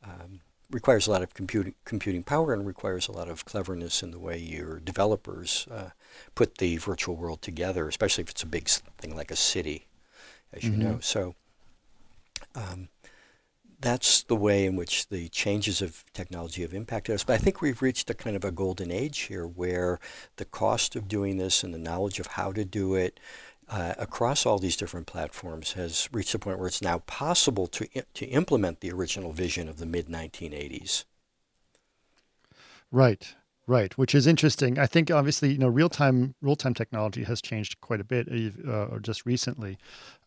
um, 0.03 0.41
requires 0.71 1.07
a 1.07 1.11
lot 1.11 1.23
of 1.23 1.35
computing 1.35 1.75
computing 1.85 2.23
power 2.23 2.53
and 2.53 2.67
requires 2.67 3.09
a 3.09 3.13
lot 3.13 3.29
of 3.29 3.45
cleverness 3.45 4.03
in 4.03 4.11
the 4.11 4.19
way 4.19 4.39
your 4.39 4.81
developers 4.81 5.67
uh, 5.71 5.91
put 6.35 6.59
the 6.59 6.77
virtual 6.77 7.17
world 7.17 7.43
together, 7.43 7.89
especially 7.89 8.23
if 8.23 8.31
it's 8.31 8.43
a 8.43 8.47
big 8.47 8.69
thing 8.69 9.15
like 9.15 9.31
a 9.31 9.37
city, 9.37 9.87
as 10.53 10.63
mm-hmm. 10.63 10.81
you 10.81 10.89
know. 10.89 10.99
So. 11.01 11.35
Um, 12.57 12.89
that's 13.85 14.23
the 14.23 14.35
way 14.35 14.65
in 14.65 14.77
which 14.77 15.09
the 15.09 15.29
changes 15.29 15.83
of 15.83 16.05
technology 16.15 16.63
have 16.63 16.73
impacted 16.73 17.15
us. 17.15 17.23
But 17.23 17.35
I 17.35 17.39
think 17.39 17.61
we've 17.61 17.83
reached 17.83 18.09
a 18.09 18.15
kind 18.15 18.35
of 18.35 18.43
a 18.43 18.51
golden 18.51 18.91
age 18.91 19.21
here 19.21 19.47
where 19.47 20.01
the 20.37 20.47
cost 20.47 20.97
of 20.97 21.07
doing 21.07 21.37
this 21.37 21.63
and 21.63 21.75
the 21.75 21.79
knowledge 21.79 22.19
of 22.19 22.29
how 22.29 22.51
to 22.53 22.65
do 22.65 22.95
it 22.95 23.21
uh, 23.69 23.93
across 23.99 24.47
all 24.47 24.59
these 24.59 24.79
different 24.79 25.07
platforms 25.07 25.73
has 25.75 26.09
reached 26.13 26.35
a 26.35 26.39
point 26.39 26.59
where 26.59 26.67
it's 26.67 26.81
now 26.81 27.01
possible 27.01 27.67
to, 27.67 27.87
to 28.15 28.27
implement 28.27 28.81
the 28.81 28.91
original 28.91 29.33
vision 29.33 29.69
of 29.69 29.77
the 29.77 29.87
mid 29.87 30.07
1980s. 30.07 31.05
Right. 32.91 33.35
Right, 33.67 33.97
which 33.97 34.15
is 34.15 34.27
interesting. 34.27 34.79
I 34.79 34.85
think 34.85 35.11
obviously, 35.11 35.53
you 35.53 35.59
know, 35.59 35.69
real 35.69 35.89
time 35.89 36.35
real 36.43 36.57
time 36.57 36.75
technology 36.75 37.25
has 37.25 37.41
changed 37.41 37.81
quite 37.81 37.99
a 37.99 38.05
bit, 38.05 38.29
uh, 38.69 38.99
just 38.99 39.25
recently, 39.25 39.79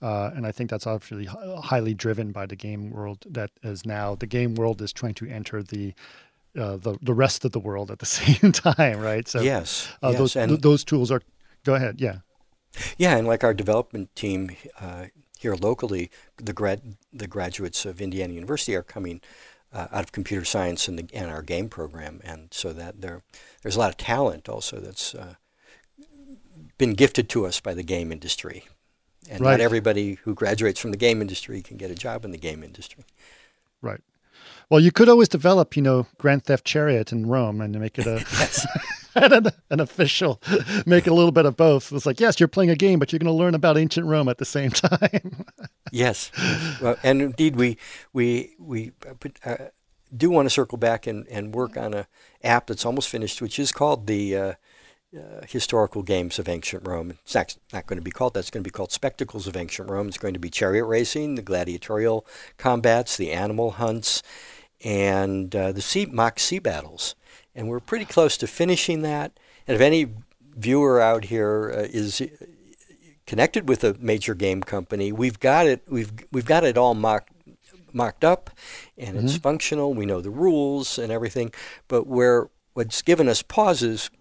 uh, 0.02 0.32
and 0.36 0.48
I 0.48 0.52
think 0.52 0.72
that's 0.72 0.88
obviously 0.88 1.26
highly 1.26 1.94
driven 1.94 2.32
by 2.32 2.48
the 2.48 2.56
game 2.56 2.90
world. 2.90 3.26
That 3.30 3.52
is 3.62 3.86
now 3.86 4.16
the 4.16 4.26
game 4.26 4.56
world 4.56 4.82
is 4.82 4.92
trying 4.92 5.14
to 5.16 5.28
enter 5.28 5.62
the 5.62 5.94
uh, 6.58 6.78
the 6.78 6.98
the 7.00 7.14
rest 7.14 7.46
of 7.46 7.52
the 7.52 7.60
world 7.60 7.92
at 7.92 8.00
the 8.00 8.06
same 8.08 8.52
time, 8.52 9.00
right? 9.00 9.28
So 9.28 9.42
yes, 9.42 9.88
uh, 10.02 10.10
yes 10.10 10.18
those 10.18 10.36
and 10.36 10.62
those 10.62 10.84
tools 10.84 11.12
are. 11.12 11.22
Go 11.64 11.76
ahead, 11.76 12.02
yeah. 12.02 12.20
Yeah, 12.98 13.18
and 13.18 13.28
like 13.28 13.44
our 13.44 13.54
development 13.54 14.16
team 14.16 14.52
uh, 14.80 15.06
here 15.38 15.56
locally, 15.56 16.10
the 16.38 16.54
grad 16.54 16.98
the 17.14 17.28
graduates 17.28 17.86
of 17.86 18.02
Indiana 18.02 18.34
University 18.34 18.76
are 18.76 18.84
coming 18.84 19.22
uh, 19.74 19.88
out 19.92 20.04
of 20.04 20.12
computer 20.12 20.46
science 20.46 20.88
and, 20.88 21.00
the, 21.00 21.08
and 21.14 21.30
our 21.30 21.42
game 21.42 21.70
program, 21.70 22.22
and 22.24 22.48
so 22.52 22.74
that 22.74 23.02
there 23.02 23.24
there's 23.62 23.76
a 23.76 23.80
lot 23.80 23.90
of 23.90 23.98
talent 23.98 24.48
also 24.48 24.80
that's 24.80 25.14
uh, 25.14 25.36
been 26.78 26.94
gifted 26.94 27.30
to 27.30 27.46
us 27.46 27.60
by 27.60 27.74
the 27.74 27.84
game 27.84 28.12
industry, 28.12 28.66
and 29.30 29.42
right. 29.42 29.52
not 29.52 29.60
everybody 29.60 30.16
who 30.24 30.34
graduates 30.34 30.80
from 30.80 30.92
the 30.92 30.98
game 30.98 31.22
industry 31.22 31.62
can 31.62 31.78
get 31.78 31.92
a 31.92 31.96
job 31.96 32.26
in 32.26 32.32
the 32.32 32.38
game 32.38 32.64
industry. 32.64 33.04
Right. 33.82 34.02
Well, 34.70 34.80
you 34.80 34.92
could 34.92 35.08
always 35.08 35.30
develop, 35.30 35.76
you 35.76 35.82
know, 35.82 36.08
Grand 36.18 36.44
Theft 36.44 36.66
Chariot 36.66 37.12
in 37.12 37.26
Rome 37.26 37.62
and 37.62 37.80
make 37.80 37.98
it 37.98 38.06
a 38.06 38.20
an, 39.24 39.48
an, 39.70 39.80
official, 39.80 40.42
make 40.86 41.08
a 41.08 41.14
little 41.14 41.32
bit 41.32 41.46
of 41.46 41.58
both. 41.58 41.92
It's 41.92 42.06
like, 42.06 42.20
yes, 42.20 42.40
you're 42.40 42.48
playing 42.48 42.70
a 42.70 42.76
game, 42.76 43.00
but 43.00 43.12
you're 43.12 43.20
going 43.20 43.26
to 43.26 43.38
learn 43.38 43.56
about 43.56 43.78
ancient 43.78 44.08
Rome 44.08 44.30
at 44.30 44.38
the 44.38 44.46
same 44.46 44.70
time. 44.72 45.46
yes, 45.92 46.32
well, 46.82 46.98
and 47.04 47.22
indeed, 47.22 47.56
we 47.56 47.78
we 48.14 48.56
we 48.60 48.92
uh, 49.46 49.56
do 50.16 50.30
want 50.30 50.46
to 50.46 50.50
circle 50.50 50.78
back 50.78 51.08
and, 51.08 51.28
and 51.28 51.54
work 51.54 51.78
on 51.78 51.94
a 51.94 52.08
app 52.44 52.68
that's 52.68 52.86
almost 52.86 53.10
finished, 53.10 53.42
which 53.42 53.60
is 53.60 53.72
called 53.72 54.08
the 54.08 54.36
uh, 54.36 54.54
uh, 55.16 55.46
Historical 55.48 56.04
Games 56.04 56.40
of 56.40 56.50
Ancient 56.50 56.88
Rome. 56.88 57.12
It's 57.12 57.36
not, 57.36 57.58
not 57.74 57.88
going 57.88 57.98
to 57.98 58.04
be 58.04 58.12
called 58.12 58.34
that. 58.34 58.42
It's 58.42 58.50
going 58.50 58.64
to 58.64 58.68
be 58.68 58.72
called 58.72 58.92
Spectacles 58.92 59.48
of 59.48 59.56
Ancient 59.56 59.90
Rome. 59.90 60.08
It's 60.08 60.18
going 60.18 60.34
to 60.34 60.40
be 60.40 60.50
chariot 60.50 60.86
racing, 60.86 61.36
the 61.36 61.42
gladiatorial 61.42 62.26
combats, 62.58 63.18
the 63.18 63.32
animal 63.32 63.72
hunts 63.72 64.22
and 64.84 65.56
uh, 65.56 65.72
the 65.72 65.82
sea, 65.82 66.06
mock 66.06 66.40
sea 66.40 66.60
battles. 66.60 67.16
And 67.58 67.68
we're 67.68 67.80
pretty 67.80 68.06
close 68.06 68.38
to 68.38 68.48
finishing 68.48 69.02
that. 69.02 69.38
And 69.68 69.76
if 69.76 69.82
any 69.82 70.14
viewer 70.56 71.02
out 71.02 71.26
here 71.26 71.74
uh, 71.76 71.88
is 71.90 72.22
connected 73.26 73.68
with 73.68 73.84
a 73.84 73.96
major 74.00 74.36
game 74.36 74.62
company, 74.62 75.12
we've 75.12 75.40
got 75.40 75.66
it. 75.66 75.82
We've 75.90 76.14
we've 76.32 76.46
got 76.46 76.64
it 76.64 76.78
all 76.78 76.94
mocked 76.94 77.34
mocked 77.92 78.24
up, 78.24 78.52
and 78.96 79.18
mm-hmm. 79.18 79.26
it's 79.26 79.38
functional. 79.38 79.96
We 79.96 80.06
know 80.06 80.22
the 80.22 80.30
rules 80.30 81.00
and 81.00 81.12
everything. 81.12 81.52
But 81.88 82.06
where 82.06 82.50
what's 82.74 83.02
given 83.02 83.28
us 83.28 83.42
pauses, 83.42 84.12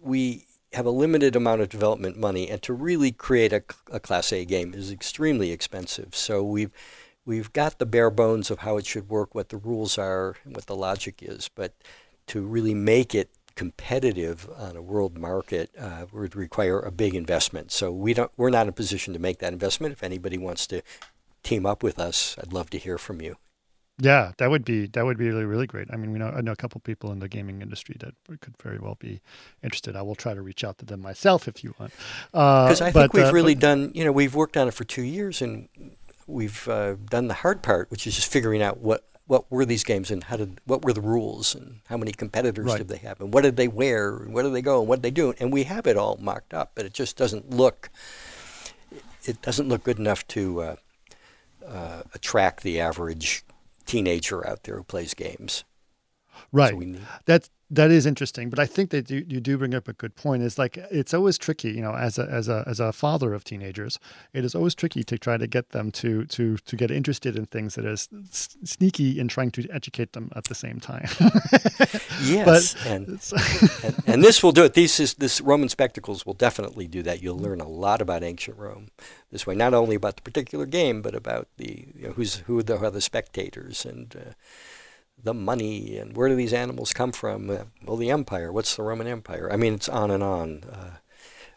we 0.00 0.46
have 0.72 0.86
a 0.86 0.90
limited 0.90 1.36
amount 1.36 1.60
of 1.60 1.68
development 1.68 2.16
money, 2.16 2.48
and 2.48 2.62
to 2.62 2.72
really 2.72 3.12
create 3.12 3.52
a, 3.52 3.62
a 3.92 4.00
Class 4.00 4.32
A 4.32 4.46
game 4.46 4.72
is 4.72 4.90
extremely 4.90 5.52
expensive. 5.52 6.16
So 6.16 6.42
we've 6.42 6.72
we've 7.26 7.52
got 7.52 7.78
the 7.78 7.86
bare 7.86 8.10
bones 8.10 8.50
of 8.50 8.60
how 8.60 8.78
it 8.78 8.86
should 8.86 9.10
work, 9.10 9.34
what 9.34 9.50
the 9.50 9.58
rules 9.58 9.98
are, 9.98 10.36
and 10.44 10.56
what 10.56 10.64
the 10.64 10.76
logic 10.76 11.22
is, 11.22 11.50
but 11.54 11.74
to 12.28 12.42
really 12.42 12.74
make 12.74 13.14
it 13.14 13.30
competitive 13.54 14.48
on 14.56 14.76
a 14.76 14.82
world 14.82 15.18
market 15.18 15.70
uh, 15.80 16.06
would 16.12 16.36
require 16.36 16.78
a 16.78 16.90
big 16.90 17.14
investment. 17.14 17.72
So 17.72 17.90
we 17.90 18.14
don't, 18.14 18.30
we're 18.36 18.50
not 18.50 18.62
in 18.62 18.68
a 18.68 18.72
position 18.72 19.14
to 19.14 19.18
make 19.18 19.38
that 19.38 19.52
investment. 19.52 19.92
If 19.92 20.02
anybody 20.02 20.36
wants 20.38 20.66
to 20.68 20.82
team 21.42 21.64
up 21.64 21.82
with 21.82 21.98
us, 21.98 22.36
I'd 22.38 22.52
love 22.52 22.70
to 22.70 22.78
hear 22.78 22.98
from 22.98 23.20
you. 23.20 23.36
Yeah, 23.98 24.32
that 24.36 24.50
would 24.50 24.62
be 24.62 24.88
that 24.88 25.06
would 25.06 25.16
be 25.16 25.26
really 25.26 25.46
really 25.46 25.66
great. 25.66 25.88
I 25.90 25.96
mean, 25.96 26.12
we 26.12 26.18
know 26.18 26.28
I 26.28 26.42
know 26.42 26.52
a 26.52 26.56
couple 26.56 26.82
people 26.82 27.12
in 27.12 27.18
the 27.18 27.28
gaming 27.28 27.62
industry 27.62 27.96
that 28.00 28.40
could 28.40 28.54
very 28.62 28.78
well 28.78 28.96
be 29.00 29.22
interested. 29.62 29.96
I 29.96 30.02
will 30.02 30.14
try 30.14 30.34
to 30.34 30.42
reach 30.42 30.64
out 30.64 30.76
to 30.78 30.84
them 30.84 31.00
myself 31.00 31.48
if 31.48 31.64
you 31.64 31.74
want. 31.78 31.92
Because 32.30 32.82
uh, 32.82 32.84
I 32.84 32.90
think 32.90 33.12
but, 33.12 33.14
we've 33.14 33.24
uh, 33.24 33.32
really 33.32 33.54
but, 33.54 33.62
done. 33.62 33.92
You 33.94 34.04
know, 34.04 34.12
we've 34.12 34.34
worked 34.34 34.58
on 34.58 34.68
it 34.68 34.74
for 34.74 34.84
two 34.84 35.02
years, 35.02 35.40
and 35.40 35.70
we've 36.26 36.68
uh, 36.68 36.96
done 37.08 37.28
the 37.28 37.34
hard 37.34 37.62
part, 37.62 37.90
which 37.90 38.06
is 38.06 38.14
just 38.14 38.30
figuring 38.30 38.60
out 38.60 38.80
what 38.80 39.02
what 39.26 39.50
were 39.50 39.64
these 39.64 39.84
games 39.84 40.10
and 40.10 40.24
how 40.24 40.36
did 40.36 40.60
what 40.64 40.84
were 40.84 40.92
the 40.92 41.00
rules 41.00 41.54
and 41.54 41.80
how 41.88 41.96
many 41.96 42.12
competitors 42.12 42.66
right. 42.66 42.78
did 42.78 42.88
they 42.88 42.98
have 42.98 43.20
and 43.20 43.34
what 43.34 43.42
did 43.42 43.56
they 43.56 43.68
wear 43.68 44.16
and 44.16 44.32
where 44.32 44.44
did 44.44 44.54
they 44.54 44.62
go 44.62 44.80
and 44.80 44.88
what 44.88 44.96
did 44.96 45.02
they 45.02 45.10
do 45.10 45.34
and 45.38 45.52
we 45.52 45.64
have 45.64 45.86
it 45.86 45.96
all 45.96 46.16
mocked 46.20 46.54
up, 46.54 46.72
but 46.74 46.84
it 46.84 46.92
just 46.92 47.16
doesn't 47.16 47.50
look 47.50 47.90
it 49.24 49.42
doesn't 49.42 49.68
look 49.68 49.82
good 49.82 49.98
enough 49.98 50.26
to 50.28 50.60
uh, 50.62 50.76
uh, 51.66 52.02
attract 52.14 52.62
the 52.62 52.80
average 52.80 53.44
teenager 53.84 54.46
out 54.46 54.62
there 54.62 54.76
who 54.76 54.84
plays 54.84 55.14
games. 55.14 55.64
Right. 56.52 56.70
So 56.70 56.78
need... 56.78 57.00
That's 57.24 57.50
that 57.70 57.90
is 57.90 58.06
interesting, 58.06 58.48
but 58.48 58.60
I 58.60 58.66
think 58.66 58.90
that 58.90 59.10
you, 59.10 59.24
you 59.28 59.40
do 59.40 59.58
bring 59.58 59.74
up 59.74 59.88
a 59.88 59.92
good 59.92 60.14
point. 60.14 60.42
It's 60.44 60.56
like 60.56 60.76
it's 60.90 61.12
always 61.12 61.36
tricky, 61.36 61.72
you 61.72 61.82
know, 61.82 61.94
as 61.94 62.16
a 62.16 62.26
as 62.26 62.48
a 62.48 62.62
as 62.66 62.78
a 62.78 62.92
father 62.92 63.34
of 63.34 63.42
teenagers, 63.42 63.98
it 64.32 64.44
is 64.44 64.54
always 64.54 64.74
tricky 64.74 65.02
to 65.02 65.18
try 65.18 65.36
to 65.36 65.48
get 65.48 65.70
them 65.70 65.90
to 65.92 66.26
to 66.26 66.56
to 66.58 66.76
get 66.76 66.92
interested 66.92 67.36
in 67.36 67.46
things 67.46 67.74
that 67.74 67.84
is 67.84 68.08
sneaky 68.62 69.18
in 69.18 69.26
trying 69.26 69.50
to 69.50 69.68
educate 69.70 70.12
them 70.12 70.30
at 70.36 70.44
the 70.44 70.54
same 70.54 70.78
time. 70.78 71.08
yes, 72.22 72.74
but, 72.74 72.86
and, 72.86 73.08
and, 73.82 74.02
and 74.06 74.22
this 74.22 74.44
will 74.44 74.52
do 74.52 74.62
it. 74.62 74.74
These 74.74 75.00
is, 75.00 75.14
this 75.14 75.40
Roman 75.40 75.68
spectacles 75.68 76.24
will 76.24 76.34
definitely 76.34 76.86
do 76.86 77.02
that. 77.02 77.20
You'll 77.20 77.38
learn 77.38 77.60
a 77.60 77.68
lot 77.68 78.00
about 78.00 78.22
ancient 78.22 78.58
Rome 78.58 78.90
this 79.32 79.44
way, 79.44 79.56
not 79.56 79.74
only 79.74 79.96
about 79.96 80.14
the 80.14 80.22
particular 80.22 80.66
game, 80.66 81.02
but 81.02 81.16
about 81.16 81.48
the 81.56 81.88
you 81.96 82.06
know, 82.06 82.12
who's 82.12 82.36
who 82.46 82.62
the, 82.62 82.78
are 82.78 82.90
the 82.92 83.00
spectators 83.00 83.84
and. 83.84 84.14
Uh, 84.14 84.32
the 85.22 85.34
money 85.34 85.98
and 85.98 86.16
where 86.16 86.28
do 86.28 86.34
these 86.34 86.52
animals 86.52 86.92
come 86.92 87.12
from? 87.12 87.50
Uh, 87.50 87.64
well, 87.84 87.96
the 87.96 88.10
empire. 88.10 88.52
What's 88.52 88.76
the 88.76 88.82
Roman 88.82 89.06
Empire? 89.06 89.50
I 89.50 89.56
mean, 89.56 89.74
it's 89.74 89.88
on 89.88 90.10
and 90.10 90.22
on. 90.22 90.64
Uh, 90.64 90.96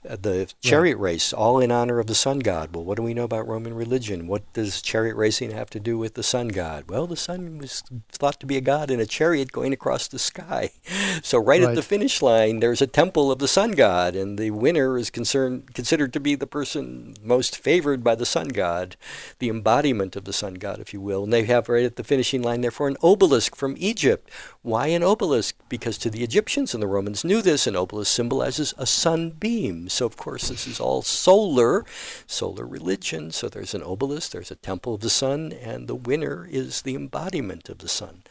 the 0.04 0.52
chariot 0.62 0.98
race, 0.98 1.34
all 1.34 1.60
in 1.60 1.72
honor 1.72 2.00
of 2.00 2.08
the 2.08 2.16
sun 2.16 2.40
god. 2.40 2.74
Well, 2.74 2.86
what 2.86 2.98
do 2.98 3.04
we 3.04 3.14
know 3.14 3.24
about 3.24 3.48
Roman 3.48 3.74
religion? 3.74 4.28
What 4.28 4.52
does 4.54 4.82
chariot 4.82 5.16
racing 5.16 5.52
have 5.52 5.70
to 5.72 5.80
do 5.80 5.98
with 5.98 6.14
the 6.14 6.24
sun 6.24 6.50
god? 6.50 6.86
Well, 6.90 7.06
the 7.06 7.18
sun 7.18 7.58
was 7.58 7.84
thought 8.12 8.40
to 8.40 8.46
be 8.46 8.58
a 8.58 8.62
god 8.62 8.90
in 8.90 9.00
a 9.00 9.06
chariot 9.06 9.52
going 9.52 9.74
across 9.74 10.08
the 10.08 10.20
sky. 10.20 10.72
So 11.22 11.38
right, 11.38 11.62
right. 11.62 11.70
at 11.70 11.76
the 11.76 11.82
finish 11.82 12.22
line, 12.22 12.60
there's 12.60 12.82
a 12.82 12.88
temple 12.88 13.32
of 13.32 13.40
the 13.40 13.48
sun 13.48 13.72
god, 13.72 14.16
and 14.16 14.38
the 14.38 14.52
winner 14.52 14.98
is 14.98 15.10
concerned, 15.10 15.74
considered 15.74 16.14
to 16.14 16.20
be 16.20 16.36
the 16.36 16.48
person 16.48 17.16
most 17.22 17.58
favored 17.58 18.04
by 18.04 18.16
the 18.16 18.26
sun 18.26 18.50
god, 18.50 18.96
the 19.40 19.50
embodiment 19.50 20.16
of 20.16 20.24
the 20.24 20.34
sun 20.34 20.54
god, 20.54 20.80
if 20.80 20.94
you 20.94 21.02
will. 21.02 21.24
And 21.24 21.34
they 21.34 21.44
have 21.44 21.68
right 21.68 21.84
at 21.84 21.98
the 21.98 22.04
finishing 22.04 22.42
line, 22.42 22.62
therefore, 22.62 22.88
an 22.88 22.98
obelisk 23.04 23.56
from 23.56 23.76
Egypt. 23.78 24.30
Why 24.62 24.88
an 24.88 25.04
obelisk? 25.04 25.56
Because 25.68 25.98
to 26.00 26.10
the 26.10 26.24
Egyptians 26.24 26.74
and 26.74 26.82
the 26.82 26.88
Romans 26.88 27.26
knew 27.26 27.42
this, 27.42 27.68
an 27.68 27.76
obelisk 27.76 28.14
symbolizes 28.14 28.74
a 28.78 28.86
sunbeam. 28.86 29.89
So, 29.90 30.06
of 30.06 30.18
course, 30.18 30.50
this 30.50 30.68
is 30.68 30.80
all 30.80 31.02
solar, 31.02 31.86
solar 32.28 32.66
religion. 32.66 33.32
So, 33.32 33.50
there's 33.50 33.74
an 33.74 33.84
obelisk, 33.84 34.32
there's 34.32 34.52
a 34.52 34.56
temple 34.56 34.96
of 34.96 35.02
the 35.02 35.10
sun, 35.10 35.52
and 35.52 35.88
the 35.88 35.96
winner 35.96 36.48
is 36.50 36.82
the 36.82 36.96
embodiment 36.96 37.70
of 37.70 37.80
the 37.80 37.88
sun, 37.88 38.24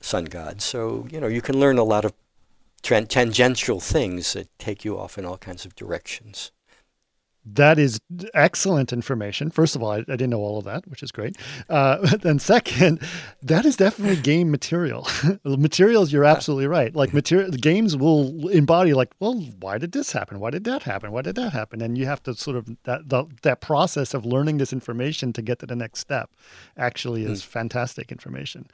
sun 0.00 0.26
god. 0.26 0.62
So, 0.62 1.06
you 1.10 1.20
know, 1.20 1.26
you 1.26 1.42
can 1.42 1.58
learn 1.58 1.78
a 1.78 1.84
lot 1.84 2.04
of 2.04 2.12
tangential 2.82 3.80
things 3.80 4.32
that 4.34 4.56
take 4.58 4.84
you 4.84 4.98
off 4.98 5.18
in 5.18 5.24
all 5.24 5.38
kinds 5.38 5.64
of 5.64 5.74
directions. 5.74 6.52
That 7.46 7.78
is 7.78 8.00
excellent 8.34 8.92
information. 8.92 9.50
First 9.50 9.76
of 9.76 9.82
all, 9.82 9.92
I, 9.92 9.98
I, 9.98 10.02
didn't 10.16 10.30
know 10.30 10.40
all 10.40 10.58
of 10.58 10.64
that, 10.64 10.86
which 10.88 11.02
is 11.02 11.12
great. 11.12 11.36
Uh, 11.68 12.06
and 12.24 12.42
second, 12.42 13.00
that 13.42 13.64
is 13.64 13.76
definitely 13.76 14.16
game 14.16 14.50
material. 14.50 15.06
Materials, 15.44 16.12
you're 16.12 16.24
absolutely 16.24 16.66
right. 16.66 16.94
Like 16.94 17.14
material, 17.14 17.50
the 17.50 17.58
games 17.58 17.96
will 17.96 18.48
embody 18.48 18.94
like, 18.94 19.12
well, 19.20 19.34
why 19.60 19.78
did 19.78 19.92
this 19.92 20.10
happen? 20.10 20.40
Why 20.40 20.50
did 20.50 20.64
that 20.64 20.82
happen? 20.82 21.12
Why 21.12 21.22
did 21.22 21.36
that 21.36 21.52
happen? 21.52 21.80
And 21.80 21.96
you 21.96 22.06
have 22.06 22.22
to 22.24 22.34
sort 22.34 22.56
of 22.56 22.68
that 22.84 23.08
the, 23.08 23.24
that 23.42 23.60
process 23.60 24.12
of 24.12 24.26
learning 24.26 24.58
this 24.58 24.72
information 24.72 25.32
to 25.34 25.42
get 25.42 25.60
to 25.60 25.66
the 25.66 25.76
next 25.76 26.00
step 26.00 26.30
actually 26.76 27.24
is 27.24 27.42
mm. 27.42 27.46
fantastic 27.46 28.10
information. 28.10 28.66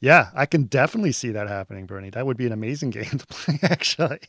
Yeah, 0.00 0.30
I 0.34 0.46
can 0.46 0.64
definitely 0.64 1.12
see 1.12 1.30
that 1.30 1.48
happening, 1.48 1.86
Bernie. 1.86 2.10
That 2.10 2.26
would 2.26 2.36
be 2.36 2.46
an 2.46 2.52
amazing 2.52 2.90
game 2.96 3.04
to 3.04 3.26
play, 3.26 3.58
actually. 3.62 4.20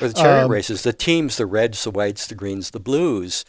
Or 0.00 0.08
the 0.08 0.14
chariot 0.14 0.44
um, 0.44 0.50
races, 0.50 0.82
the 0.82 0.92
teams, 0.92 1.36
the 1.36 1.46
reds, 1.46 1.84
the 1.84 1.90
whites, 1.90 2.26
the 2.26 2.34
greens, 2.34 2.70
the 2.70 2.80
blues, 2.80 3.44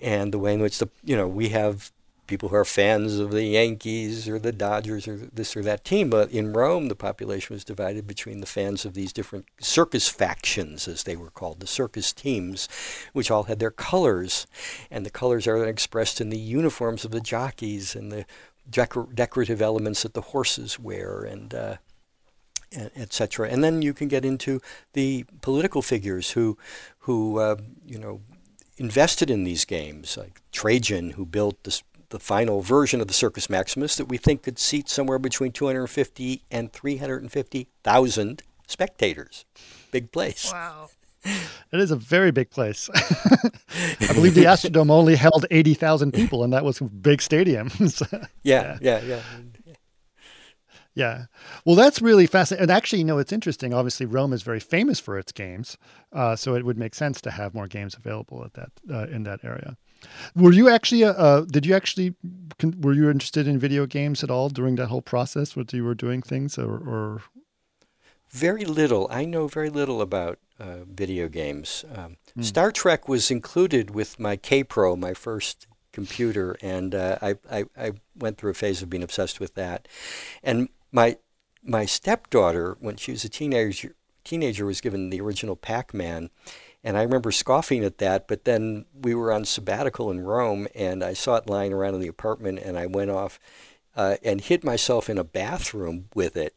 and 0.00 0.32
the 0.32 0.38
way 0.38 0.54
in 0.54 0.60
which 0.60 0.78
the 0.78 0.88
you 1.02 1.16
know 1.16 1.26
we 1.26 1.50
have 1.50 1.90
people 2.26 2.48
who 2.48 2.56
are 2.56 2.64
fans 2.64 3.18
of 3.18 3.30
the 3.30 3.44
Yankees 3.44 4.28
or 4.28 4.38
the 4.38 4.52
Dodgers 4.52 5.06
or 5.06 5.16
this 5.16 5.56
or 5.56 5.62
that 5.62 5.84
team. 5.84 6.10
But 6.10 6.30
in 6.30 6.52
Rome, 6.52 6.88
the 6.88 6.94
population 6.94 7.54
was 7.54 7.64
divided 7.64 8.06
between 8.06 8.40
the 8.40 8.46
fans 8.46 8.84
of 8.84 8.94
these 8.94 9.12
different 9.12 9.46
circus 9.60 10.08
factions, 10.08 10.88
as 10.88 11.02
they 11.02 11.16
were 11.16 11.30
called, 11.30 11.60
the 11.60 11.66
circus 11.66 12.12
teams, 12.12 12.68
which 13.12 13.30
all 13.30 13.44
had 13.44 13.58
their 13.58 13.70
colors, 13.70 14.46
and 14.90 15.04
the 15.04 15.10
colors 15.10 15.46
are 15.46 15.64
expressed 15.64 16.20
in 16.20 16.30
the 16.30 16.38
uniforms 16.38 17.04
of 17.04 17.10
the 17.10 17.20
jockeys 17.20 17.94
and 17.94 18.10
the 18.10 18.24
decor- 18.68 19.08
decorative 19.14 19.60
elements 19.60 20.02
that 20.02 20.14
the 20.14 20.20
horses 20.20 20.78
wear, 20.78 21.24
and 21.24 21.54
uh, 21.54 21.76
etc. 22.96 23.48
And 23.48 23.62
then 23.62 23.82
you 23.82 23.94
can 23.94 24.08
get 24.08 24.24
into 24.24 24.60
the 24.92 25.24
political 25.40 25.82
figures 25.82 26.32
who, 26.32 26.58
who 27.00 27.38
uh, 27.38 27.56
you 27.86 27.98
know, 27.98 28.20
invested 28.76 29.30
in 29.30 29.44
these 29.44 29.64
games, 29.64 30.16
like 30.16 30.40
Trajan, 30.52 31.10
who 31.10 31.24
built 31.24 31.62
this, 31.64 31.82
the 32.08 32.18
final 32.18 32.60
version 32.60 33.00
of 33.00 33.08
the 33.08 33.14
Circus 33.14 33.48
Maximus 33.48 33.96
that 33.96 34.06
we 34.06 34.16
think 34.16 34.42
could 34.42 34.58
seat 34.58 34.88
somewhere 34.88 35.18
between 35.18 35.52
250 35.52 36.42
and 36.50 36.72
350,000 36.72 38.42
spectators. 38.66 39.44
Big 39.90 40.10
place. 40.12 40.50
Wow. 40.52 40.88
It 41.24 41.80
is 41.80 41.90
a 41.90 41.96
very 41.96 42.30
big 42.30 42.50
place. 42.50 42.90
I 42.94 44.12
believe 44.14 44.34
the 44.34 44.44
Astrodome 44.44 44.90
only 44.90 45.16
held 45.16 45.46
80,000 45.50 46.12
people, 46.12 46.44
and 46.44 46.52
that 46.52 46.64
was 46.64 46.80
a 46.80 46.84
big 46.84 47.22
stadium. 47.22 47.70
yeah, 48.42 48.78
yeah, 48.80 49.00
yeah. 49.00 49.00
Yeah. 49.02 49.20
Well, 51.64 51.76
that's 51.76 52.00
really 52.00 52.26
fascinating. 52.26 52.62
And 52.62 52.70
actually, 52.70 53.00
you 53.00 53.04
know, 53.04 53.18
it's 53.18 53.32
interesting. 53.32 53.74
Obviously, 53.74 54.06
Rome 54.06 54.32
is 54.32 54.42
very 54.42 54.60
famous 54.60 55.00
for 55.00 55.18
its 55.18 55.32
games, 55.32 55.76
uh, 56.12 56.36
so 56.36 56.54
it 56.54 56.64
would 56.64 56.78
make 56.78 56.94
sense 56.94 57.20
to 57.22 57.30
have 57.30 57.54
more 57.54 57.66
games 57.66 57.94
available 57.94 58.44
at 58.44 58.54
that 58.54 58.70
uh, 58.90 59.06
in 59.08 59.24
that 59.24 59.44
area. 59.44 59.76
Were 60.36 60.52
you 60.52 60.68
actually? 60.68 61.04
Uh, 61.04 61.12
uh 61.12 61.40
did 61.42 61.66
you 61.66 61.74
actually? 61.74 62.14
Were 62.80 62.92
you 62.92 63.10
interested 63.10 63.48
in 63.48 63.58
video 63.58 63.86
games 63.86 64.22
at 64.22 64.30
all 64.30 64.48
during 64.48 64.76
that 64.76 64.86
whole 64.86 65.02
process? 65.02 65.56
When 65.56 65.66
you 65.72 65.84
were 65.84 65.94
doing 65.94 66.22
things, 66.22 66.58
or, 66.58 66.74
or? 66.76 67.22
Very 68.30 68.64
little. 68.64 69.06
I 69.10 69.24
know 69.24 69.46
very 69.46 69.70
little 69.70 70.02
about 70.02 70.38
uh, 70.58 70.84
video 70.86 71.28
games. 71.28 71.84
Um, 71.94 72.16
mm. 72.36 72.44
Star 72.44 72.72
Trek 72.72 73.08
was 73.08 73.30
included 73.30 73.90
with 73.90 74.18
my 74.18 74.36
Kaypro, 74.36 74.98
my 74.98 75.14
first 75.14 75.68
computer, 75.92 76.56
and 76.60 76.94
uh, 76.94 77.16
I, 77.22 77.36
I, 77.50 77.64
I 77.78 77.92
went 78.16 78.38
through 78.38 78.50
a 78.50 78.54
phase 78.54 78.82
of 78.82 78.90
being 78.90 79.04
obsessed 79.04 79.38
with 79.38 79.54
that. 79.54 79.86
And 80.42 80.68
my 80.94 81.18
my 81.62 81.84
stepdaughter, 81.84 82.76
when 82.80 82.96
she 82.96 83.10
was 83.10 83.24
a 83.24 83.28
teenager, 83.28 83.96
teenager 84.22 84.64
was 84.64 84.80
given 84.80 85.10
the 85.10 85.20
original 85.20 85.56
Pac-Man, 85.56 86.30
and 86.84 86.96
I 86.96 87.02
remember 87.02 87.32
scoffing 87.32 87.84
at 87.84 87.98
that. 87.98 88.28
But 88.28 88.44
then 88.44 88.86
we 88.94 89.14
were 89.14 89.32
on 89.32 89.44
sabbatical 89.44 90.10
in 90.10 90.20
Rome, 90.20 90.68
and 90.74 91.02
I 91.02 91.12
saw 91.14 91.36
it 91.36 91.50
lying 91.50 91.72
around 91.72 91.94
in 91.94 92.00
the 92.00 92.08
apartment, 92.08 92.60
and 92.60 92.78
I 92.78 92.86
went 92.86 93.10
off 93.10 93.40
uh, 93.96 94.16
and 94.22 94.40
hid 94.40 94.62
myself 94.62 95.10
in 95.10 95.18
a 95.18 95.24
bathroom 95.24 96.06
with 96.14 96.36
it. 96.36 96.54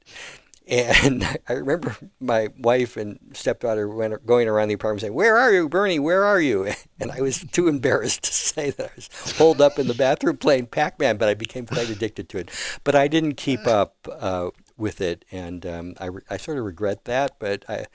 And 0.68 1.24
I 1.49 1.53
remember 1.53 1.95
my 2.20 2.49
wife 2.57 2.97
and 2.97 3.20
stepdaughter 3.34 3.88
went 3.88 4.26
going 4.26 4.47
around 4.47 4.68
the 4.68 4.76
apartment 4.76 5.01
saying, 5.01 5.13
"Where 5.13 5.38
are 5.38 5.51
you, 5.51 5.70
Bernie? 5.70 5.99
Where 5.99 6.24
are 6.24 6.41
you?" 6.41 6.72
And 6.99 7.11
I 7.11 7.22
was 7.22 7.45
too 7.51 7.68
embarrassed 7.68 8.24
to 8.24 8.34
say 8.34 8.72
that 8.72 8.88
I 8.88 8.91
was 8.95 9.38
holed 9.38 9.61
up 9.61 9.78
in 9.78 9.88
the 9.88 9.93
bathroom 9.93 10.38
playing 10.38 10.65
Pac-Man, 10.65 11.18
but 11.18 11.30
I 11.30 11.36
became 11.36 11.68
quite 11.68 11.91
addicted 11.91 12.28
to 12.30 12.39
it. 12.39 12.49
But 12.84 12.95
I 12.95 13.07
didn't 13.07 13.36
keep 13.36 13.68
up 13.68 14.07
uh, 14.11 14.49
with 14.78 14.99
it, 14.99 15.24
and 15.32 15.63
um, 15.68 15.93
I, 15.99 16.09
I 16.28 16.38
sort 16.38 16.57
of 16.57 16.65
regret 16.65 17.05
that. 17.05 17.36
But 17.38 17.65
I, 17.70 17.86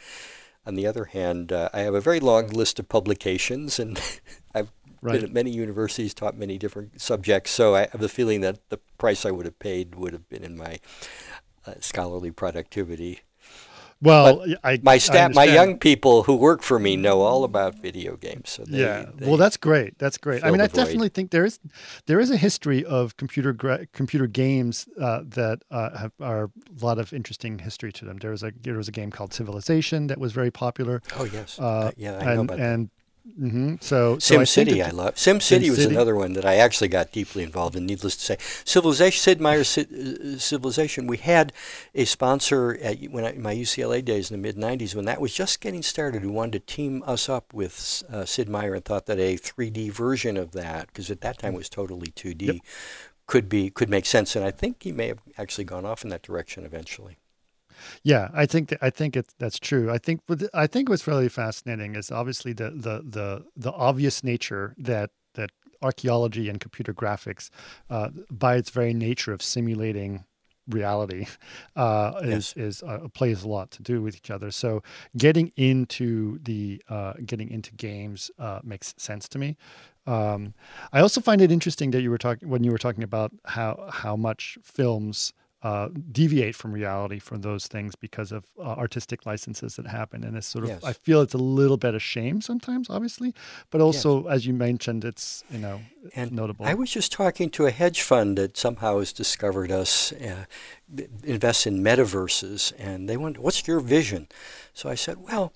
on 0.64 0.76
the 0.76 0.86
other 0.86 1.06
hand, 1.06 1.50
uh, 1.50 1.68
I 1.72 1.80
have 1.80 1.94
a 1.94 2.00
very 2.00 2.20
long 2.20 2.46
list 2.46 2.78
of 2.78 2.88
publications, 2.88 3.80
and 3.80 4.00
I've 4.54 4.70
right. 5.00 5.14
been 5.14 5.24
at 5.24 5.32
many 5.32 5.50
universities, 5.50 6.14
taught 6.14 6.36
many 6.36 6.58
different 6.58 7.00
subjects. 7.00 7.50
So 7.50 7.74
I 7.74 7.88
have 7.90 8.00
the 8.00 8.08
feeling 8.08 8.40
that 8.42 8.68
the 8.68 8.78
price 8.98 9.26
I 9.26 9.32
would 9.32 9.46
have 9.46 9.58
paid 9.58 9.96
would 9.96 10.12
have 10.12 10.28
been 10.28 10.44
in 10.44 10.56
my 10.56 10.78
uh, 11.66 11.74
scholarly 11.80 12.30
productivity. 12.30 13.20
Well, 14.02 14.44
I, 14.64 14.80
my 14.82 14.98
staff, 14.98 15.32
my 15.32 15.44
young 15.44 15.78
people 15.78 16.24
who 16.24 16.34
work 16.34 16.62
for 16.62 16.80
me 16.80 16.96
know 16.96 17.20
all 17.20 17.44
about 17.44 17.76
video 17.76 18.16
games. 18.16 18.50
So 18.50 18.64
they, 18.64 18.80
yeah, 18.80 19.04
they 19.14 19.28
well, 19.28 19.36
that's 19.36 19.56
great. 19.56 19.96
That's 19.98 20.18
great. 20.18 20.44
I 20.44 20.50
mean, 20.50 20.60
I 20.60 20.66
definitely 20.66 21.08
think 21.08 21.30
there 21.30 21.44
is 21.44 21.60
there 22.06 22.18
is 22.18 22.32
a 22.32 22.36
history 22.36 22.84
of 22.84 23.16
computer 23.16 23.52
gra- 23.52 23.86
computer 23.92 24.26
games 24.26 24.88
uh, 25.00 25.22
that 25.26 25.62
uh, 25.70 25.96
have 25.96 26.12
are 26.20 26.44
a 26.46 26.84
lot 26.84 26.98
of 26.98 27.12
interesting 27.12 27.60
history 27.60 27.92
to 27.92 28.04
them. 28.04 28.16
There 28.16 28.32
was 28.32 28.42
a 28.42 28.52
there 28.60 28.74
was 28.74 28.88
a 28.88 28.92
game 28.92 29.12
called 29.12 29.32
Civilization 29.32 30.08
that 30.08 30.18
was 30.18 30.32
very 30.32 30.50
popular. 30.50 31.00
Oh 31.16 31.24
yes, 31.24 31.60
uh, 31.60 31.62
uh 31.62 31.90
yeah, 31.96 32.18
I 32.18 32.24
and, 32.24 32.34
know 32.34 32.40
about 32.40 32.58
and 32.58 32.90
Mm-hmm. 33.24 33.76
So, 33.80 34.18
Sim 34.18 34.40
so 34.40 34.44
City, 34.44 34.82
I, 34.82 34.88
I 34.88 34.90
love. 34.90 35.16
Sim 35.16 35.40
City 35.40 35.70
was 35.70 35.78
City. 35.78 35.94
another 35.94 36.16
one 36.16 36.32
that 36.32 36.44
I 36.44 36.56
actually 36.56 36.88
got 36.88 37.12
deeply 37.12 37.44
involved 37.44 37.76
in. 37.76 37.86
Needless 37.86 38.16
to 38.16 38.24
say, 38.24 38.36
Civilization, 38.64 39.20
Sid 39.20 39.40
Meier's 39.40 39.78
uh, 39.78 40.38
Civilization. 40.38 41.06
We 41.06 41.18
had 41.18 41.52
a 41.94 42.04
sponsor 42.04 42.76
at 42.82 43.00
when 43.10 43.24
I, 43.24 43.32
my 43.34 43.54
UCLA 43.54 44.04
days 44.04 44.30
in 44.30 44.40
the 44.40 44.42
mid 44.42 44.56
'90s 44.56 44.96
when 44.96 45.04
that 45.04 45.20
was 45.20 45.32
just 45.32 45.60
getting 45.60 45.82
started, 45.82 46.22
who 46.22 46.32
wanted 46.32 46.66
to 46.66 46.74
team 46.74 47.04
us 47.06 47.28
up 47.28 47.54
with 47.54 48.02
uh, 48.10 48.24
Sid 48.24 48.48
Meier 48.48 48.74
and 48.74 48.84
thought 48.84 49.06
that 49.06 49.20
a 49.20 49.36
3D 49.36 49.92
version 49.92 50.36
of 50.36 50.50
that, 50.52 50.88
because 50.88 51.10
at 51.10 51.20
that 51.20 51.38
time 51.38 51.54
it 51.54 51.58
was 51.58 51.68
totally 51.68 52.08
2D, 52.08 52.42
yep. 52.42 52.56
could 53.26 53.48
be 53.48 53.70
could 53.70 53.88
make 53.88 54.06
sense. 54.06 54.34
And 54.34 54.44
I 54.44 54.50
think 54.50 54.82
he 54.82 54.90
may 54.90 55.06
have 55.06 55.20
actually 55.38 55.64
gone 55.64 55.86
off 55.86 56.02
in 56.02 56.10
that 56.10 56.22
direction 56.22 56.64
eventually. 56.64 57.18
Yeah, 58.02 58.28
I 58.32 58.46
think 58.46 58.68
that, 58.70 58.78
I 58.82 58.90
think 58.90 59.16
it's 59.16 59.34
that's 59.38 59.58
true. 59.58 59.90
I 59.90 59.98
think 59.98 60.20
I 60.54 60.66
think 60.66 60.88
what's 60.88 61.06
really 61.06 61.28
fascinating 61.28 61.94
is 61.96 62.10
obviously 62.10 62.52
the 62.52 62.70
the 62.70 63.02
the 63.04 63.44
the 63.56 63.72
obvious 63.72 64.24
nature 64.24 64.74
that 64.78 65.10
that 65.34 65.50
archaeology 65.82 66.48
and 66.48 66.60
computer 66.60 66.94
graphics, 66.94 67.50
uh, 67.90 68.10
by 68.30 68.56
its 68.56 68.70
very 68.70 68.94
nature 68.94 69.32
of 69.32 69.42
simulating 69.42 70.24
reality, 70.68 71.26
uh, 71.76 72.12
yes. 72.24 72.54
is 72.56 72.80
is 72.80 72.82
uh, 72.82 73.08
plays 73.14 73.42
a 73.42 73.48
lot 73.48 73.70
to 73.72 73.82
do 73.82 74.02
with 74.02 74.16
each 74.16 74.30
other. 74.30 74.50
So 74.50 74.82
getting 75.16 75.52
into 75.56 76.38
the 76.42 76.82
uh, 76.88 77.14
getting 77.26 77.50
into 77.50 77.72
games 77.74 78.30
uh, 78.38 78.60
makes 78.62 78.94
sense 78.96 79.28
to 79.30 79.38
me. 79.38 79.56
Um, 80.06 80.54
I 80.92 81.00
also 81.00 81.20
find 81.20 81.40
it 81.40 81.52
interesting 81.52 81.92
that 81.92 82.02
you 82.02 82.10
were 82.10 82.18
talking 82.18 82.48
when 82.48 82.64
you 82.64 82.72
were 82.72 82.78
talking 82.78 83.04
about 83.04 83.32
how 83.44 83.88
how 83.92 84.16
much 84.16 84.58
films 84.62 85.32
uh, 85.62 85.88
deviate 86.10 86.56
from 86.56 86.72
reality 86.72 87.18
from 87.18 87.40
those 87.40 87.68
things 87.68 87.94
because 87.94 88.32
of 88.32 88.44
uh, 88.58 88.62
artistic 88.62 89.26
licenses 89.26 89.76
that 89.76 89.86
happen. 89.86 90.24
And 90.24 90.36
it's 90.36 90.46
sort 90.46 90.64
of, 90.64 90.70
yes. 90.70 90.84
I 90.84 90.92
feel 90.92 91.20
it's 91.20 91.34
a 91.34 91.38
little 91.38 91.76
bit 91.76 91.94
of 91.94 92.02
shame 92.02 92.40
sometimes, 92.40 92.90
obviously, 92.90 93.32
but 93.70 93.80
also, 93.80 94.24
yes. 94.24 94.32
as 94.32 94.46
you 94.46 94.54
mentioned, 94.54 95.04
it's, 95.04 95.44
you 95.50 95.58
know, 95.58 95.80
and 96.16 96.32
notable. 96.32 96.66
I 96.66 96.74
was 96.74 96.90
just 96.90 97.12
talking 97.12 97.48
to 97.50 97.66
a 97.66 97.70
hedge 97.70 98.02
fund 98.02 98.36
that 98.38 98.56
somehow 98.56 98.98
has 98.98 99.12
discovered 99.12 99.70
us, 99.70 100.12
uh, 100.12 100.46
invests 101.22 101.66
in 101.66 101.78
metaverses, 101.82 102.72
and 102.78 103.08
they 103.08 103.16
went, 103.16 103.38
what's 103.38 103.66
your 103.68 103.78
vision? 103.78 104.26
So 104.74 104.88
I 104.88 104.96
said, 104.96 105.18
well, 105.18 105.52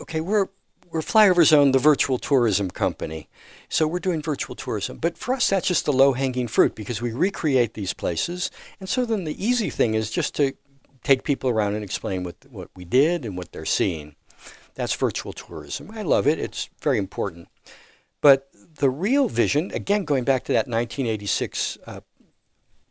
okay, 0.00 0.20
we're, 0.20 0.48
we're 0.92 1.00
Flyover 1.00 1.44
Zone, 1.44 1.72
the 1.72 1.78
virtual 1.78 2.18
tourism 2.18 2.70
company. 2.70 3.28
So 3.68 3.86
we're 3.86 3.98
doing 3.98 4.20
virtual 4.20 4.54
tourism. 4.54 4.98
But 4.98 5.16
for 5.16 5.34
us, 5.34 5.48
that's 5.48 5.66
just 5.66 5.86
the 5.86 5.92
low 5.92 6.12
hanging 6.12 6.48
fruit 6.48 6.74
because 6.74 7.00
we 7.00 7.12
recreate 7.12 7.74
these 7.74 7.94
places. 7.94 8.50
And 8.78 8.88
so 8.88 9.06
then 9.06 9.24
the 9.24 9.44
easy 9.44 9.70
thing 9.70 9.94
is 9.94 10.10
just 10.10 10.34
to 10.36 10.52
take 11.02 11.24
people 11.24 11.48
around 11.48 11.74
and 11.74 11.82
explain 11.82 12.24
what, 12.24 12.36
what 12.50 12.68
we 12.76 12.84
did 12.84 13.24
and 13.24 13.36
what 13.36 13.52
they're 13.52 13.64
seeing. 13.64 14.16
That's 14.74 14.94
virtual 14.94 15.32
tourism. 15.32 15.90
I 15.90 16.02
love 16.02 16.26
it, 16.26 16.38
it's 16.38 16.68
very 16.80 16.98
important. 16.98 17.48
But 18.20 18.48
the 18.76 18.90
real 18.90 19.28
vision, 19.28 19.70
again, 19.72 20.04
going 20.04 20.24
back 20.24 20.44
to 20.44 20.52
that 20.52 20.68
1986 20.68 21.78
uh, 21.86 22.00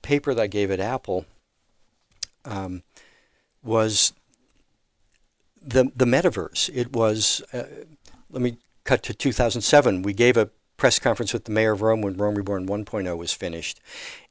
paper 0.01 0.33
that 0.33 0.41
I 0.41 0.47
gave 0.47 0.71
at 0.71 0.79
Apple, 0.79 1.25
um, 2.45 2.83
was 3.63 4.13
the 5.61 5.91
the 5.95 6.05
metaverse. 6.05 6.69
It 6.73 6.93
was. 6.93 7.41
Uh, 7.53 7.63
let 8.29 8.41
me 8.41 8.57
cut 8.83 9.03
to 9.03 9.13
2007. 9.13 10.01
We 10.01 10.13
gave 10.13 10.37
a 10.37 10.49
press 10.77 10.99
conference 10.99 11.33
with 11.33 11.45
the 11.45 11.51
mayor 11.51 11.73
of 11.73 11.81
Rome 11.81 12.01
when 12.01 12.17
Rome 12.17 12.35
Reborn 12.35 12.65
1.0 12.65 13.17
was 13.17 13.33
finished, 13.33 13.79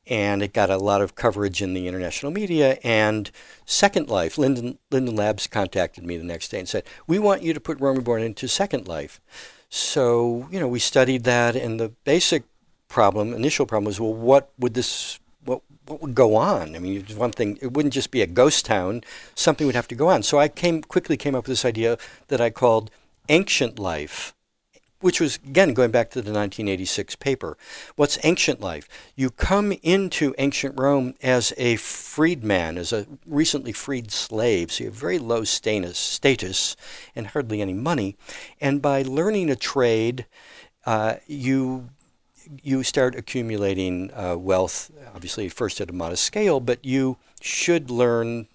and 0.07 0.43
it 0.43 0.53
got 0.53 0.71
a 0.71 0.79
lot 0.79 1.01
of 1.01 1.15
coverage 1.15 1.63
in 1.63 1.75
the 1.75 1.87
international 1.87 2.33
media. 2.33 2.79
And 2.83 3.31
Second 3.67 4.09
Life, 4.09 4.39
Linden 4.39 4.79
Linden 4.91 5.17
Labs 5.17 5.47
contacted 5.47 6.05
me 6.05 6.17
the 6.17 6.25
next 6.25 6.49
day 6.49 6.59
and 6.59 6.69
said, 6.69 6.85
"We 7.07 7.19
want 7.19 7.43
you 7.43 7.55
to 7.55 7.61
put 7.61 7.81
Rome 7.81 7.97
Reborn 7.97 8.23
into 8.23 8.49
Second 8.49 8.89
Life." 8.89 9.21
So, 9.69 10.49
you 10.51 10.59
know, 10.59 10.67
we 10.67 10.81
studied 10.81 11.23
that, 11.25 11.55
and 11.55 11.79
the 11.79 11.91
basic 12.03 12.43
problem, 12.89 13.33
initial 13.33 13.67
problem, 13.67 13.87
was 13.87 14.01
well, 14.01 14.13
what 14.13 14.51
would 14.59 14.75
this, 14.75 15.20
what, 15.45 15.63
what 15.87 16.03
would 16.03 16.15
go 16.15 16.37
on? 16.37 16.77
I 16.77 16.79
mean, 16.79 17.05
one 17.17 17.33
thing, 17.33 17.59
it 17.61 17.73
wouldn't 17.73 17.95
just 17.95 18.11
be 18.11 18.23
a 18.23 18.27
ghost 18.27 18.65
town, 18.65 19.03
something 19.35 19.67
would 19.67 19.77
have 19.77 19.89
to 19.89 19.95
go 19.95 20.09
on. 20.09 20.23
So 20.23 20.39
I 20.39 20.49
came, 20.49 20.83
quickly 20.83 21.17
came 21.17 21.35
up 21.35 21.45
with 21.45 21.53
this 21.53 21.65
idea 21.65 21.99
that 22.29 22.41
I 22.41 22.51
called 22.51 22.91
ancient 23.29 23.79
life 23.79 24.35
which 25.01 25.21
was 25.21 25.37
again 25.37 25.73
going 25.73 25.91
back 25.91 26.11
to 26.11 26.21
the 26.21 26.31
1986 26.33 27.17
paper. 27.17 27.57
What's 27.97 28.19
ancient 28.23 28.61
life? 28.61 28.89
You 29.17 29.31
come 29.31 29.73
into 29.83 30.35
ancient 30.39 30.79
Rome 30.79 31.15
as 31.23 31.53
a 31.57 31.77
freedman, 31.77 32.79
as 32.79 32.93
a 32.93 33.07
recently 33.27 33.73
freed 33.73 34.13
slave, 34.13 34.71
so 34.71 34.85
you 34.85 34.91
have 34.91 34.99
very 34.99 35.19
low 35.19 35.45
status, 35.45 35.99
status 35.99 36.77
and 37.17 37.29
hardly 37.29 37.61
any 37.61 37.73
money. 37.73 38.17
And 38.61 38.83
by 38.83 39.03
learning 39.03 39.51
a 39.51 39.57
trade, 39.57 40.27
uh, 40.85 41.17
you 41.27 41.89
you 42.63 42.83
start 42.83 43.15
accumulating 43.15 44.13
uh, 44.15 44.37
wealth. 44.37 44.91
Obviously, 45.15 45.49
first 45.49 45.81
at 45.81 45.91
a 45.91 45.93
modest 45.93 46.25
scale, 46.25 46.61
but 46.61 46.85
you 46.85 47.17
should 47.41 47.91
learn 47.91 48.49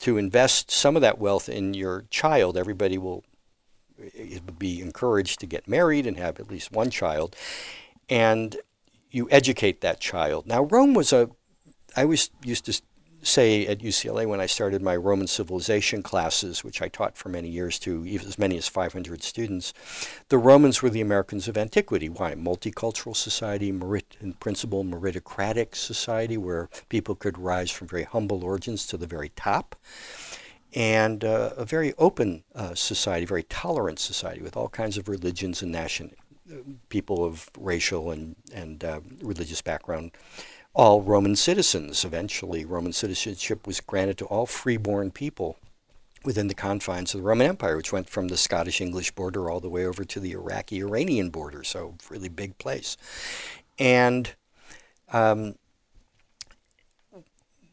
to 0.00 0.16
invest 0.16 0.70
some 0.70 0.96
of 0.96 1.02
that 1.02 1.18
wealth 1.18 1.48
in 1.48 1.74
your 1.74 2.04
child. 2.10 2.56
Everybody 2.56 2.98
will 2.98 3.24
be 4.58 4.80
encouraged 4.80 5.40
to 5.40 5.46
get 5.46 5.68
married 5.68 6.06
and 6.06 6.16
have 6.16 6.40
at 6.40 6.50
least 6.50 6.72
one 6.72 6.90
child, 6.90 7.36
and 8.08 8.56
you 9.10 9.28
educate 9.30 9.80
that 9.80 10.00
child. 10.00 10.46
Now, 10.46 10.64
Rome 10.64 10.94
was 10.94 11.12
a, 11.12 11.30
I 11.96 12.02
always 12.02 12.30
used 12.44 12.64
to 12.64 12.80
say 13.22 13.66
at 13.66 13.78
UCLA 13.78 14.26
when 14.26 14.40
I 14.40 14.46
started 14.46 14.82
my 14.82 14.96
Roman 14.96 15.26
civilization 15.26 16.02
classes, 16.02 16.64
which 16.64 16.82
I 16.82 16.88
taught 16.88 17.16
for 17.16 17.28
many 17.28 17.48
years 17.48 17.78
to 17.80 18.04
as 18.06 18.38
many 18.38 18.56
as 18.56 18.68
500 18.68 19.22
students, 19.22 19.72
the 20.28 20.38
Romans 20.38 20.82
were 20.82 20.90
the 20.90 21.00
Americans 21.00 21.48
of 21.48 21.56
antiquity. 21.56 22.08
Why? 22.08 22.34
Multicultural 22.34 23.16
society, 23.16 23.72
merit, 23.72 24.16
in 24.20 24.34
principle, 24.34 24.84
meritocratic 24.84 25.74
society, 25.74 26.36
where 26.36 26.68
people 26.88 27.14
could 27.14 27.38
rise 27.38 27.70
from 27.70 27.88
very 27.88 28.04
humble 28.04 28.44
origins 28.44 28.86
to 28.88 28.96
the 28.96 29.06
very 29.06 29.30
top 29.30 29.76
and 30.74 31.24
uh, 31.24 31.50
a 31.56 31.64
very 31.64 31.92
open 31.98 32.44
uh, 32.54 32.74
society, 32.74 33.26
very 33.26 33.42
tolerant 33.42 33.98
society 33.98 34.40
with 34.40 34.56
all 34.56 34.68
kinds 34.68 34.96
of 34.96 35.08
religions 35.08 35.62
and 35.62 35.70
nation, 35.70 36.14
people 36.88 37.24
of 37.24 37.50
racial 37.58 38.10
and, 38.10 38.36
and 38.54 38.84
uh, 38.84 39.00
religious 39.22 39.60
background, 39.60 40.12
all 40.74 41.02
Roman 41.02 41.36
citizens. 41.36 42.04
Eventually, 42.04 42.64
Roman 42.64 42.92
citizenship 42.92 43.66
was 43.66 43.80
granted 43.80 44.18
to 44.18 44.26
all 44.26 44.46
freeborn 44.46 45.10
people 45.10 45.58
within 46.24 46.46
the 46.46 46.54
confines 46.54 47.14
of 47.14 47.20
the 47.20 47.26
Roman 47.26 47.48
Empire, 47.48 47.76
which 47.76 47.92
went 47.92 48.08
from 48.08 48.28
the 48.28 48.36
Scottish 48.36 48.80
English 48.80 49.10
border 49.12 49.50
all 49.50 49.60
the 49.60 49.68
way 49.68 49.84
over 49.84 50.04
to 50.04 50.20
the 50.20 50.32
Iraqi 50.32 50.80
Iranian 50.80 51.30
border, 51.30 51.64
so 51.64 51.94
really 52.08 52.28
big 52.28 52.56
place. 52.58 52.96
And 53.78 54.34
um, 55.12 55.56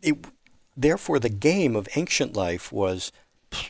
it, 0.01 0.17
Therefore, 0.79 1.19
the 1.19 1.27
game 1.27 1.75
of 1.75 1.89
ancient 1.97 2.37
life 2.37 2.71
was 2.71 3.11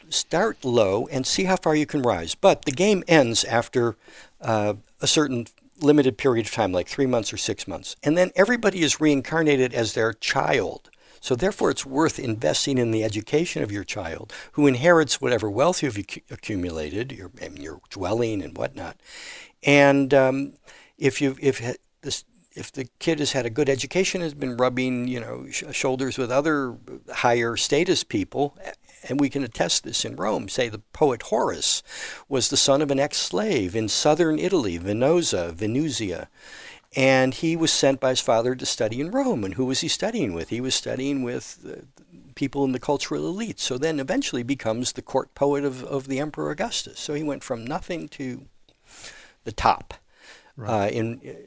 start 0.10 0.64
low 0.64 1.08
and 1.08 1.26
see 1.26 1.46
how 1.46 1.56
far 1.56 1.76
you 1.76 1.88
can 1.88 2.04
rise. 2.04 2.36
But 2.36 2.66
the 2.66 2.72
game 2.72 3.04
ends 3.08 3.44
after 3.44 3.96
uh, 4.40 4.76
a 5.02 5.08
certain 5.08 5.48
limited 5.82 6.18
period 6.18 6.46
of 6.46 6.52
time, 6.52 6.72
like 6.72 6.88
three 6.88 7.06
months 7.06 7.34
or 7.34 7.38
six 7.38 7.68
months. 7.68 7.96
And 8.04 8.18
then 8.18 8.32
everybody 8.36 8.82
is 8.82 9.02
reincarnated 9.02 9.74
as 9.74 9.94
their 9.94 10.14
child. 10.14 10.90
So 11.22 11.36
therefore, 11.36 11.70
it's 11.70 11.86
worth 11.86 12.18
investing 12.18 12.78
in 12.78 12.92
the 12.92 13.04
education 13.04 13.62
of 13.62 13.72
your 13.72 13.84
child, 13.84 14.32
who 14.54 14.68
inherits 14.68 15.20
whatever 15.20 15.50
wealth 15.50 15.84
you've 15.84 15.98
accumulated, 16.32 17.12
your, 17.12 17.32
your 17.56 17.82
dwelling 17.90 18.42
and 18.42 18.58
whatnot. 18.58 18.98
And 19.64 20.14
um, 20.14 20.54
if 20.98 21.22
you 21.22 21.36
if 21.42 21.76
this 22.02 22.24
if 22.54 22.72
the 22.72 22.88
kid 23.00 23.20
has 23.20 23.34
had 23.34 23.46
a 23.46 23.50
good 23.50 23.70
education, 23.70 24.22
has 24.22 24.34
been 24.34 24.58
rubbing, 24.58 25.08
you 25.08 25.20
know, 25.20 25.46
sh- 25.50 25.64
shoulders 25.72 26.18
with 26.18 26.32
other 26.32 26.78
higher 27.14 27.56
status 27.56 28.04
people, 28.04 28.58
and 29.08 29.20
we 29.20 29.30
can 29.30 29.43
attest 29.43 29.84
this 29.84 30.04
in 30.04 30.16
Rome. 30.16 30.50
Say 30.50 30.70
the 30.70 30.82
poet 30.93 31.24
Horace 31.24 31.84
was 32.28 32.50
the 32.50 32.58
son 32.58 32.82
of 32.82 32.91
an 32.91 33.00
ex-slave 33.00 33.76
in 33.76 33.88
southern 33.88 34.39
Italy, 34.39 34.78
Venosa, 34.78 35.54
Venusia, 35.54 36.28
and 36.95 37.36
he 37.36 37.56
was 37.56 37.72
sent 37.72 38.00
by 38.00 38.10
his 38.10 38.22
father 38.22 38.56
to 38.56 38.66
study 38.66 39.00
in 39.00 39.12
Rome. 39.12 39.43
And 39.43 39.54
who 39.54 39.66
was 39.66 39.82
he 39.82 39.88
studying 39.88 40.34
with? 40.34 40.50
He 40.50 40.62
was 40.62 40.74
studying 40.74 41.22
with 41.22 41.60
uh, 41.66 41.82
people 42.36 42.64
in 42.66 42.72
the 42.72 42.80
cultural 42.80 43.28
elite. 43.28 43.60
So 43.60 43.78
then 43.78 44.00
eventually 44.00 44.43
becomes 44.43 44.93
the 44.93 45.02
court 45.02 45.36
poet 45.36 45.64
of, 45.64 45.84
of 45.84 46.08
the 46.08 46.20
Emperor 46.20 46.50
Augustus. 46.50 47.00
So 47.00 47.14
he 47.14 47.24
went 47.24 47.43
from 47.43 47.66
nothing 47.66 48.08
to 48.10 48.45
the 49.43 49.52
top. 49.52 49.93
Right. 50.60 50.88
Uh, 50.88 50.89
in, 50.89 51.38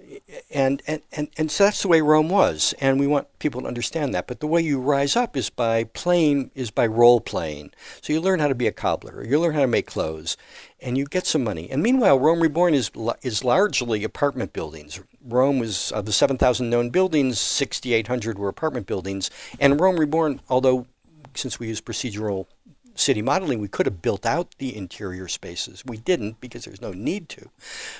and, 0.50 0.82
and, 0.86 1.02
and, 1.12 1.28
and 1.36 1.50
so 1.50 1.64
that's 1.64 1.82
the 1.82 1.88
way 1.88 2.00
Rome 2.00 2.30
was, 2.30 2.74
and 2.80 2.98
we 2.98 3.06
want 3.06 3.26
people 3.40 3.60
to 3.60 3.66
understand 3.66 4.14
that. 4.14 4.26
But 4.26 4.40
the 4.40 4.46
way 4.46 4.62
you 4.62 4.80
rise 4.80 5.16
up 5.16 5.36
is 5.36 5.50
by 5.50 5.84
playing, 5.84 6.50
is 6.54 6.70
by 6.70 6.86
role 6.86 7.20
playing. 7.20 7.72
So 8.00 8.14
you 8.14 8.22
learn 8.22 8.40
how 8.40 8.48
to 8.48 8.54
be 8.54 8.66
a 8.66 8.72
cobbler, 8.72 9.22
you 9.22 9.38
learn 9.38 9.52
how 9.52 9.60
to 9.60 9.66
make 9.66 9.86
clothes, 9.86 10.38
and 10.80 10.96
you 10.96 11.04
get 11.04 11.26
some 11.26 11.44
money. 11.44 11.70
And 11.70 11.82
meanwhile, 11.82 12.18
Rome 12.18 12.40
Reborn 12.40 12.72
is 12.72 12.90
is 13.20 13.44
largely 13.44 14.02
apartment 14.02 14.54
buildings. 14.54 14.98
Rome 15.22 15.58
was 15.58 15.92
of 15.92 16.06
the 16.06 16.12
7,000 16.12 16.70
known 16.70 16.88
buildings, 16.88 17.38
6,800 17.38 18.38
were 18.38 18.48
apartment 18.48 18.86
buildings, 18.86 19.30
and 19.60 19.78
Rome 19.78 20.00
Reborn, 20.00 20.40
although 20.48 20.86
since 21.34 21.58
we 21.58 21.68
use 21.68 21.82
procedural 21.82 22.46
city 22.95 23.22
modeling, 23.22 23.59
we 23.59 23.68
could 23.68 23.86
have 23.86 24.03
built 24.03 24.26
out 24.26 24.55
the 24.59 24.76
interior 24.76 25.28
spaces. 25.28 25.82
We 25.86 25.97
didn't 25.97 26.40
because 26.40 26.64
there's 26.64 26.80
no 26.80 26.93
need 26.93 27.28
to. 27.30 27.51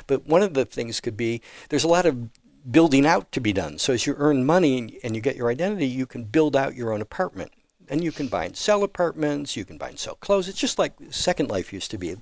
But 0.07 0.27
one 0.27 0.43
of 0.43 0.55
the 0.55 0.65
things 0.65 1.01
could 1.01 1.17
be 1.17 1.43
there's 1.69 1.85
a 1.85 1.89
lot 1.89 2.07
of 2.07 2.31
building 2.71 3.07
out 3.07 3.33
to 3.33 3.41
be 3.41 3.53
done. 3.53 3.79
So 3.79 3.93
as 3.93 4.07
you 4.07 4.15
earn 4.19 4.45
money 4.45 4.99
and 5.03 5.15
you 5.15 5.21
get 5.21 5.37
your 5.37 5.51
identity, 5.51 5.87
you 5.87 6.07
can 6.07 6.25
build 6.25 6.55
out 6.57 6.75
your 6.75 6.93
own 6.93 7.01
apartment. 7.01 7.53
And 7.89 8.03
you 8.03 8.13
can 8.13 8.29
buy 8.29 8.45
and 8.47 8.57
sell 8.57 8.85
apartments, 8.85 9.57
you 9.57 9.65
can 9.65 9.77
buy 9.77 9.89
and 9.89 9.99
sell 9.99 10.15
clothes. 10.15 10.49
It's 10.49 10.59
just 10.59 10.79
like 10.79 10.95
Second 11.11 11.51
Life 11.51 11.73
used 11.73 11.91
to 11.91 11.99
be. 11.99 12.17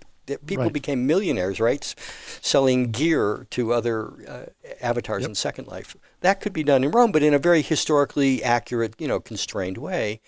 People 0.47 0.65
right. 0.65 0.73
became 0.73 1.07
millionaires, 1.07 1.61
right? 1.61 1.95
Selling 2.41 2.91
gear 2.91 3.47
to 3.51 3.73
other 3.73 4.13
uh, 4.29 4.73
avatars 4.81 5.23
yep. 5.23 5.31
in 5.31 5.35
Second 5.35 5.67
Life. 5.67 5.97
That 6.21 6.41
could 6.41 6.53
be 6.53 6.63
done 6.63 6.85
in 6.85 6.91
Rome, 6.91 7.13
but 7.13 7.23
in 7.23 7.35
a 7.35 7.39
very 7.39 7.63
historically 7.63 8.43
accurate, 8.43 8.95
you 8.99 9.09
know, 9.09 9.21
constrained 9.21 9.79
way. 9.79 10.21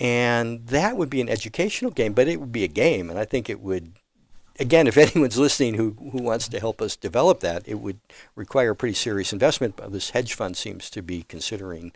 And 0.00 0.66
that 0.68 0.96
would 0.96 1.10
be 1.10 1.20
an 1.20 1.28
educational 1.28 1.90
game, 1.90 2.14
but 2.14 2.28
it 2.28 2.40
would 2.40 2.52
be 2.52 2.64
a 2.64 2.68
game. 2.68 3.10
And 3.10 3.18
I 3.18 3.24
think 3.24 3.48
it 3.48 3.60
would, 3.60 3.92
again, 4.58 4.86
if 4.86 4.96
anyone's 4.96 5.38
listening 5.38 5.74
who, 5.74 5.92
who 6.12 6.22
wants 6.22 6.48
to 6.48 6.60
help 6.60 6.82
us 6.82 6.96
develop 6.96 7.40
that, 7.40 7.62
it 7.66 7.80
would 7.80 8.00
require 8.34 8.74
pretty 8.74 8.94
serious 8.94 9.32
investment. 9.32 9.76
But 9.76 9.92
this 9.92 10.10
hedge 10.10 10.34
fund 10.34 10.56
seems 10.56 10.90
to 10.90 11.02
be 11.02 11.22
considering 11.22 11.92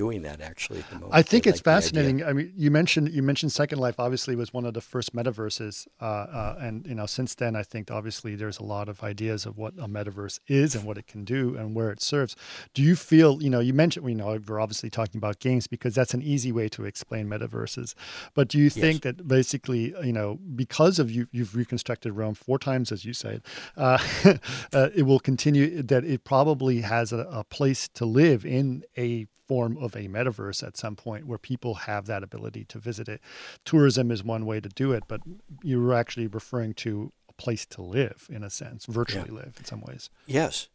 doing 0.00 0.22
that 0.22 0.40
actually 0.40 0.78
at 0.78 0.88
the 0.88 0.94
moment. 0.94 1.12
I 1.12 1.20
think 1.20 1.46
I 1.46 1.50
it's 1.50 1.58
like 1.58 1.74
fascinating. 1.74 2.24
I 2.24 2.32
mean, 2.32 2.50
you 2.56 2.70
mentioned 2.70 3.10
you 3.10 3.22
mentioned 3.22 3.52
Second 3.52 3.80
Life 3.80 3.96
obviously 4.00 4.34
was 4.34 4.50
one 4.50 4.64
of 4.64 4.72
the 4.72 4.80
first 4.80 5.14
metaverses, 5.14 5.86
uh, 6.00 6.04
uh, 6.04 6.56
and 6.58 6.86
you 6.86 6.94
know 6.94 7.04
since 7.04 7.34
then 7.34 7.54
I 7.54 7.62
think 7.62 7.90
obviously 7.90 8.34
there's 8.34 8.58
a 8.58 8.62
lot 8.62 8.88
of 8.88 9.02
ideas 9.02 9.44
of 9.44 9.58
what 9.58 9.74
a 9.74 9.86
metaverse 9.86 10.40
is 10.46 10.74
and 10.74 10.84
what 10.84 10.96
it 10.96 11.06
can 11.06 11.22
do 11.26 11.54
and 11.54 11.74
where 11.74 11.90
it 11.90 12.00
serves. 12.00 12.34
Do 12.72 12.82
you 12.82 12.96
feel 12.96 13.42
you 13.42 13.50
know 13.50 13.60
you 13.60 13.74
mentioned 13.74 14.08
you 14.08 14.14
know 14.14 14.38
we're 14.48 14.58
obviously 14.58 14.88
talking 14.88 15.18
about 15.18 15.38
games 15.38 15.66
because 15.66 15.94
that's 15.94 16.14
an 16.14 16.22
easy 16.22 16.50
way 16.50 16.70
to 16.70 16.86
explain 16.86 17.28
metaverses, 17.28 17.94
but 18.32 18.48
do 18.48 18.56
you 18.58 18.70
think 18.70 19.04
yes. 19.04 19.16
that 19.16 19.28
basically 19.28 19.94
you 20.02 20.14
know 20.14 20.38
because 20.56 20.98
of 20.98 21.10
you 21.10 21.26
you've 21.30 21.54
reconstructed 21.54 22.14
Rome 22.14 22.34
four 22.34 22.58
times 22.58 22.90
as 22.90 23.04
you 23.04 23.12
said, 23.12 23.42
uh, 23.76 23.98
uh, 24.72 24.88
it 24.94 25.02
will 25.02 25.20
continue 25.20 25.82
that 25.82 26.04
it 26.04 26.24
probably 26.24 26.80
has 26.80 27.12
a, 27.12 27.28
a 27.30 27.44
place 27.44 27.86
to 27.88 28.06
live 28.06 28.46
in 28.46 28.82
a 28.96 29.26
form 29.50 29.76
of 29.78 29.96
a 29.96 30.06
metaverse 30.06 30.62
at 30.64 30.76
some 30.76 30.94
point 30.94 31.26
where 31.26 31.36
people 31.36 31.74
have 31.74 32.06
that 32.06 32.22
ability 32.22 32.64
to 32.66 32.78
visit 32.78 33.08
it. 33.08 33.20
Tourism 33.64 34.12
is 34.12 34.22
one 34.22 34.46
way 34.46 34.60
to 34.60 34.68
do 34.68 34.92
it, 34.92 35.02
but 35.08 35.20
you're 35.64 35.92
actually 35.92 36.28
referring 36.28 36.72
to 36.72 37.10
a 37.28 37.32
place 37.32 37.66
to 37.66 37.82
live 37.82 38.28
in 38.30 38.44
a 38.44 38.48
sense, 38.48 38.86
virtually 38.86 39.26
yeah. 39.26 39.40
live 39.40 39.54
in 39.58 39.64
some 39.64 39.80
ways. 39.80 40.08
Yes. 40.24 40.68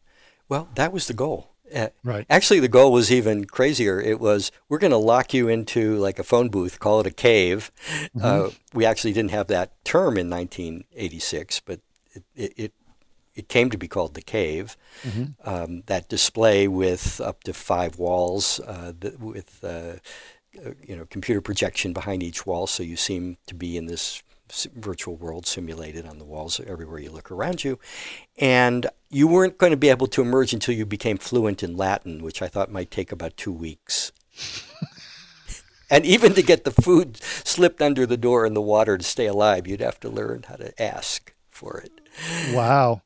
Well, 0.50 0.68
that 0.74 0.92
was 0.92 1.06
the 1.06 1.14
goal. 1.14 1.52
Uh, 1.74 1.88
right. 2.04 2.26
Actually, 2.28 2.60
the 2.60 2.68
goal 2.68 2.92
was 2.92 3.10
even 3.10 3.46
crazier. 3.46 3.98
It 3.98 4.20
was 4.20 4.52
we're 4.68 4.76
going 4.76 4.90
to 4.90 4.98
lock 4.98 5.32
you 5.32 5.48
into 5.48 5.96
like 5.96 6.18
a 6.18 6.22
phone 6.22 6.50
booth, 6.50 6.78
call 6.78 7.00
it 7.00 7.06
a 7.06 7.10
cave. 7.10 7.72
Mm-hmm. 8.14 8.20
Uh, 8.22 8.50
we 8.74 8.84
actually 8.84 9.14
didn't 9.14 9.30
have 9.30 9.46
that 9.46 9.82
term 9.86 10.18
in 10.18 10.28
1986, 10.28 11.60
but 11.60 11.80
it, 12.14 12.24
it, 12.34 12.52
it 12.56 12.72
it 13.36 13.48
came 13.48 13.70
to 13.70 13.78
be 13.78 13.86
called 13.86 14.14
the 14.14 14.22
cave. 14.22 14.76
Mm-hmm. 15.02 15.48
Um, 15.48 15.82
that 15.86 16.08
display 16.08 16.66
with 16.66 17.20
up 17.20 17.44
to 17.44 17.52
five 17.52 17.98
walls, 17.98 18.58
uh, 18.60 18.92
with 19.20 19.62
uh, 19.62 19.96
uh, 20.64 20.70
you 20.82 20.96
know 20.96 21.06
computer 21.06 21.40
projection 21.40 21.92
behind 21.92 22.22
each 22.22 22.46
wall, 22.46 22.66
so 22.66 22.82
you 22.82 22.96
seem 22.96 23.36
to 23.46 23.54
be 23.54 23.76
in 23.76 23.86
this 23.86 24.22
virtual 24.74 25.16
world 25.16 25.46
simulated 25.46 26.06
on 26.06 26.18
the 26.18 26.24
walls 26.24 26.60
everywhere 26.66 26.98
you 26.98 27.10
look 27.10 27.30
around 27.30 27.64
you. 27.64 27.78
And 28.38 28.86
you 29.10 29.26
weren't 29.28 29.58
going 29.58 29.72
to 29.72 29.76
be 29.76 29.88
able 29.88 30.06
to 30.08 30.22
emerge 30.22 30.52
until 30.52 30.74
you 30.74 30.86
became 30.86 31.18
fluent 31.18 31.62
in 31.62 31.76
Latin, 31.76 32.22
which 32.22 32.42
I 32.42 32.48
thought 32.48 32.70
might 32.70 32.90
take 32.90 33.12
about 33.12 33.36
two 33.36 33.52
weeks. 33.52 34.12
and 35.90 36.04
even 36.06 36.34
to 36.34 36.42
get 36.42 36.64
the 36.64 36.70
food 36.70 37.16
slipped 37.16 37.82
under 37.82 38.06
the 38.06 38.16
door 38.16 38.46
and 38.46 38.54
the 38.54 38.62
water 38.62 38.96
to 38.96 39.04
stay 39.04 39.26
alive, 39.26 39.66
you'd 39.66 39.80
have 39.80 40.00
to 40.00 40.08
learn 40.08 40.44
how 40.48 40.56
to 40.56 40.80
ask 40.80 41.34
for 41.50 41.78
it. 41.78 42.00
Wow. 42.54 43.02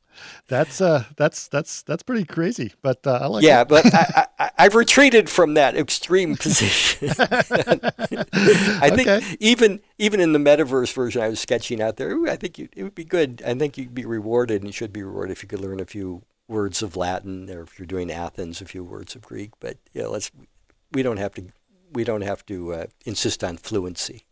That's 0.47 0.81
uh, 0.81 1.05
that's 1.15 1.47
that's 1.47 1.81
that's 1.83 2.03
pretty 2.03 2.25
crazy, 2.25 2.73
but 2.81 3.05
uh, 3.05 3.19
I 3.21 3.27
like. 3.27 3.43
Yeah, 3.43 3.61
it. 3.61 3.67
but 3.67 3.85
I, 3.93 4.27
I, 4.57 4.63
have 4.63 4.75
retreated 4.75 5.29
from 5.29 5.53
that 5.55 5.75
extreme 5.75 6.35
position. 6.35 7.09
I 7.19 8.89
think 8.89 9.07
okay. 9.07 9.37
even 9.39 9.79
even 9.97 10.19
in 10.19 10.33
the 10.33 10.39
metaverse 10.39 10.93
version 10.93 11.21
I 11.21 11.29
was 11.29 11.39
sketching 11.39 11.81
out 11.81 11.97
there, 11.97 12.27
I 12.27 12.35
think 12.35 12.57
you, 12.57 12.69
it 12.75 12.83
would 12.83 12.95
be 12.95 13.05
good. 13.05 13.41
I 13.45 13.53
think 13.53 13.77
you'd 13.77 13.95
be 13.95 14.05
rewarded, 14.05 14.61
and 14.61 14.67
you 14.67 14.73
should 14.73 14.93
be 14.93 15.03
rewarded 15.03 15.31
if 15.31 15.43
you 15.43 15.49
could 15.49 15.61
learn 15.61 15.79
a 15.79 15.85
few 15.85 16.23
words 16.47 16.81
of 16.81 16.95
Latin, 16.95 17.49
or 17.49 17.61
if 17.61 17.79
you're 17.79 17.85
doing 17.85 18.11
Athens, 18.11 18.61
a 18.61 18.65
few 18.65 18.83
words 18.83 19.15
of 19.15 19.21
Greek. 19.21 19.51
But 19.59 19.77
yeah, 19.93 20.07
let's 20.07 20.31
we 20.91 21.03
don't 21.03 21.17
have 21.17 21.33
to 21.35 21.45
we 21.93 22.03
don't 22.03 22.21
have 22.21 22.45
to 22.47 22.73
uh, 22.73 22.85
insist 23.05 23.43
on 23.43 23.57
fluency. 23.57 24.25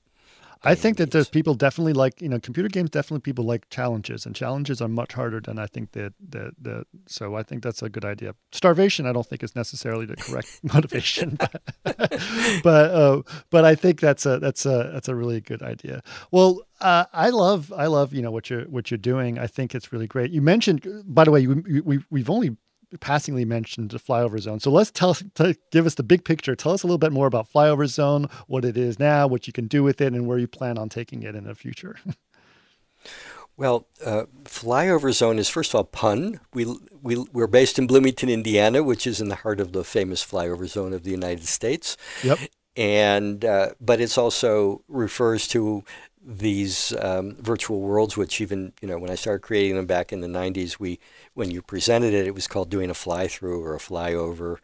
I 0.64 0.76
think 0.76 0.98
that 0.98 1.12
there's 1.12 1.30
people 1.30 1.54
definitely 1.54 1.94
like 1.94 2.22
you 2.22 2.28
know 2.28 2.40
computer 2.40 2.68
games. 2.68 2.90
Definitely 2.90 3.22
people 3.22 3.46
like 3.46 3.70
challenges, 3.70 4.26
and 4.26 4.36
challenges 4.36 4.82
are 4.82 4.90
much 4.90 5.14
harder 5.14 5.40
than 5.40 5.58
I 5.58 5.68
think 5.68 5.94
that 5.94 6.14
the 6.20 6.52
the. 6.60 6.86
So 7.08 7.36
I 7.36 7.44
think 7.44 7.64
that's 7.64 7.82
a 7.82 7.90
good 7.90 8.04
idea. 8.04 8.36
Starvation, 8.52 9.06
I 9.06 9.14
don't 9.14 9.26
think 9.26 9.42
is 9.42 9.56
necessarily 9.56 10.06
the 10.06 10.18
correct 10.18 10.60
motivation, 10.74 11.38
but 11.40 11.62
but, 12.64 12.92
uh, 12.92 13.22
but 13.50 13.64
I 13.64 13.76
think 13.76 14.02
that's 14.02 14.26
a 14.26 14.40
that's 14.40 14.66
a 14.66 14.90
that's 14.94 15.08
a 15.08 15.16
really 15.16 15.40
good 15.40 15.62
idea. 15.62 16.02
Well, 16.32 16.62
uh, 16.82 17.06
I 17.14 17.30
love 17.30 17.72
I 17.72 17.88
love 17.88 18.14
you 18.14 18.22
know 18.22 18.32
what 18.32 18.50
you're 18.50 18.66
what 18.66 18.92
you're 18.92 18.98
doing. 18.98 19.40
I 19.40 19.48
think 19.48 19.74
it's 19.74 19.94
really 19.94 20.08
great. 20.08 20.32
You 20.32 20.42
mentioned, 20.42 20.86
by 21.06 21.24
the 21.24 21.32
way, 21.32 21.48
we, 21.48 21.80
we 21.82 22.00
we've 22.10 22.30
only 22.30 22.58
passingly 22.98 23.46
mentioned 23.46 23.92
the 23.92 24.00
flyover 24.00 24.40
zone. 24.40 24.60
So 24.60 24.72
let's 24.72 24.92
tell, 24.92 25.14
to 25.14 25.56
give 25.72 25.86
us 25.86 25.96
the 25.96 26.04
big 26.04 26.26
picture. 26.26 26.56
Tell 26.56 26.72
us 26.72 26.84
a 26.84 26.88
little 26.88 26.98
bit 26.98 27.12
more 27.12 27.28
about 27.28 27.52
flyover 27.52 27.88
zone, 27.88 28.28
what 28.48 28.66
it 28.66 28.78
is 28.78 29.00
now, 29.00 29.28
what 29.28 29.48
you 29.48 29.54
can 29.54 29.68
do 29.68 29.84
with 29.84 30.02
it, 30.02 30.14
and 30.14 30.28
where 30.28 30.38
you 30.38 30.48
plan 30.48 30.78
on 30.78 30.90
taking 30.90 31.24
it 31.24 31.36
in 31.36 31.44
the 31.44 31.56
future. 31.56 31.98
well, 33.58 33.88
uh, 34.04 34.24
flyover 34.44 35.14
zone 35.14 35.38
is 35.40 35.50
first 35.50 35.72
of 35.72 35.76
all 35.76 35.84
pun. 35.84 36.40
We 36.54 36.66
we 37.02 37.18
we're 37.32 37.48
based 37.48 37.78
in 37.78 37.88
Bloomington, 37.88 38.30
Indiana, 38.30 38.84
which 38.84 39.06
is 39.06 39.22
in 39.22 39.30
the 39.30 39.36
heart 39.36 39.60
of 39.60 39.74
the 39.74 39.84
famous 39.84 40.26
flyover 40.26 40.68
zone 40.68 40.94
of 40.94 41.04
the 41.04 41.12
United 41.12 41.46
States. 41.46 41.98
Yep. 42.24 42.40
And 42.76 43.44
uh, 43.44 43.72
but 43.82 44.00
it's 44.00 44.18
also 44.18 44.84
refers 44.88 45.48
to 45.50 45.84
these 46.26 46.94
um, 47.00 47.36
virtual 47.40 47.80
worlds, 47.80 48.18
which 48.18 48.42
even 48.42 48.74
you 48.82 48.88
know 48.88 48.98
when 48.98 49.10
I 49.10 49.16
started 49.16 49.42
creating 49.42 49.76
them 49.76 49.86
back 49.86 50.12
in 50.12 50.22
the 50.22 50.28
'90s, 50.28 50.80
we 50.80 51.00
when 51.34 51.52
you 51.52 51.62
presented 51.62 52.14
it, 52.14 52.28
it 52.28 52.36
was 52.36 52.48
called 52.48 52.70
doing 52.70 52.90
a 52.90 52.94
fly 52.94 53.28
through 53.28 53.64
or 53.64 53.76
a 53.76 53.80
flyover, 53.80 54.58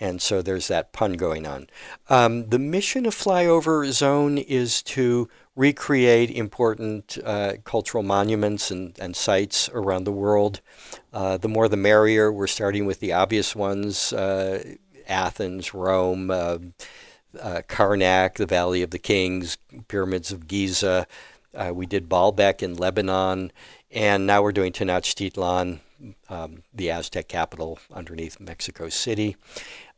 and 0.00 0.20
so 0.20 0.42
there's 0.42 0.68
that 0.68 0.92
pun 0.92 1.12
going 1.14 1.46
on. 1.46 1.68
Um, 2.08 2.48
the 2.48 2.58
mission 2.58 3.06
of 3.06 3.14
Flyover 3.14 3.90
Zone 3.92 4.38
is 4.38 4.82
to 4.84 5.28
recreate 5.54 6.30
important 6.30 7.18
uh, 7.24 7.54
cultural 7.64 8.02
monuments 8.02 8.70
and, 8.70 8.96
and 8.98 9.16
sites 9.16 9.68
around 9.72 10.04
the 10.04 10.12
world. 10.12 10.60
Uh, 11.12 11.36
the 11.36 11.48
more 11.48 11.68
the 11.68 11.76
merrier. 11.76 12.32
We're 12.32 12.46
starting 12.46 12.86
with 12.86 13.00
the 13.00 13.12
obvious 13.12 13.54
ones: 13.54 14.12
uh, 14.12 14.76
Athens, 15.06 15.74
Rome 15.74 16.30
uh, 17.40 17.62
Karnak, 17.68 18.34
the 18.34 18.46
Valley 18.46 18.82
of 18.82 18.90
the 18.90 18.98
Kings, 18.98 19.58
Pyramids 19.88 20.32
of 20.32 20.46
Giza. 20.46 21.06
Uh, 21.54 21.72
we 21.74 21.86
did 21.86 22.08
Baalbek 22.08 22.62
in 22.62 22.76
Lebanon, 22.76 23.52
and 23.90 24.26
now 24.26 24.42
we're 24.42 24.52
doing 24.52 24.72
Tenochtitlan, 24.72 25.80
um, 26.28 26.62
the 26.72 26.90
Aztec 26.90 27.28
capital 27.28 27.78
underneath 27.92 28.38
Mexico 28.38 28.88
City. 28.88 29.36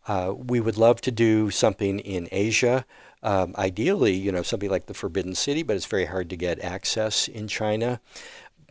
Uh, 0.07 0.33
we 0.35 0.61
would 0.61 0.77
love 0.77 1.01
to 1.03 1.11
do 1.11 1.51
something 1.51 1.99
in 2.01 2.29
Asia. 2.33 2.85
Um, 3.23 3.55
ideally, 3.59 4.15
you 4.15 4.33
know, 4.33 4.43
something 4.43 4.71
like 4.71 4.87
the 4.87 4.95
Forbidden 4.95 5.35
City, 5.35 5.63
but 5.63 5.77
it's 5.77 5.87
very 5.87 6.07
hard 6.07 6.31
to 6.31 6.37
get 6.37 6.59
access 6.61 7.29
in 7.29 7.49
China. 7.49 8.01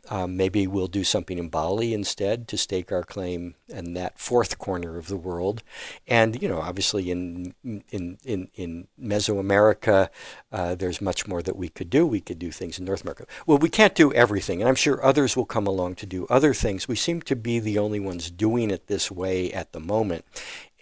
Um, 0.09 0.37
maybe 0.37 0.67
we'll 0.67 0.87
do 0.87 1.03
something 1.03 1.37
in 1.37 1.49
Bali 1.49 1.93
instead 1.93 2.47
to 2.49 2.57
stake 2.57 2.91
our 2.91 3.03
claim 3.03 3.55
in 3.67 3.93
that 3.93 4.19
fourth 4.19 4.57
corner 4.57 4.97
of 4.97 5.07
the 5.07 5.17
world. 5.17 5.63
And 6.07 6.41
you 6.41 6.47
know, 6.47 6.59
obviously 6.59 7.11
in 7.11 7.53
in 7.63 8.17
in, 8.23 8.49
in 8.55 8.87
Mesoamerica, 9.01 10.09
uh, 10.51 10.75
there's 10.75 11.01
much 11.01 11.27
more 11.27 11.41
that 11.41 11.55
we 11.55 11.69
could 11.69 11.89
do. 11.89 12.05
We 12.05 12.21
could 12.21 12.39
do 12.39 12.51
things 12.51 12.79
in 12.79 12.85
North 12.85 13.03
America. 13.03 13.25
Well, 13.45 13.57
we 13.57 13.69
can't 13.69 13.95
do 13.95 14.13
everything, 14.13 14.61
and 14.61 14.69
I'm 14.69 14.75
sure 14.75 15.03
others 15.03 15.35
will 15.35 15.45
come 15.45 15.67
along 15.67 15.95
to 15.95 16.05
do 16.05 16.25
other 16.29 16.53
things. 16.53 16.87
We 16.87 16.95
seem 16.95 17.21
to 17.23 17.35
be 17.35 17.59
the 17.59 17.77
only 17.77 17.99
ones 17.99 18.31
doing 18.31 18.71
it 18.71 18.87
this 18.87 19.11
way 19.11 19.51
at 19.51 19.71
the 19.71 19.79
moment. 19.79 20.25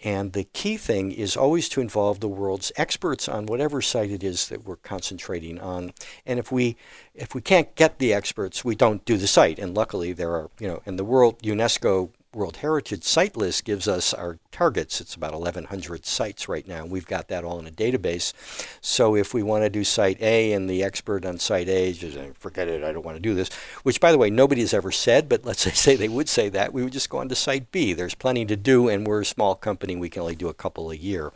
And 0.04 0.32
the 0.32 0.44
key 0.44 0.76
thing 0.76 1.10
is 1.10 1.36
always 1.36 1.68
to 1.70 1.80
involve 1.80 2.20
the 2.20 2.28
world's 2.28 2.70
experts 2.76 3.28
on 3.28 3.46
whatever 3.46 3.82
site 3.82 4.12
it 4.12 4.22
is 4.22 4.48
that 4.48 4.64
we're 4.64 4.76
concentrating 4.76 5.60
on. 5.60 5.92
And 6.24 6.38
if 6.38 6.52
we 6.52 6.76
if 7.14 7.34
we 7.34 7.40
can't 7.40 7.74
get 7.74 7.98
the 7.98 8.12
experts, 8.12 8.64
we 8.64 8.76
don't 8.76 9.04
do 9.04 9.16
the 9.16 9.26
site. 9.26 9.58
And 9.58 9.74
luckily 9.74 10.12
there 10.12 10.30
are, 10.30 10.50
you 10.60 10.68
know, 10.68 10.82
and 10.86 10.98
the 10.98 11.04
World 11.04 11.42
UNESCO 11.42 12.10
World 12.34 12.58
Heritage 12.58 13.04
Site 13.04 13.38
List 13.38 13.64
gives 13.64 13.88
us 13.88 14.12
our 14.12 14.38
targets. 14.52 15.00
It's 15.00 15.14
about 15.14 15.32
1,100 15.32 16.04
sites 16.04 16.46
right 16.46 16.66
now. 16.68 16.84
We've 16.84 17.06
got 17.06 17.28
that 17.28 17.42
all 17.42 17.58
in 17.58 17.66
a 17.66 17.70
database. 17.70 18.34
So 18.82 19.16
if 19.16 19.32
we 19.32 19.42
want 19.42 19.64
to 19.64 19.70
do 19.70 19.82
Site 19.82 20.20
A 20.20 20.52
and 20.52 20.68
the 20.68 20.82
expert 20.82 21.24
on 21.24 21.38
Site 21.38 21.68
A 21.68 21.92
just 21.94 22.18
forget 22.38 22.68
it, 22.68 22.84
I 22.84 22.92
don't 22.92 23.04
want 23.04 23.16
to 23.16 23.22
do 23.22 23.34
this, 23.34 23.50
which 23.82 23.98
by 23.98 24.12
the 24.12 24.18
way, 24.18 24.28
nobody 24.28 24.60
has 24.60 24.74
ever 24.74 24.92
said, 24.92 25.28
but 25.28 25.46
let's 25.46 25.62
say 25.78 25.96
they 25.96 26.08
would 26.08 26.28
say 26.28 26.50
that, 26.50 26.74
we 26.74 26.84
would 26.84 26.92
just 26.92 27.08
go 27.08 27.18
on 27.18 27.30
to 27.30 27.34
Site 27.34 27.72
B. 27.72 27.94
There's 27.94 28.14
plenty 28.14 28.44
to 28.44 28.56
do, 28.56 28.88
and 28.88 29.06
we're 29.06 29.22
a 29.22 29.26
small 29.26 29.54
company. 29.54 29.96
We 29.96 30.10
can 30.10 30.22
only 30.22 30.36
do 30.36 30.48
a 30.48 30.54
couple 30.54 30.90
a 30.90 30.96
year. 30.96 31.32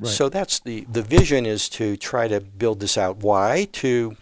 Right. 0.00 0.10
So 0.10 0.28
that's 0.28 0.58
the, 0.58 0.86
the 0.90 1.02
vision 1.02 1.46
is 1.46 1.68
to 1.70 1.96
try 1.96 2.26
to 2.28 2.40
build 2.40 2.80
this 2.80 2.98
out. 2.98 3.18
Why? 3.18 3.68
To 3.74 4.16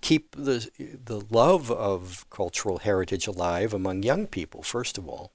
keep 0.00 0.34
the, 0.36 0.68
the 1.04 1.22
love 1.30 1.70
of 1.70 2.28
cultural 2.30 2.78
heritage 2.78 3.26
alive 3.26 3.74
among 3.74 4.02
young 4.02 4.26
people, 4.26 4.62
first 4.62 4.98
of 4.98 5.08
all. 5.08 5.32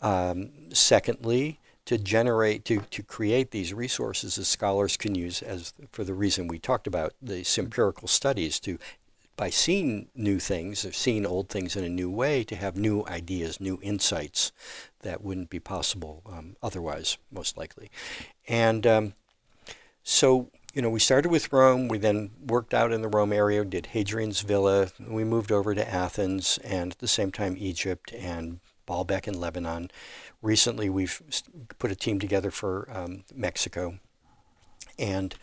Um, 0.00 0.50
secondly, 0.72 1.60
to 1.84 1.98
generate, 1.98 2.64
to, 2.66 2.80
to 2.90 3.02
create 3.02 3.50
these 3.50 3.74
resources 3.74 4.36
that 4.36 4.44
scholars 4.44 4.96
can 4.96 5.14
use 5.14 5.42
as 5.42 5.74
for 5.90 6.04
the 6.04 6.14
reason 6.14 6.46
we 6.46 6.58
talked 6.58 6.86
about, 6.86 7.14
these 7.20 7.58
empirical 7.58 8.08
studies, 8.08 8.60
to 8.60 8.78
by 9.34 9.50
seeing 9.50 10.08
new 10.14 10.38
things 10.38 10.84
or 10.84 10.92
seeing 10.92 11.24
old 11.24 11.48
things 11.48 11.74
in 11.74 11.84
a 11.84 11.88
new 11.88 12.10
way, 12.10 12.44
to 12.44 12.54
have 12.54 12.76
new 12.76 13.04
ideas, 13.06 13.60
new 13.60 13.78
insights 13.82 14.52
that 15.00 15.22
wouldn't 15.22 15.50
be 15.50 15.58
possible 15.58 16.22
um, 16.30 16.54
otherwise, 16.62 17.16
most 17.30 17.56
likely. 17.56 17.90
And 18.46 18.86
um, 18.86 19.14
so 20.02 20.50
you 20.72 20.80
know, 20.80 20.90
we 20.90 21.00
started 21.00 21.30
with 21.30 21.52
Rome. 21.52 21.88
We 21.88 21.98
then 21.98 22.30
worked 22.46 22.72
out 22.72 22.92
in 22.92 23.02
the 23.02 23.08
Rome 23.08 23.32
area, 23.32 23.64
did 23.64 23.86
Hadrian's 23.86 24.40
Villa. 24.40 24.88
We 24.98 25.24
moved 25.24 25.52
over 25.52 25.74
to 25.74 25.88
Athens 25.88 26.58
and 26.64 26.92
at 26.92 26.98
the 26.98 27.08
same 27.08 27.30
time 27.30 27.56
Egypt 27.58 28.12
and 28.12 28.60
Baalbek 28.88 29.28
in 29.28 29.38
Lebanon. 29.38 29.90
Recently, 30.40 30.88
we've 30.88 31.22
put 31.78 31.92
a 31.92 31.96
team 31.96 32.18
together 32.18 32.50
for 32.50 32.88
um, 32.90 33.24
Mexico. 33.34 33.98
And 34.98 35.34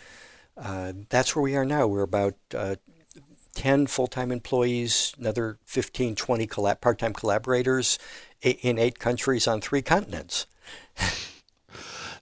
uh, 0.57 0.93
that's 1.09 1.35
where 1.35 1.43
we 1.43 1.55
are 1.55 1.65
now. 1.65 1.87
We're 1.87 2.01
about 2.01 2.35
uh, 2.55 2.75
10 3.53 3.87
full 3.87 4.07
time 4.07 4.31
employees, 4.31 5.13
another 5.19 5.59
15, 5.65 6.15
20 6.15 6.47
collab- 6.47 6.81
part 6.81 6.99
time 6.99 7.13
collaborators 7.13 7.99
in 8.41 8.79
eight 8.79 8.99
countries 8.99 9.47
on 9.47 9.61
three 9.61 9.81
continents. 9.81 10.47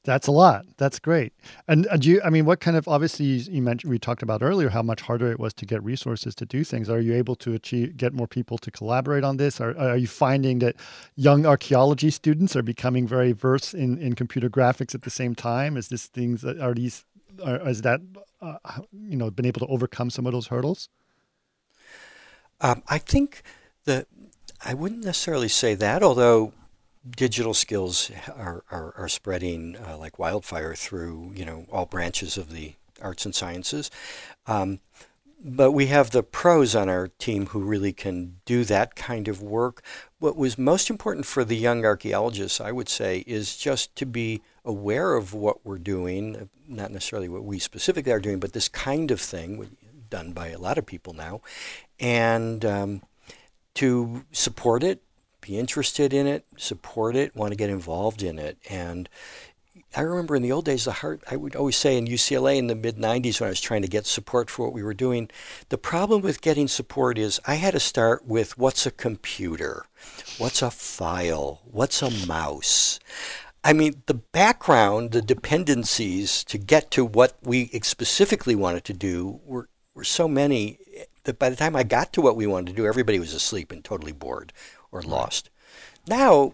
That's 0.08 0.28
a 0.28 0.32
lot. 0.32 0.66
That's 0.78 1.00
great. 1.00 1.34
And 1.68 1.86
do 2.00 2.10
you, 2.10 2.22
I 2.24 2.30
mean, 2.30 2.46
what 2.46 2.62
kind 2.62 2.78
of, 2.78 2.88
obviously 2.88 3.26
you 3.26 3.62
mentioned, 3.62 3.92
we 3.92 4.00
talked 4.00 4.24
about 4.24 4.42
earlier 4.42 4.70
how 4.70 4.82
much 4.82 5.02
harder 5.02 5.30
it 5.30 5.38
was 5.38 5.54
to 5.56 5.66
get 5.66 5.84
resources 5.84 6.34
to 6.36 6.46
do 6.46 6.64
things. 6.64 6.90
Are 6.90 7.02
you 7.02 7.14
able 7.14 7.36
to 7.36 7.54
achieve, 7.54 7.98
get 7.98 8.14
more 8.14 8.26
people 8.26 8.58
to 8.60 8.72
collaborate 8.72 9.26
on 9.26 9.36
this? 9.36 9.60
Are, 9.60 9.78
are 9.78 9.98
you 9.98 10.08
finding 10.08 10.60
that 10.60 10.78
young 11.18 11.46
archaeology 11.46 12.10
students 12.10 12.56
are 12.56 12.64
becoming 12.64 13.06
very 13.06 13.34
versed 13.34 13.74
in, 13.74 13.98
in 13.98 14.16
computer 14.16 14.50
graphics 14.50 14.96
at 14.96 15.02
the 15.02 15.10
same 15.10 15.36
time? 15.36 15.76
Is 15.76 15.90
this 15.90 16.06
things, 16.06 16.46
are 16.46 16.74
these, 16.74 17.04
are, 17.44 17.68
is 17.68 17.82
that, 17.82 18.00
uh, 18.42 18.60
you 18.94 19.18
know, 19.18 19.30
been 19.30 19.46
able 19.46 19.60
to 19.60 19.68
overcome 19.68 20.10
some 20.10 20.26
of 20.26 20.32
those 20.32 20.48
hurdles? 20.48 20.88
Um, 22.62 22.82
I 22.88 22.98
think 22.98 23.44
that 23.84 24.08
I 24.64 24.74
wouldn't 24.74 25.04
necessarily 25.04 25.50
say 25.50 25.76
that, 25.76 26.02
although 26.02 26.54
digital 27.10 27.54
skills 27.54 28.12
are, 28.36 28.64
are, 28.72 28.94
are 28.98 29.10
spreading 29.10 29.78
uh, 29.78 29.98
like 29.98 30.20
wildfire 30.20 30.76
through 30.76 31.32
you 31.36 31.46
know 31.46 31.66
all 31.72 31.86
branches 31.86 32.38
of 32.38 32.52
the 32.52 32.74
arts 33.02 33.26
and 33.26 33.36
sciences. 33.36 33.92
Um, 34.46 34.80
but 35.44 35.72
we 35.72 35.86
have 35.88 36.12
the 36.12 36.24
pros 36.24 36.76
on 36.76 36.90
our 36.90 37.10
team 37.20 37.48
who 37.48 37.60
really 37.60 37.94
can 37.94 38.38
do 38.46 38.64
that 38.66 38.96
kind 38.96 39.28
of 39.28 39.42
work. 39.42 39.84
What 40.18 40.36
was 40.36 40.58
most 40.58 40.90
important 40.90 41.28
for 41.28 41.46
the 41.46 41.56
young 41.56 41.86
archaeologists, 41.86 42.60
I 42.60 42.72
would 42.72 42.90
say, 42.90 43.24
is 43.28 43.56
just 43.56 43.96
to 43.98 44.06
be 44.06 44.42
aware 44.66 45.14
of 45.14 45.36
what 45.36 45.64
we're 45.64 45.78
doing, 45.78 46.50
not 46.68 46.92
necessarily 46.92 47.30
what 47.30 47.44
we 47.44 47.60
specifically 47.60 48.12
are 48.12 48.20
doing, 48.20 48.40
but 48.40 48.54
this 48.54 48.68
kind 48.68 49.12
of 49.12 49.22
thing 49.22 49.78
done 50.10 50.32
by 50.34 50.48
a 50.48 50.58
lot 50.58 50.78
of 50.78 50.86
people 50.86 51.14
now, 51.14 51.42
and 52.00 52.66
um, 52.66 53.02
to 53.76 54.26
support 54.32 54.84
it 54.84 55.04
be 55.48 55.58
interested 55.58 56.14
in 56.14 56.28
it, 56.28 56.46
support 56.58 57.16
it, 57.16 57.36
want 57.36 57.52
to 57.52 57.58
get 57.58 57.70
involved 57.70 58.22
in 58.22 58.38
it. 58.38 58.58
And, 58.70 59.10
I 59.96 60.02
remember 60.02 60.36
in 60.36 60.44
the 60.44 60.52
old 60.52 60.66
days, 60.66 60.86
the 60.86 60.92
hard, 60.92 61.24
I 61.32 61.36
would 61.36 61.56
always 61.56 61.78
say 61.78 61.98
in 61.98 62.08
UCLA 62.08 62.58
in 62.58 62.68
the 62.68 62.76
mid 62.76 62.98
90s 62.98 63.40
when 63.40 63.48
I 63.48 63.50
was 63.50 63.62
trying 63.62 63.82
to 63.84 63.88
get 63.88 64.06
support 64.06 64.50
for 64.50 64.66
what 64.66 64.74
we 64.74 64.84
were 64.84 64.94
doing, 64.94 65.30
the 65.70 65.78
problem 65.78 66.22
with 66.22 66.42
getting 66.42 66.68
support 66.68 67.18
is 67.18 67.40
I 67.48 67.56
had 67.56 67.74
to 67.74 67.80
start 67.80 68.26
with 68.26 68.58
what's 68.58 68.86
a 68.86 68.92
computer? 68.92 69.86
What's 70.38 70.62
a 70.62 70.72
file? 70.72 71.62
What's 71.66 72.02
a 72.02 72.12
mouse? 72.28 73.00
I 73.64 73.74
mean, 73.74 74.04
the 74.06 74.14
background, 74.14 75.12
the 75.12 75.22
dependencies 75.22 76.44
to 76.46 76.58
get 76.58 76.92
to 76.92 77.06
what 77.06 77.38
we 77.42 77.68
specifically 77.82 78.56
wanted 78.56 78.84
to 78.86 78.94
do 78.94 79.40
were, 79.46 79.70
were 79.94 80.04
so 80.04 80.28
many 80.28 80.80
that 81.28 81.38
by 81.38 81.50
the 81.50 81.56
time 81.56 81.76
I 81.76 81.84
got 81.84 82.12
to 82.14 82.22
what 82.22 82.36
we 82.36 82.48
wanted 82.48 82.72
to 82.72 82.74
do, 82.74 82.88
everybody 82.88 83.20
was 83.20 83.34
asleep 83.34 83.72
and 83.72 83.84
totally 83.84 84.14
bored 84.14 84.54
or 84.92 85.04
lost. 85.04 85.52
Now, 86.08 86.54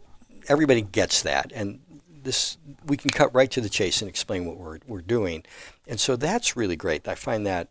everybody 0.49 0.82
gets 0.82 1.21
that. 1.21 1.51
And 1.55 1.80
this 2.24 2.57
we 2.86 2.97
can 2.97 3.11
cut 3.11 3.34
right 3.34 3.51
to 3.51 3.61
the 3.61 3.69
chase 3.69 4.01
and 4.01 4.09
explain 4.09 4.45
what 4.45 4.57
we're, 4.57 4.80
we're 4.88 5.01
doing. 5.01 5.43
And 5.88 5.99
so 5.99 6.15
that's 6.15 6.57
really 6.57 6.76
great. 6.76 7.07
I 7.07 7.15
find 7.15 7.45
that 7.45 7.69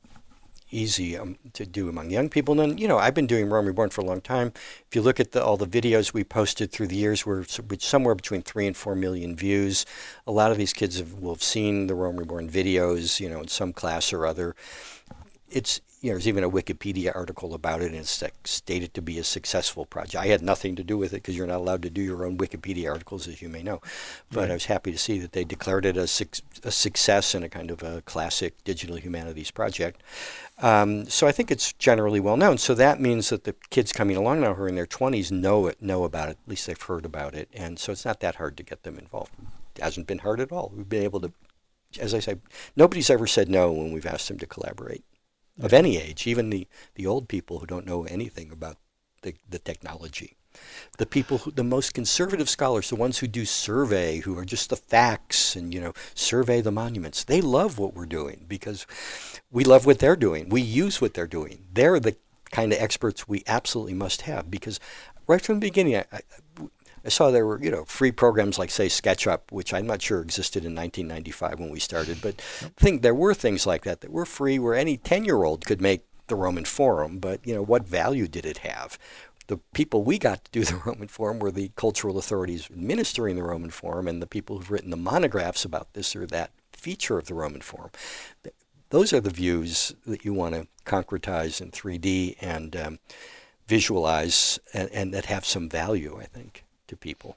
easy 0.71 1.19
um, 1.19 1.37
to 1.53 1.67
do 1.67 1.89
among 1.89 2.11
young 2.11 2.29
people. 2.29 2.59
And 2.59 2.73
then, 2.73 2.79
you 2.79 2.89
know, 2.89 2.99
I've 2.99 3.15
been 3.15 3.27
doing 3.27 3.51
Rome 3.51 3.67
Reborn 3.67 3.91
for 3.91 4.01
a 4.01 4.05
long 4.05 4.21
time. 4.21 4.53
If 4.89 4.95
you 4.95 5.03
look 5.03 5.21
at 5.21 5.33
the, 5.33 5.45
all 5.45 5.57
the 5.57 5.67
videos 5.67 6.15
we 6.15 6.25
posted 6.25 6.73
through 6.73 6.87
the 6.87 6.97
years, 6.97 7.27
we're 7.27 7.45
somewhere 7.79 8.15
between 8.15 8.43
three 8.43 8.67
and 8.67 8.77
four 8.77 8.95
million 8.95 9.37
views. 9.37 9.85
A 10.27 10.33
lot 10.33 10.51
of 10.51 10.57
these 10.57 10.73
kids 10.73 10.99
have, 10.99 11.15
will 11.15 11.35
have 11.35 11.43
seen 11.43 11.89
the 11.89 11.95
Rome 11.95 12.17
Reborn 12.17 12.49
videos, 12.49 13.21
you 13.21 13.29
know, 13.29 13.41
in 13.41 13.49
some 13.49 13.73
class 13.73 14.13
or 14.13 14.25
other. 14.25 14.55
It's 15.51 15.83
you 16.03 16.09
know, 16.09 16.15
there's 16.15 16.27
even 16.27 16.43
a 16.43 16.51
Wikipedia 16.51 17.15
article 17.15 17.55
about 17.55 17.81
it, 17.81 17.93
and 17.93 17.95
it's 17.95 18.25
stated 18.43 18.93
to 18.93 19.01
be 19.01 19.21
a 19.21 19.25
successful 19.25 19.87
project. 19.87 20.17
I 20.17 20.27
had 20.27 20.43
nothing 20.43 20.75
to 20.75 20.83
do 20.83 20.99
with 20.99 21.13
it 21.13 21.23
because 21.23 21.37
you're 21.37 21.47
not 21.47 21.59
allowed 21.59 21.83
to 21.83 21.91
do 21.91 22.03
your 22.03 22.27
own 22.27 22.37
Wikipedia 22.37 22.91
articles, 22.91 23.29
as 23.29 23.41
you 23.41 23.49
may 23.49 23.63
know. 23.63 23.81
But 24.29 24.41
right. 24.41 24.51
I 24.51 24.55
was 24.55 24.65
happy 24.65 24.91
to 24.91 24.99
see 24.99 25.21
that 25.21 25.31
they 25.31 25.45
declared 25.45 25.87
it 25.87 25.97
a, 25.97 26.09
su- 26.09 26.27
a, 26.65 26.73
success 26.73 27.37
and 27.37 27.45
a 27.45 27.49
kind 27.49 27.71
of 27.71 27.85
a 27.85 28.03
classic 28.03 28.65
digital 28.65 28.97
humanities 28.97 29.53
project. 29.53 30.03
Um, 30.59 31.07
so 31.07 31.29
I 31.29 31.33
think 31.33 31.53
it's 31.53 31.73
generally 31.75 32.19
well 32.19 32.37
known. 32.37 32.59
So 32.59 32.75
that 32.75 33.01
means 33.01 33.29
that 33.29 33.45
the 33.45 33.55
kids 33.71 33.93
coming 33.93 34.17
along 34.17 34.41
now 34.41 34.55
who 34.55 34.65
are 34.65 34.69
in 34.69 34.75
their 34.75 34.87
20s 34.87 35.31
know 35.31 35.69
it, 35.69 35.81
know 35.81 36.03
about 36.03 36.31
it. 36.31 36.39
At 36.45 36.51
least 36.51 36.67
they've 36.67 36.83
heard 36.83 37.05
about 37.05 37.37
it, 37.37 37.49
and 37.55 37.79
so 37.79 37.93
it's 37.93 38.05
not 38.05 38.19
that 38.21 38.37
hard 38.37 38.57
to 38.57 38.65
get 38.65 38.83
them 38.83 38.99
involved. 38.99 39.31
It 39.77 39.83
hasn't 39.83 40.09
been 40.09 40.19
hard 40.19 40.41
at 40.41 40.51
all. 40.51 40.73
We've 40.75 40.89
been 40.89 41.05
able 41.05 41.21
to, 41.21 41.33
as 42.01 42.13
I 42.13 42.19
say, 42.19 42.39
nobody's 42.75 43.09
ever 43.09 43.29
said 43.29 43.49
no 43.49 43.71
when 43.71 43.93
we've 43.93 44.05
asked 44.05 44.27
them 44.27 44.39
to 44.39 44.47
collaborate 44.47 45.05
of 45.61 45.73
any 45.73 45.99
age, 45.99 46.27
even 46.27 46.51
the, 46.51 46.67
the 46.95 47.07
old 47.07 47.29
people 47.29 47.59
who 47.59 47.67
don't 47.67 47.87
know 47.87 48.05
anything 48.05 48.51
about 48.51 48.77
the, 49.23 49.35
the 49.49 49.59
technology. 49.59 50.37
The 50.99 51.07
people, 51.07 51.39
who, 51.39 51.51
the 51.51 51.65
most 51.65 51.95
conservative 51.95 52.49
scholars, 52.49 52.91
the 52.91 52.97
ones 52.97 53.19
who 53.19 53.27
do 53.27 53.47
survey, 53.47 54.19
who 54.19 54.39
are 54.39 54.45
just 54.45 54.69
the 54.69 54.77
facts 54.77 55.57
and, 55.57 55.73
you 55.73 55.81
know, 55.81 55.95
survey 56.15 56.61
the 56.61 56.71
monuments, 56.71 57.25
they 57.25 57.41
love 57.41 57.79
what 57.79 57.95
we're 57.95 58.05
doing 58.07 58.45
because 58.49 58.87
we 59.51 59.65
love 59.65 59.87
what 59.87 59.99
they're 59.99 60.17
doing. 60.17 60.51
We 60.51 60.61
use 60.61 61.01
what 61.01 61.15
they're 61.15 61.27
doing. 61.27 61.65
They're 61.73 61.99
the 61.99 62.17
kind 62.51 62.73
of 62.73 62.79
experts 62.79 63.27
we 63.27 63.43
absolutely 63.47 63.95
must 63.95 64.23
have 64.23 64.51
because 64.51 64.79
right 65.27 65.41
from 65.41 65.57
the 65.57 65.67
beginning, 65.67 65.97
I, 65.97 66.05
I, 66.13 66.21
I 67.05 67.09
saw 67.09 67.31
there 67.31 67.47
were, 67.47 67.63
you 67.63 67.71
know, 67.71 67.85
free 67.85 68.13
programs 68.13 68.59
like, 68.59 68.71
say, 68.71 68.87
SketchUp, 68.87 69.51
which 69.51 69.75
I'm 69.75 69.87
not 69.87 70.03
sure 70.03 70.21
existed 70.21 70.65
in 70.65 70.75
1995 70.75 71.59
when 71.59 71.71
we 71.71 71.81
started, 71.81 72.21
but 72.23 72.41
think 72.77 73.03
there 73.03 73.15
were 73.15 73.35
things 73.35 73.67
like 73.67 73.83
that 73.83 74.01
that 74.03 74.13
were 74.13 74.25
free 74.25 74.59
where 74.59 74.75
any 74.75 74.97
10-year-old 74.97 75.67
could 75.67 75.81
make 75.81 76.05
the 76.29 76.37
Roman 76.37 76.65
Forum, 76.65 77.19
but, 77.19 77.45
you 77.47 77.55
know, 77.55 77.63
what 77.63 77.87
value 77.87 78.29
did 78.29 78.47
it 78.47 78.59
have? 78.59 78.99
The 79.49 79.59
people 79.75 80.05
we 80.05 80.19
got 80.19 80.45
to 80.45 80.51
do 80.53 80.65
the 80.65 80.77
Roman 80.87 81.09
Forum 81.09 81.41
were 81.41 81.51
the 81.51 81.73
cultural 81.75 82.19
authorities 82.19 82.71
administering 82.71 83.37
the 83.37 83.43
Roman 83.43 83.71
Forum 83.71 84.07
and 84.07 84.23
the 84.23 84.27
people 84.27 84.57
who've 84.57 84.71
written 84.71 84.91
the 84.91 84.97
monographs 84.97 85.65
about 85.65 85.93
this 85.95 86.15
or 86.15 86.27
that 86.27 86.53
feature 86.73 87.19
of 87.19 87.27
the 87.27 87.35
Roman 87.35 87.61
Forum. 87.61 87.91
Those 88.91 89.13
are 89.13 89.21
the 89.21 89.31
views 89.31 89.95
that 90.07 90.25
you 90.25 90.33
want 90.35 90.55
to 90.55 90.69
concretize 90.85 91.61
in 91.61 91.71
3D 91.71 92.37
and 92.41 92.77
um, 92.77 92.99
visualize 93.67 94.61
and, 94.73 94.89
and 94.91 95.13
that 95.15 95.27
have 95.27 95.45
some 95.45 95.69
value, 95.69 96.19
I 96.21 96.27
think 96.27 96.65
to 96.93 96.97
people. 96.97 97.37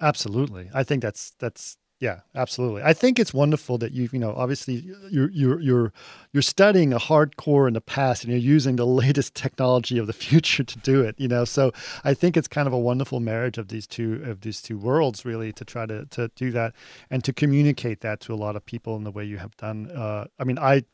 Absolutely. 0.00 0.70
I 0.72 0.84
think 0.84 1.02
that's 1.02 1.32
that's 1.38 1.78
yeah, 2.00 2.20
absolutely. 2.34 2.82
I 2.82 2.92
think 2.92 3.18
it's 3.18 3.32
wonderful 3.32 3.78
that 3.78 3.92
you've, 3.92 4.12
you 4.12 4.18
know, 4.18 4.34
obviously 4.36 4.84
you're 5.10 5.30
you're 5.30 5.58
you're 5.60 5.92
you're 6.32 6.42
studying 6.42 6.92
a 6.92 6.98
hardcore 6.98 7.66
in 7.66 7.72
the 7.72 7.80
past 7.80 8.24
and 8.24 8.32
you're 8.32 8.54
using 8.56 8.76
the 8.76 8.86
latest 9.02 9.34
technology 9.34 9.96
of 9.98 10.06
the 10.06 10.12
future 10.12 10.64
to 10.64 10.78
do 10.80 11.02
it, 11.02 11.14
you 11.18 11.28
know. 11.28 11.44
So 11.46 11.72
I 12.04 12.12
think 12.12 12.36
it's 12.36 12.46
kind 12.46 12.66
of 12.66 12.74
a 12.74 12.78
wonderful 12.78 13.20
marriage 13.20 13.56
of 13.56 13.68
these 13.68 13.86
two 13.86 14.22
of 14.26 14.42
these 14.42 14.60
two 14.60 14.76
worlds 14.76 15.24
really 15.24 15.50
to 15.52 15.64
try 15.64 15.86
to 15.86 16.04
to 16.06 16.28
do 16.36 16.50
that 16.50 16.74
and 17.10 17.24
to 17.24 17.32
communicate 17.32 18.02
that 18.02 18.20
to 18.20 18.34
a 18.34 18.36
lot 18.44 18.54
of 18.54 18.66
people 18.66 18.96
in 18.96 19.04
the 19.04 19.12
way 19.12 19.24
you 19.24 19.38
have 19.38 19.56
done. 19.56 19.90
Uh, 19.90 20.26
I 20.38 20.44
mean, 20.44 20.58
I 20.58 20.84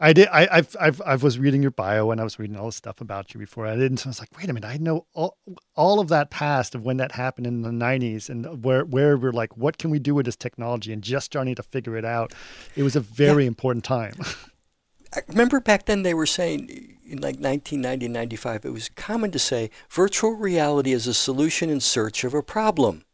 I 0.00 0.12
did. 0.12 0.28
I, 0.32 0.48
I've, 0.50 0.76
I've, 0.80 1.00
I 1.02 1.16
was 1.16 1.38
reading 1.38 1.62
your 1.62 1.70
bio 1.70 2.10
and 2.10 2.20
I 2.20 2.24
was 2.24 2.38
reading 2.38 2.56
all 2.56 2.66
this 2.66 2.76
stuff 2.76 3.00
about 3.00 3.32
you 3.34 3.38
before. 3.40 3.66
I 3.66 3.76
didn't. 3.76 3.98
So 3.98 4.08
I 4.08 4.10
was 4.10 4.20
like, 4.20 4.36
wait 4.36 4.50
a 4.50 4.52
minute. 4.52 4.66
I 4.66 4.76
know 4.76 5.06
all, 5.14 5.38
all 5.76 6.00
of 6.00 6.08
that 6.08 6.30
past 6.30 6.74
of 6.74 6.84
when 6.84 6.96
that 6.96 7.12
happened 7.12 7.46
in 7.46 7.62
the 7.62 7.70
'90s 7.70 8.28
and 8.28 8.64
where, 8.64 8.84
where 8.84 9.16
we're 9.16 9.32
like, 9.32 9.56
what 9.56 9.78
can 9.78 9.90
we 9.90 9.98
do 9.98 10.14
with 10.14 10.26
this 10.26 10.36
technology 10.36 10.92
and 10.92 11.02
just 11.02 11.26
starting 11.26 11.54
to 11.54 11.62
figure 11.62 11.96
it 11.96 12.04
out. 12.04 12.34
It 12.76 12.82
was 12.82 12.96
a 12.96 13.00
very 13.00 13.44
yeah. 13.44 13.48
important 13.48 13.84
time. 13.84 14.14
I 15.14 15.20
remember 15.28 15.60
back 15.60 15.86
then 15.86 16.02
they 16.02 16.14
were 16.14 16.26
saying 16.26 16.68
in 17.04 17.18
like 17.18 17.36
1990, 17.36 18.08
95, 18.08 18.64
it 18.64 18.70
was 18.70 18.88
common 18.90 19.30
to 19.32 19.38
say 19.38 19.70
virtual 19.90 20.32
reality 20.32 20.92
is 20.92 21.06
a 21.06 21.14
solution 21.14 21.68
in 21.68 21.80
search 21.80 22.24
of 22.24 22.32
a 22.32 22.42
problem. 22.42 23.04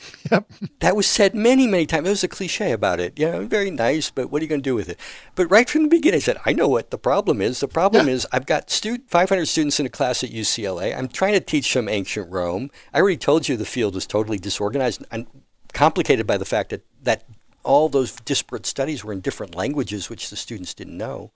Yep. 0.30 0.50
That 0.80 0.96
was 0.96 1.06
said 1.06 1.34
many, 1.34 1.66
many 1.66 1.86
times. 1.86 2.04
There 2.04 2.12
was 2.12 2.24
a 2.24 2.28
cliche 2.28 2.72
about 2.72 3.00
it. 3.00 3.18
You 3.18 3.30
know, 3.30 3.46
very 3.46 3.70
nice, 3.70 4.10
but 4.10 4.30
what 4.30 4.40
are 4.40 4.44
you 4.44 4.48
going 4.48 4.60
to 4.60 4.70
do 4.70 4.74
with 4.74 4.88
it? 4.88 4.98
But 5.34 5.50
right 5.50 5.68
from 5.68 5.84
the 5.84 5.88
beginning, 5.88 6.18
I 6.18 6.20
said, 6.20 6.36
I 6.44 6.52
know 6.52 6.68
what 6.68 6.90
the 6.90 6.98
problem 6.98 7.40
is. 7.40 7.60
The 7.60 7.68
problem 7.68 8.08
yeah. 8.08 8.14
is 8.14 8.26
I've 8.30 8.44
got 8.44 8.70
stu- 8.70 8.98
500 9.06 9.46
students 9.46 9.80
in 9.80 9.86
a 9.86 9.90
class 9.90 10.22
at 10.22 10.30
UCLA. 10.30 10.96
I'm 10.96 11.08
trying 11.08 11.32
to 11.32 11.40
teach 11.40 11.72
them 11.72 11.88
ancient 11.88 12.30
Rome. 12.30 12.70
I 12.92 13.00
already 13.00 13.16
told 13.16 13.48
you 13.48 13.56
the 13.56 13.64
field 13.64 13.94
was 13.94 14.06
totally 14.06 14.38
disorganized 14.38 15.04
and 15.10 15.26
complicated 15.72 16.26
by 16.26 16.36
the 16.36 16.44
fact 16.44 16.70
that, 16.70 16.84
that 17.02 17.24
all 17.62 17.88
those 17.88 18.12
disparate 18.12 18.66
studies 18.66 19.04
were 19.04 19.12
in 19.12 19.20
different 19.20 19.54
languages, 19.54 20.10
which 20.10 20.30
the 20.30 20.36
students 20.36 20.74
didn't 20.74 20.96
know. 20.96 21.30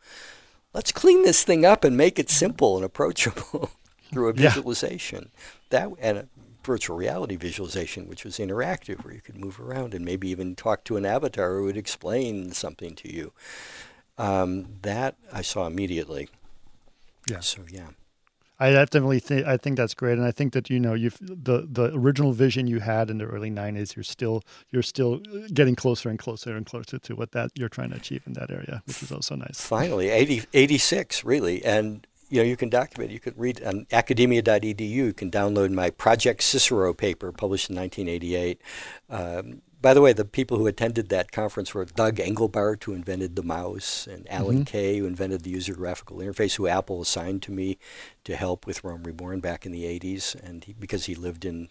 Let's 0.73 0.93
clean 0.93 1.23
this 1.23 1.45
thing 1.45 1.65
up 1.65 1.85
and 1.85 1.97
make 1.97 2.19
it 2.19 2.31
simple 2.31 2.77
and 2.77 2.85
approachable 2.85 3.71
through 4.13 4.29
a 4.29 4.33
visualization. 4.33 5.31
Yeah. 5.31 5.39
That 5.71 5.91
and 6.01 6.29
virtual 6.65 6.97
reality 6.97 7.37
visualization, 7.37 8.09
which 8.09 8.25
was 8.25 8.39
interactive, 8.39 9.05
where 9.05 9.15
you 9.15 9.21
could 9.21 9.37
move 9.37 9.61
around 9.61 9.95
and 9.95 10.05
maybe 10.05 10.29
even 10.29 10.55
talk 10.55 10.85
to 10.85 10.97
an 10.97 11.05
avatar 11.05 11.57
who 11.57 11.65
would 11.65 11.77
explain 11.77 12.53
something 12.53 12.95
to 12.97 13.13
you. 13.13 13.33
Um, 14.19 14.67
that 14.83 15.17
I 15.33 15.43
saw 15.43 15.67
immediately. 15.67 16.29
Yeah. 17.29 17.41
So 17.41 17.63
yeah. 17.69 17.89
I 18.63 18.71
definitely 18.71 19.19
think 19.19 19.45
I 19.45 19.57
think 19.57 19.77
that's 19.77 19.95
great, 19.95 20.19
and 20.19 20.25
I 20.27 20.31
think 20.31 20.53
that 20.53 20.71
you 20.71 20.79
know 20.79 20.95
you've 20.95 21.19
the 21.21 21.67
the 21.69 21.93
original 21.95 22.33
vision 22.33 22.69
you 22.69 22.79
had 22.79 23.11
in 23.11 23.19
the 23.19 23.25
early 23.25 23.51
'90s. 23.51 23.97
You're 23.97 24.05
still 24.05 24.45
you're 24.71 24.85
still 24.85 25.19
getting 25.53 25.75
closer 25.75 26.11
and 26.11 26.19
closer 26.19 26.57
and 26.57 26.65
closer 26.65 26.99
to 26.99 27.17
what 27.17 27.33
that 27.33 27.51
you're 27.57 27.69
trying 27.69 27.91
to 27.91 27.97
achieve 27.97 28.23
in 28.25 28.35
that 28.35 28.53
area, 28.53 28.81
which 28.87 29.03
is 29.03 29.11
also 29.11 29.35
nice. 29.35 29.61
Finally, 29.61 30.11
80, 30.11 30.45
86, 30.53 31.25
really, 31.25 31.65
and 31.65 32.07
you 32.33 32.39
know, 32.39 32.45
you 32.45 32.57
can 32.57 32.71
document. 32.71 33.11
You 33.11 33.21
can 33.21 33.35
read 33.37 33.63
on 33.63 33.87
academia.edu. 33.93 34.81
You 34.81 35.13
can 35.13 35.31
download 35.31 35.71
my 35.71 35.91
Project 35.91 36.43
Cicero 36.43 36.95
paper 36.95 37.31
published 37.31 37.69
in 37.69 37.77
1988. 37.77 38.59
Um, 39.11 39.61
by 39.83 39.93
the 39.93 40.01
way, 40.01 40.15
the 40.15 40.25
people 40.25 40.57
who 40.57 40.67
attended 40.67 41.11
that 41.11 41.31
conference 41.31 41.75
were 41.75 41.85
Doug 41.85 42.17
Engelbart, 42.17 42.85
who 42.85 42.95
invented 42.95 43.37
the 43.37 43.43
mouse, 43.43 44.07
and 44.07 44.27
Alan 44.31 44.59
mm-hmm. 44.59 44.65
Kay, 44.65 44.99
who 44.99 45.07
invented 45.07 45.43
the 45.43 45.51
user 45.51 45.75
graphical 45.75 46.19
interface, 46.19 46.55
who 46.55 46.67
Apple 46.67 47.03
assigned 47.03 47.43
to 47.43 47.53
me 47.53 47.77
to 48.25 48.35
help 48.35 48.67
with 48.67 48.83
Rome 48.83 49.03
Reborn 49.03 49.41
back 49.41 49.67
in 49.67 49.73
the 49.73 49.85
80s, 49.85 50.35
and 50.43 50.65
he, 50.65 50.73
because 50.73 51.05
he 51.05 51.15
lived 51.15 51.45
in 51.45 51.69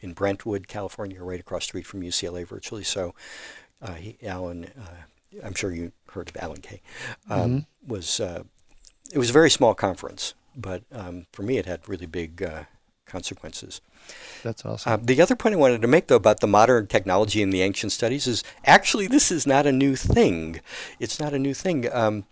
in 0.00 0.12
Brentwood, 0.12 0.66
California, 0.66 1.22
right 1.22 1.40
across 1.40 1.62
the 1.62 1.68
street 1.68 1.86
from 1.86 2.02
UCLA, 2.02 2.46
virtually. 2.46 2.84
So, 2.84 3.14
uh, 3.80 3.94
he, 3.94 4.18
Alan, 4.24 4.64
uh, 4.64 5.42
I'm 5.42 5.54
sure 5.54 5.72
you 5.72 5.92
heard 6.10 6.28
of 6.28 6.36
Alan 6.36 6.60
Kay, 6.60 6.82
um, 7.30 7.40
mm-hmm. 7.40 7.92
was 7.92 8.18
uh, 8.20 8.42
it 9.12 9.18
was 9.18 9.30
a 9.30 9.32
very 9.32 9.50
small 9.50 9.74
conference, 9.74 10.34
but 10.56 10.82
um, 10.92 11.26
for 11.32 11.42
me, 11.42 11.58
it 11.58 11.66
had 11.66 11.88
really 11.88 12.06
big 12.06 12.42
uh, 12.42 12.64
consequences. 13.06 13.80
That's 14.42 14.64
awesome. 14.64 14.92
Uh, 14.92 14.98
the 15.02 15.20
other 15.20 15.36
point 15.36 15.54
I 15.54 15.58
wanted 15.58 15.82
to 15.82 15.88
make, 15.88 16.06
though, 16.06 16.16
about 16.16 16.40
the 16.40 16.46
modern 16.46 16.86
technology 16.86 17.42
in 17.42 17.50
the 17.50 17.62
ancient 17.62 17.92
studies 17.92 18.26
is 18.26 18.42
actually 18.64 19.06
this 19.06 19.30
is 19.30 19.46
not 19.46 19.66
a 19.66 19.72
new 19.72 19.96
thing. 19.96 20.60
It's 20.98 21.20
not 21.20 21.34
a 21.34 21.38
new 21.38 21.54
thing. 21.54 21.92
Um, 21.92 22.24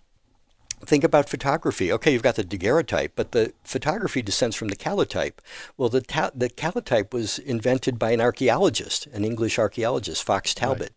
think 0.80 1.04
about 1.04 1.28
photography. 1.28 1.92
Okay, 1.92 2.12
you've 2.12 2.22
got 2.22 2.36
the 2.36 2.44
daguerreotype, 2.44 3.12
but 3.16 3.32
the 3.32 3.52
photography 3.64 4.22
descends 4.22 4.56
from 4.56 4.68
the 4.68 4.76
calotype. 4.76 5.38
Well, 5.76 5.88
the, 5.88 6.00
ta- 6.00 6.30
the 6.34 6.48
calotype 6.48 7.12
was 7.12 7.38
invented 7.38 7.98
by 7.98 8.12
an 8.12 8.20
archaeologist, 8.20 9.06
an 9.08 9.24
English 9.24 9.58
archaeologist, 9.58 10.24
Fox 10.24 10.54
Talbot. 10.54 10.92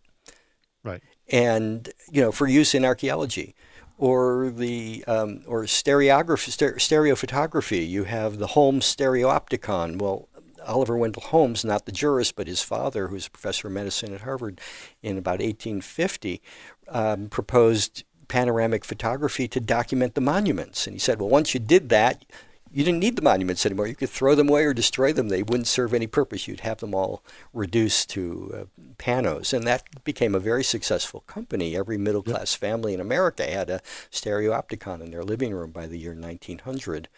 Right. 0.84 0.94
right. 0.94 1.04
And, 1.30 1.90
you 2.12 2.22
know, 2.22 2.32
for 2.32 2.48
use 2.48 2.76
in 2.76 2.86
archaeology 2.86 3.56
or 4.02 4.50
the 4.50 5.06
um, 5.06 5.44
or 5.46 5.64
stereography, 5.66 6.50
stereophotography. 6.50 7.88
You 7.88 8.06
have 8.06 8.40
the 8.40 8.48
Holmes 8.48 8.84
stereopticon. 8.84 10.02
Well, 10.02 10.28
Oliver 10.66 10.98
Wendell 10.98 11.22
Holmes, 11.22 11.64
not 11.64 11.86
the 11.86 11.92
jurist, 11.92 12.36
but 12.36 12.48
his 12.48 12.64
father, 12.64 13.08
who 13.08 13.14
was 13.14 13.28
a 13.28 13.32
professor 13.32 13.68
of 13.68 13.74
medicine 13.76 14.14
at 14.16 14.22
Harvard 14.22 14.60
in 15.04 15.20
about 15.20 15.34
1850, 15.34 16.42
um, 16.90 17.30
proposed 17.30 18.04
panoramic 18.28 18.84
photography 18.84 19.48
to 19.48 19.60
document 19.60 20.16
the 20.16 20.22
monuments. 20.22 20.88
And 20.88 20.96
he 20.96 21.00
said, 21.00 21.20
well, 21.20 21.30
once 21.30 21.54
you 21.54 21.60
did 21.60 21.90
that, 21.90 22.26
you 22.74 22.86
didn't 22.86 23.00
need 23.00 23.18
the 23.18 23.22
monuments 23.22 23.66
anymore. 23.66 23.88
You 23.88 23.96
could 23.96 24.10
throw 24.10 24.34
them 24.34 24.48
away 24.48 24.64
or 24.64 24.74
destroy 24.74 25.12
them. 25.12 25.30
They 25.30 25.44
wouldn't 25.44 25.68
serve 25.68 25.94
any 25.94 26.08
purpose. 26.08 26.48
You'd 26.48 26.62
have 26.62 26.78
them 26.78 26.96
all 26.96 27.24
reduced 27.54 28.10
to 28.12 28.52
uh, 28.54 28.84
panos. 28.98 29.54
And 29.54 29.68
that 29.68 30.04
became 30.04 30.34
a 30.34 30.40
very 30.40 30.64
successful 30.64 31.22
company. 31.22 31.76
Every 31.76 31.98
middle 31.98 32.24
class 32.24 32.54
yep. 32.54 32.60
family 32.60 32.94
in 32.94 33.02
America 33.02 33.46
had 33.46 33.70
a 33.70 33.82
stereopticon 34.10 35.02
in 35.02 35.12
their 35.12 35.24
living 35.24 35.54
room 35.54 35.72
by 35.72 35.86
the 35.86 35.98
year 35.98 36.14
1900. 36.14 37.10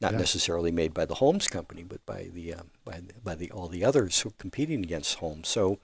Not 0.00 0.12
yeah. 0.12 0.18
necessarily 0.18 0.72
made 0.72 0.94
by 0.94 1.04
the 1.04 1.16
Holmes 1.16 1.48
company, 1.48 1.82
but 1.82 2.04
by 2.06 2.30
the, 2.32 2.54
uh, 2.54 2.62
by, 2.84 3.00
the, 3.00 3.12
by 3.22 3.34
the 3.34 3.50
all 3.50 3.68
the 3.68 3.84
others 3.84 4.20
who 4.20 4.30
were 4.30 4.34
competing 4.38 4.82
against 4.82 5.18
Holmes. 5.18 5.48
So 5.48 5.78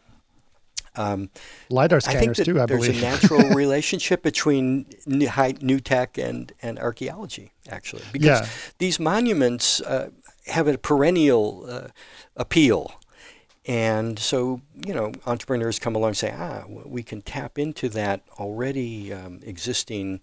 um, 0.97 1.31
LiDAR 1.69 2.01
scanners 2.01 2.41
I 2.41 2.45
too, 2.45 2.61
I 2.61 2.67
there's 2.67 2.81
believe. 2.81 3.01
There's 3.01 3.21
a 3.21 3.29
natural 3.29 3.51
relationship 3.55 4.23
between 4.23 4.87
new, 5.07 5.29
high, 5.29 5.55
new 5.61 5.81
tech 5.81 6.19
and, 6.19 6.53
and 6.63 6.79
archaeology, 6.79 7.53
actually. 7.69 8.03
Because 8.13 8.41
yeah. 8.41 8.49
these 8.79 8.99
monuments 8.99 9.81
uh, 9.83 10.11
have 10.47 10.67
a 10.67 10.79
perennial 10.79 11.67
uh, 11.69 11.89
appeal. 12.37 12.93
And 13.67 14.19
so, 14.19 14.63
you 14.85 14.95
know, 14.95 15.13
entrepreneurs 15.27 15.79
come 15.79 15.95
along 15.95 16.09
and 16.09 16.17
say, 16.17 16.35
ah, 16.37 16.65
we 16.67 17.03
can 17.03 17.23
tap 17.23 17.59
into 17.59 17.89
that 17.91 18.23
already 18.39 19.13
um, 19.13 19.41
existing 19.43 20.21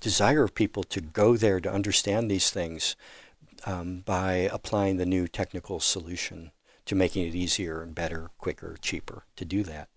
desire 0.00 0.42
of 0.44 0.54
people 0.54 0.82
to 0.84 1.00
go 1.00 1.36
there 1.36 1.60
to 1.60 1.70
understand 1.70 2.30
these 2.30 2.50
things 2.50 2.96
um, 3.66 4.02
by 4.06 4.48
applying 4.50 4.96
the 4.96 5.04
new 5.04 5.28
technical 5.28 5.78
solution 5.78 6.52
to 6.90 6.96
making 6.96 7.24
it 7.24 7.36
easier 7.36 7.82
and 7.82 7.94
better, 7.94 8.30
quicker, 8.36 8.76
cheaper 8.82 9.22
to 9.36 9.44
do 9.44 9.62
that. 9.62 9.88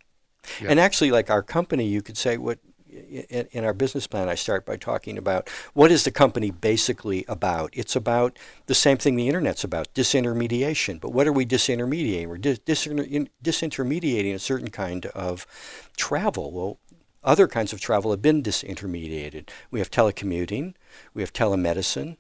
Yeah. 0.61 0.69
And 0.69 0.79
actually, 0.79 1.09
like 1.09 1.31
our 1.31 1.41
company, 1.41 1.87
you 1.87 2.03
could 2.03 2.17
say 2.17 2.37
what 2.37 2.59
in, 2.87 3.47
in, 3.51 3.63
our 3.63 3.73
business 3.73 4.05
plan, 4.05 4.29
I 4.29 4.35
start 4.35 4.67
by 4.67 4.77
talking 4.77 5.17
about 5.17 5.49
what 5.73 5.91
is 5.91 6.03
the 6.03 6.11
company 6.11 6.51
basically 6.51 7.25
about. 7.27 7.71
It's 7.73 7.95
about 7.95 8.37
the 8.67 8.75
same 8.75 8.97
thing 8.97 9.15
the 9.15 9.27
internet's 9.27 9.63
about, 9.63 9.91
disintermediation. 9.95 11.01
But 11.01 11.13
what 11.13 11.25
are 11.25 11.33
we 11.33 11.47
disintermediating? 11.47 12.27
We're 12.27 12.37
dis- 12.37 12.59
disintermediating 12.59 14.35
a 14.35 14.39
certain 14.39 14.69
kind 14.69 15.07
of 15.07 15.47
travel. 15.97 16.51
Well, 16.51 16.77
other 17.23 17.47
kinds 17.47 17.73
of 17.73 17.81
travel 17.81 18.11
have 18.11 18.21
been 18.21 18.43
disintermediated. 18.43 19.49
We 19.71 19.79
have 19.79 19.89
telecommuting, 19.89 20.75
we 21.15 21.23
have 21.23 21.33
telemedicine, 21.33 22.17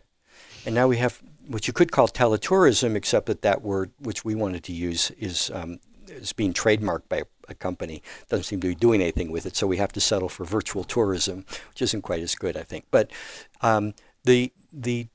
and 0.65 0.73
now 0.73 0.87
we 0.87 0.97
have 0.97 1.21
what 1.47 1.67
you 1.67 1.73
could 1.73 1.91
call 1.91 2.07
teletourism, 2.07 2.95
except 2.95 3.25
that 3.27 3.41
that 3.41 3.61
word, 3.61 3.91
which 3.99 4.23
we 4.23 4.35
wanted 4.35 4.63
to 4.65 4.73
use, 4.73 5.11
is 5.11 5.51
um, 5.53 5.79
is 6.07 6.33
being 6.33 6.53
trademarked 6.53 7.09
by 7.09 7.23
a 7.47 7.55
company. 7.55 8.01
Doesn't 8.29 8.45
seem 8.45 8.59
to 8.61 8.67
be 8.67 8.75
doing 8.75 9.01
anything 9.01 9.31
with 9.31 9.45
it, 9.45 9.55
so 9.55 9.67
we 9.67 9.77
have 9.77 9.91
to 9.93 10.01
settle 10.01 10.29
for 10.29 10.45
virtual 10.45 10.83
tourism, 10.83 11.45
which 11.69 11.81
isn't 11.81 12.01
quite 12.01 12.21
as 12.21 12.35
good, 12.35 12.57
I 12.57 12.63
think. 12.63 12.85
But 12.91 13.11
um, 13.61 13.93
the 14.23 14.51
the 14.71 15.07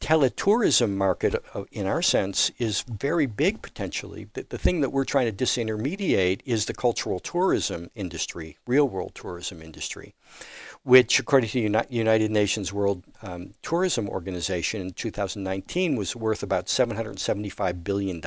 teletourism 0.00 0.90
market, 0.90 1.42
uh, 1.54 1.64
in 1.72 1.86
our 1.86 2.02
sense, 2.02 2.50
is 2.58 2.82
very 2.82 3.26
big 3.26 3.62
potentially. 3.62 4.28
The, 4.34 4.46
the 4.48 4.58
thing 4.58 4.82
that 4.82 4.90
we're 4.90 5.04
trying 5.06 5.34
to 5.34 5.44
disintermediate 5.44 6.40
is 6.44 6.66
the 6.66 6.74
cultural 6.74 7.20
tourism 7.20 7.90
industry, 7.94 8.58
real 8.66 8.86
world 8.86 9.14
tourism 9.14 9.62
industry 9.62 10.14
which, 10.84 11.18
according 11.18 11.48
to 11.48 11.68
the 11.68 11.86
United 11.88 12.30
Nations 12.30 12.72
World 12.72 13.04
um, 13.22 13.54
Tourism 13.62 14.08
Organization 14.08 14.82
in 14.82 14.92
2019, 14.92 15.96
was 15.96 16.14
worth 16.14 16.42
about 16.42 16.66
$775 16.66 17.82
billion. 17.82 18.20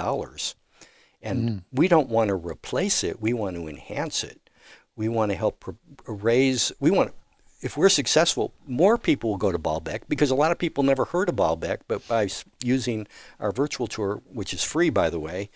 And 1.22 1.50
mm. 1.50 1.64
we 1.72 1.88
don't 1.88 2.10
want 2.10 2.30
to 2.30 2.36
replace 2.36 3.04
it, 3.04 3.22
we 3.22 3.32
want 3.32 3.56
to 3.56 3.68
enhance 3.68 4.24
it. 4.24 4.50
We 4.96 5.08
want 5.08 5.32
to 5.32 5.38
help 5.38 5.64
raise, 6.08 6.72
we 6.80 6.90
want, 6.90 7.14
if 7.62 7.78
we're 7.78 7.90
successful, 7.90 8.52
more 8.66 8.98
people 8.98 9.30
will 9.30 9.38
go 9.38 9.52
to 9.52 9.60
Baalbek 9.60 10.02
because 10.10 10.32
a 10.32 10.36
lot 10.36 10.52
of 10.52 10.58
people 10.58 10.84
never 10.84 11.06
heard 11.06 11.30
of 11.30 11.36
Baalbek, 11.36 11.82
but 11.88 12.08
by 12.08 12.28
using 12.64 13.06
our 13.40 13.52
virtual 13.52 13.86
tour, 13.86 14.24
which 14.34 14.56
is 14.56 14.64
free, 14.64 14.90
by 14.90 15.12
the 15.12 15.20
way, 15.20 15.52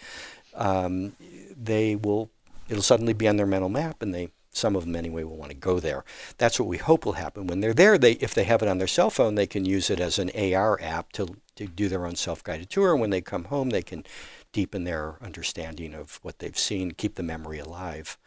um, 0.54 1.14
they 1.58 1.96
will, 1.96 2.30
it'll 2.70 2.84
suddenly 2.84 3.14
be 3.14 3.28
on 3.28 3.38
their 3.38 3.48
mental 3.48 3.70
map 3.70 4.04
and 4.04 4.14
they 4.14 4.30
some 4.52 4.76
of 4.76 4.86
them 4.86 4.96
anyway 4.96 5.24
will 5.24 5.38
want 5.38 5.52
to 5.52 5.58
go 5.58 5.80
there. 5.80 6.04
That's 6.38 6.60
what 6.60 6.68
we 6.68 6.78
hope 6.78 7.06
will 7.06 7.14
happen. 7.14 7.48
When 7.48 7.62
they're 7.62 7.74
there, 7.74 7.98
they 7.98 8.14
if 8.14 8.34
they 8.34 8.44
have 8.44 8.62
it 8.62 8.68
on 8.68 8.78
their 8.78 8.88
cell 8.88 9.10
phone, 9.10 9.36
they 9.36 9.48
can 9.48 9.66
use 9.66 9.90
it 9.90 10.00
as 10.00 10.20
an 10.20 10.30
AR 10.36 10.80
app 10.82 11.12
to, 11.14 11.38
to 11.56 11.68
do 11.68 11.88
their 11.88 12.06
own 12.06 12.16
self-guided 12.16 12.70
tour. 12.70 12.92
And 12.92 13.02
when 13.02 13.10
they 13.10 13.22
come 13.22 13.46
home, 13.46 13.70
they 13.70 13.82
can 13.82 14.06
deepen 14.52 14.84
their 14.84 15.18
understanding 15.22 15.94
of 15.94 16.20
what 16.22 16.40
they've 16.40 16.58
seen, 16.58 16.92
keep 16.92 17.16
the 17.16 17.24
memory 17.24 17.60
alive. 17.60 18.18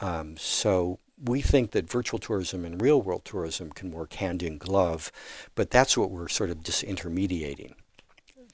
Um, 0.00 0.36
so 0.38 0.98
we 1.22 1.42
think 1.42 1.72
that 1.72 1.90
virtual 1.90 2.18
tourism 2.18 2.64
and 2.64 2.80
real 2.80 3.02
world 3.02 3.24
tourism 3.24 3.70
can 3.70 3.90
work 3.90 4.14
hand 4.14 4.42
in 4.42 4.56
glove, 4.56 5.12
but 5.54 5.70
that's 5.70 5.96
what 5.96 6.10
we're 6.10 6.28
sort 6.28 6.50
of 6.50 6.60
disintermediating. 6.60 7.74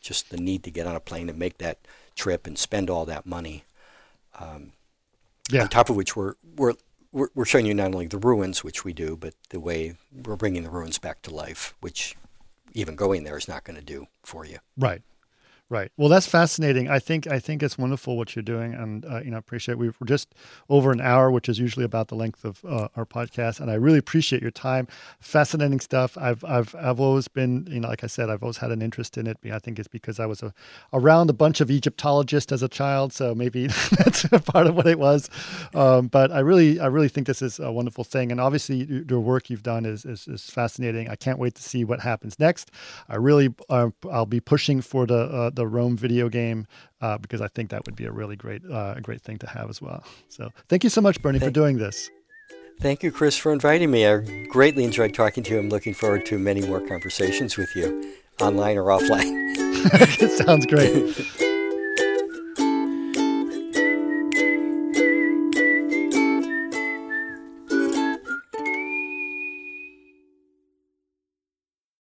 Just 0.00 0.30
the 0.30 0.36
need 0.36 0.64
to 0.64 0.70
get 0.70 0.86
on 0.86 0.96
a 0.96 1.00
plane 1.00 1.28
and 1.28 1.38
make 1.38 1.58
that 1.58 1.78
trip 2.16 2.46
and 2.46 2.58
spend 2.58 2.90
all 2.90 3.04
that 3.04 3.26
money. 3.26 3.64
Um, 4.38 4.72
yeah. 5.50 5.62
On 5.62 5.68
top 5.68 5.90
of 5.90 5.96
which 5.96 6.16
we're 6.16 6.34
we're 6.56 6.74
we're, 7.16 7.28
we're 7.34 7.44
showing 7.46 7.64
you 7.64 7.74
not 7.74 7.94
only 7.94 8.06
the 8.06 8.18
ruins, 8.18 8.62
which 8.62 8.84
we 8.84 8.92
do, 8.92 9.16
but 9.16 9.34
the 9.48 9.58
way 9.58 9.96
we're 10.12 10.36
bringing 10.36 10.62
the 10.62 10.70
ruins 10.70 10.98
back 10.98 11.22
to 11.22 11.34
life, 11.34 11.74
which 11.80 12.14
even 12.74 12.94
going 12.94 13.24
there 13.24 13.38
is 13.38 13.48
not 13.48 13.64
going 13.64 13.78
to 13.78 13.84
do 13.84 14.06
for 14.22 14.44
you. 14.44 14.58
Right. 14.76 15.00
Right. 15.68 15.90
Well, 15.96 16.08
that's 16.08 16.28
fascinating. 16.28 16.88
I 16.88 17.00
think 17.00 17.26
I 17.26 17.40
think 17.40 17.60
it's 17.60 17.76
wonderful 17.76 18.16
what 18.16 18.36
you're 18.36 18.44
doing, 18.44 18.72
and 18.72 19.04
uh, 19.04 19.18
you 19.24 19.32
know, 19.32 19.36
appreciate. 19.36 19.76
We 19.78 19.88
we're 19.88 20.06
just 20.06 20.32
over 20.68 20.92
an 20.92 21.00
hour, 21.00 21.28
which 21.28 21.48
is 21.48 21.58
usually 21.58 21.84
about 21.84 22.06
the 22.06 22.14
length 22.14 22.44
of 22.44 22.64
uh, 22.64 22.86
our 22.94 23.04
podcast, 23.04 23.58
and 23.58 23.68
I 23.68 23.74
really 23.74 23.98
appreciate 23.98 24.42
your 24.42 24.52
time. 24.52 24.86
Fascinating 25.18 25.80
stuff. 25.80 26.16
I've 26.18 26.44
I've 26.44 26.72
I've 26.76 27.00
always 27.00 27.26
been, 27.26 27.66
you 27.68 27.80
know, 27.80 27.88
like 27.88 28.04
I 28.04 28.06
said, 28.06 28.30
I've 28.30 28.44
always 28.44 28.58
had 28.58 28.70
an 28.70 28.80
interest 28.80 29.18
in 29.18 29.26
it. 29.26 29.38
I 29.52 29.58
think 29.58 29.80
it's 29.80 29.88
because 29.88 30.20
I 30.20 30.26
was 30.26 30.40
a, 30.40 30.54
around 30.92 31.30
a 31.30 31.32
bunch 31.32 31.60
of 31.60 31.68
Egyptologists 31.68 32.52
as 32.52 32.62
a 32.62 32.68
child, 32.68 33.12
so 33.12 33.34
maybe 33.34 33.66
that's 33.98 34.22
part 34.44 34.68
of 34.68 34.76
what 34.76 34.86
it 34.86 35.00
was. 35.00 35.28
Um, 35.74 36.06
but 36.06 36.30
I 36.30 36.38
really 36.38 36.78
I 36.78 36.86
really 36.86 37.08
think 37.08 37.26
this 37.26 37.42
is 37.42 37.58
a 37.58 37.72
wonderful 37.72 38.04
thing, 38.04 38.30
and 38.30 38.40
obviously 38.40 39.04
your 39.08 39.18
work 39.18 39.50
you've 39.50 39.64
done 39.64 39.84
is 39.84 40.04
is, 40.04 40.28
is 40.28 40.48
fascinating. 40.48 41.08
I 41.08 41.16
can't 41.16 41.40
wait 41.40 41.56
to 41.56 41.62
see 41.64 41.82
what 41.84 41.98
happens 41.98 42.38
next. 42.38 42.70
I 43.08 43.16
really 43.16 43.52
uh, 43.68 43.90
I'll 44.12 44.26
be 44.26 44.38
pushing 44.38 44.80
for 44.80 45.06
the 45.06 45.16
uh, 45.24 45.50
the 45.56 45.66
Rome 45.66 45.96
video 45.96 46.28
game 46.28 46.66
uh, 47.00 47.18
because 47.18 47.40
I 47.40 47.48
think 47.48 47.70
that 47.70 47.84
would 47.86 47.96
be 47.96 48.04
a 48.04 48.12
really 48.12 48.36
great 48.36 48.62
uh, 48.70 48.94
great 49.00 49.22
thing 49.22 49.38
to 49.38 49.48
have 49.48 49.68
as 49.68 49.82
well. 49.82 50.04
So 50.28 50.50
thank 50.68 50.84
you 50.84 50.90
so 50.90 51.00
much, 51.00 51.20
Bernie, 51.20 51.38
thank, 51.38 51.50
for 51.50 51.54
doing 51.54 51.78
this. 51.78 52.08
Thank 52.80 53.02
you, 53.02 53.10
Chris, 53.10 53.36
for 53.36 53.52
inviting 53.52 53.90
me. 53.90 54.06
I 54.06 54.18
greatly 54.48 54.84
enjoyed 54.84 55.14
talking 55.14 55.42
to 55.44 55.54
you. 55.54 55.58
I'm 55.58 55.70
looking 55.70 55.94
forward 55.94 56.24
to 56.26 56.38
many 56.38 56.60
more 56.60 56.80
conversations 56.80 57.56
with 57.56 57.74
you, 57.74 58.14
online 58.40 58.76
or 58.76 58.84
offline. 58.84 59.54
it 60.20 60.30
sounds 60.46 60.66
great. 60.66 61.42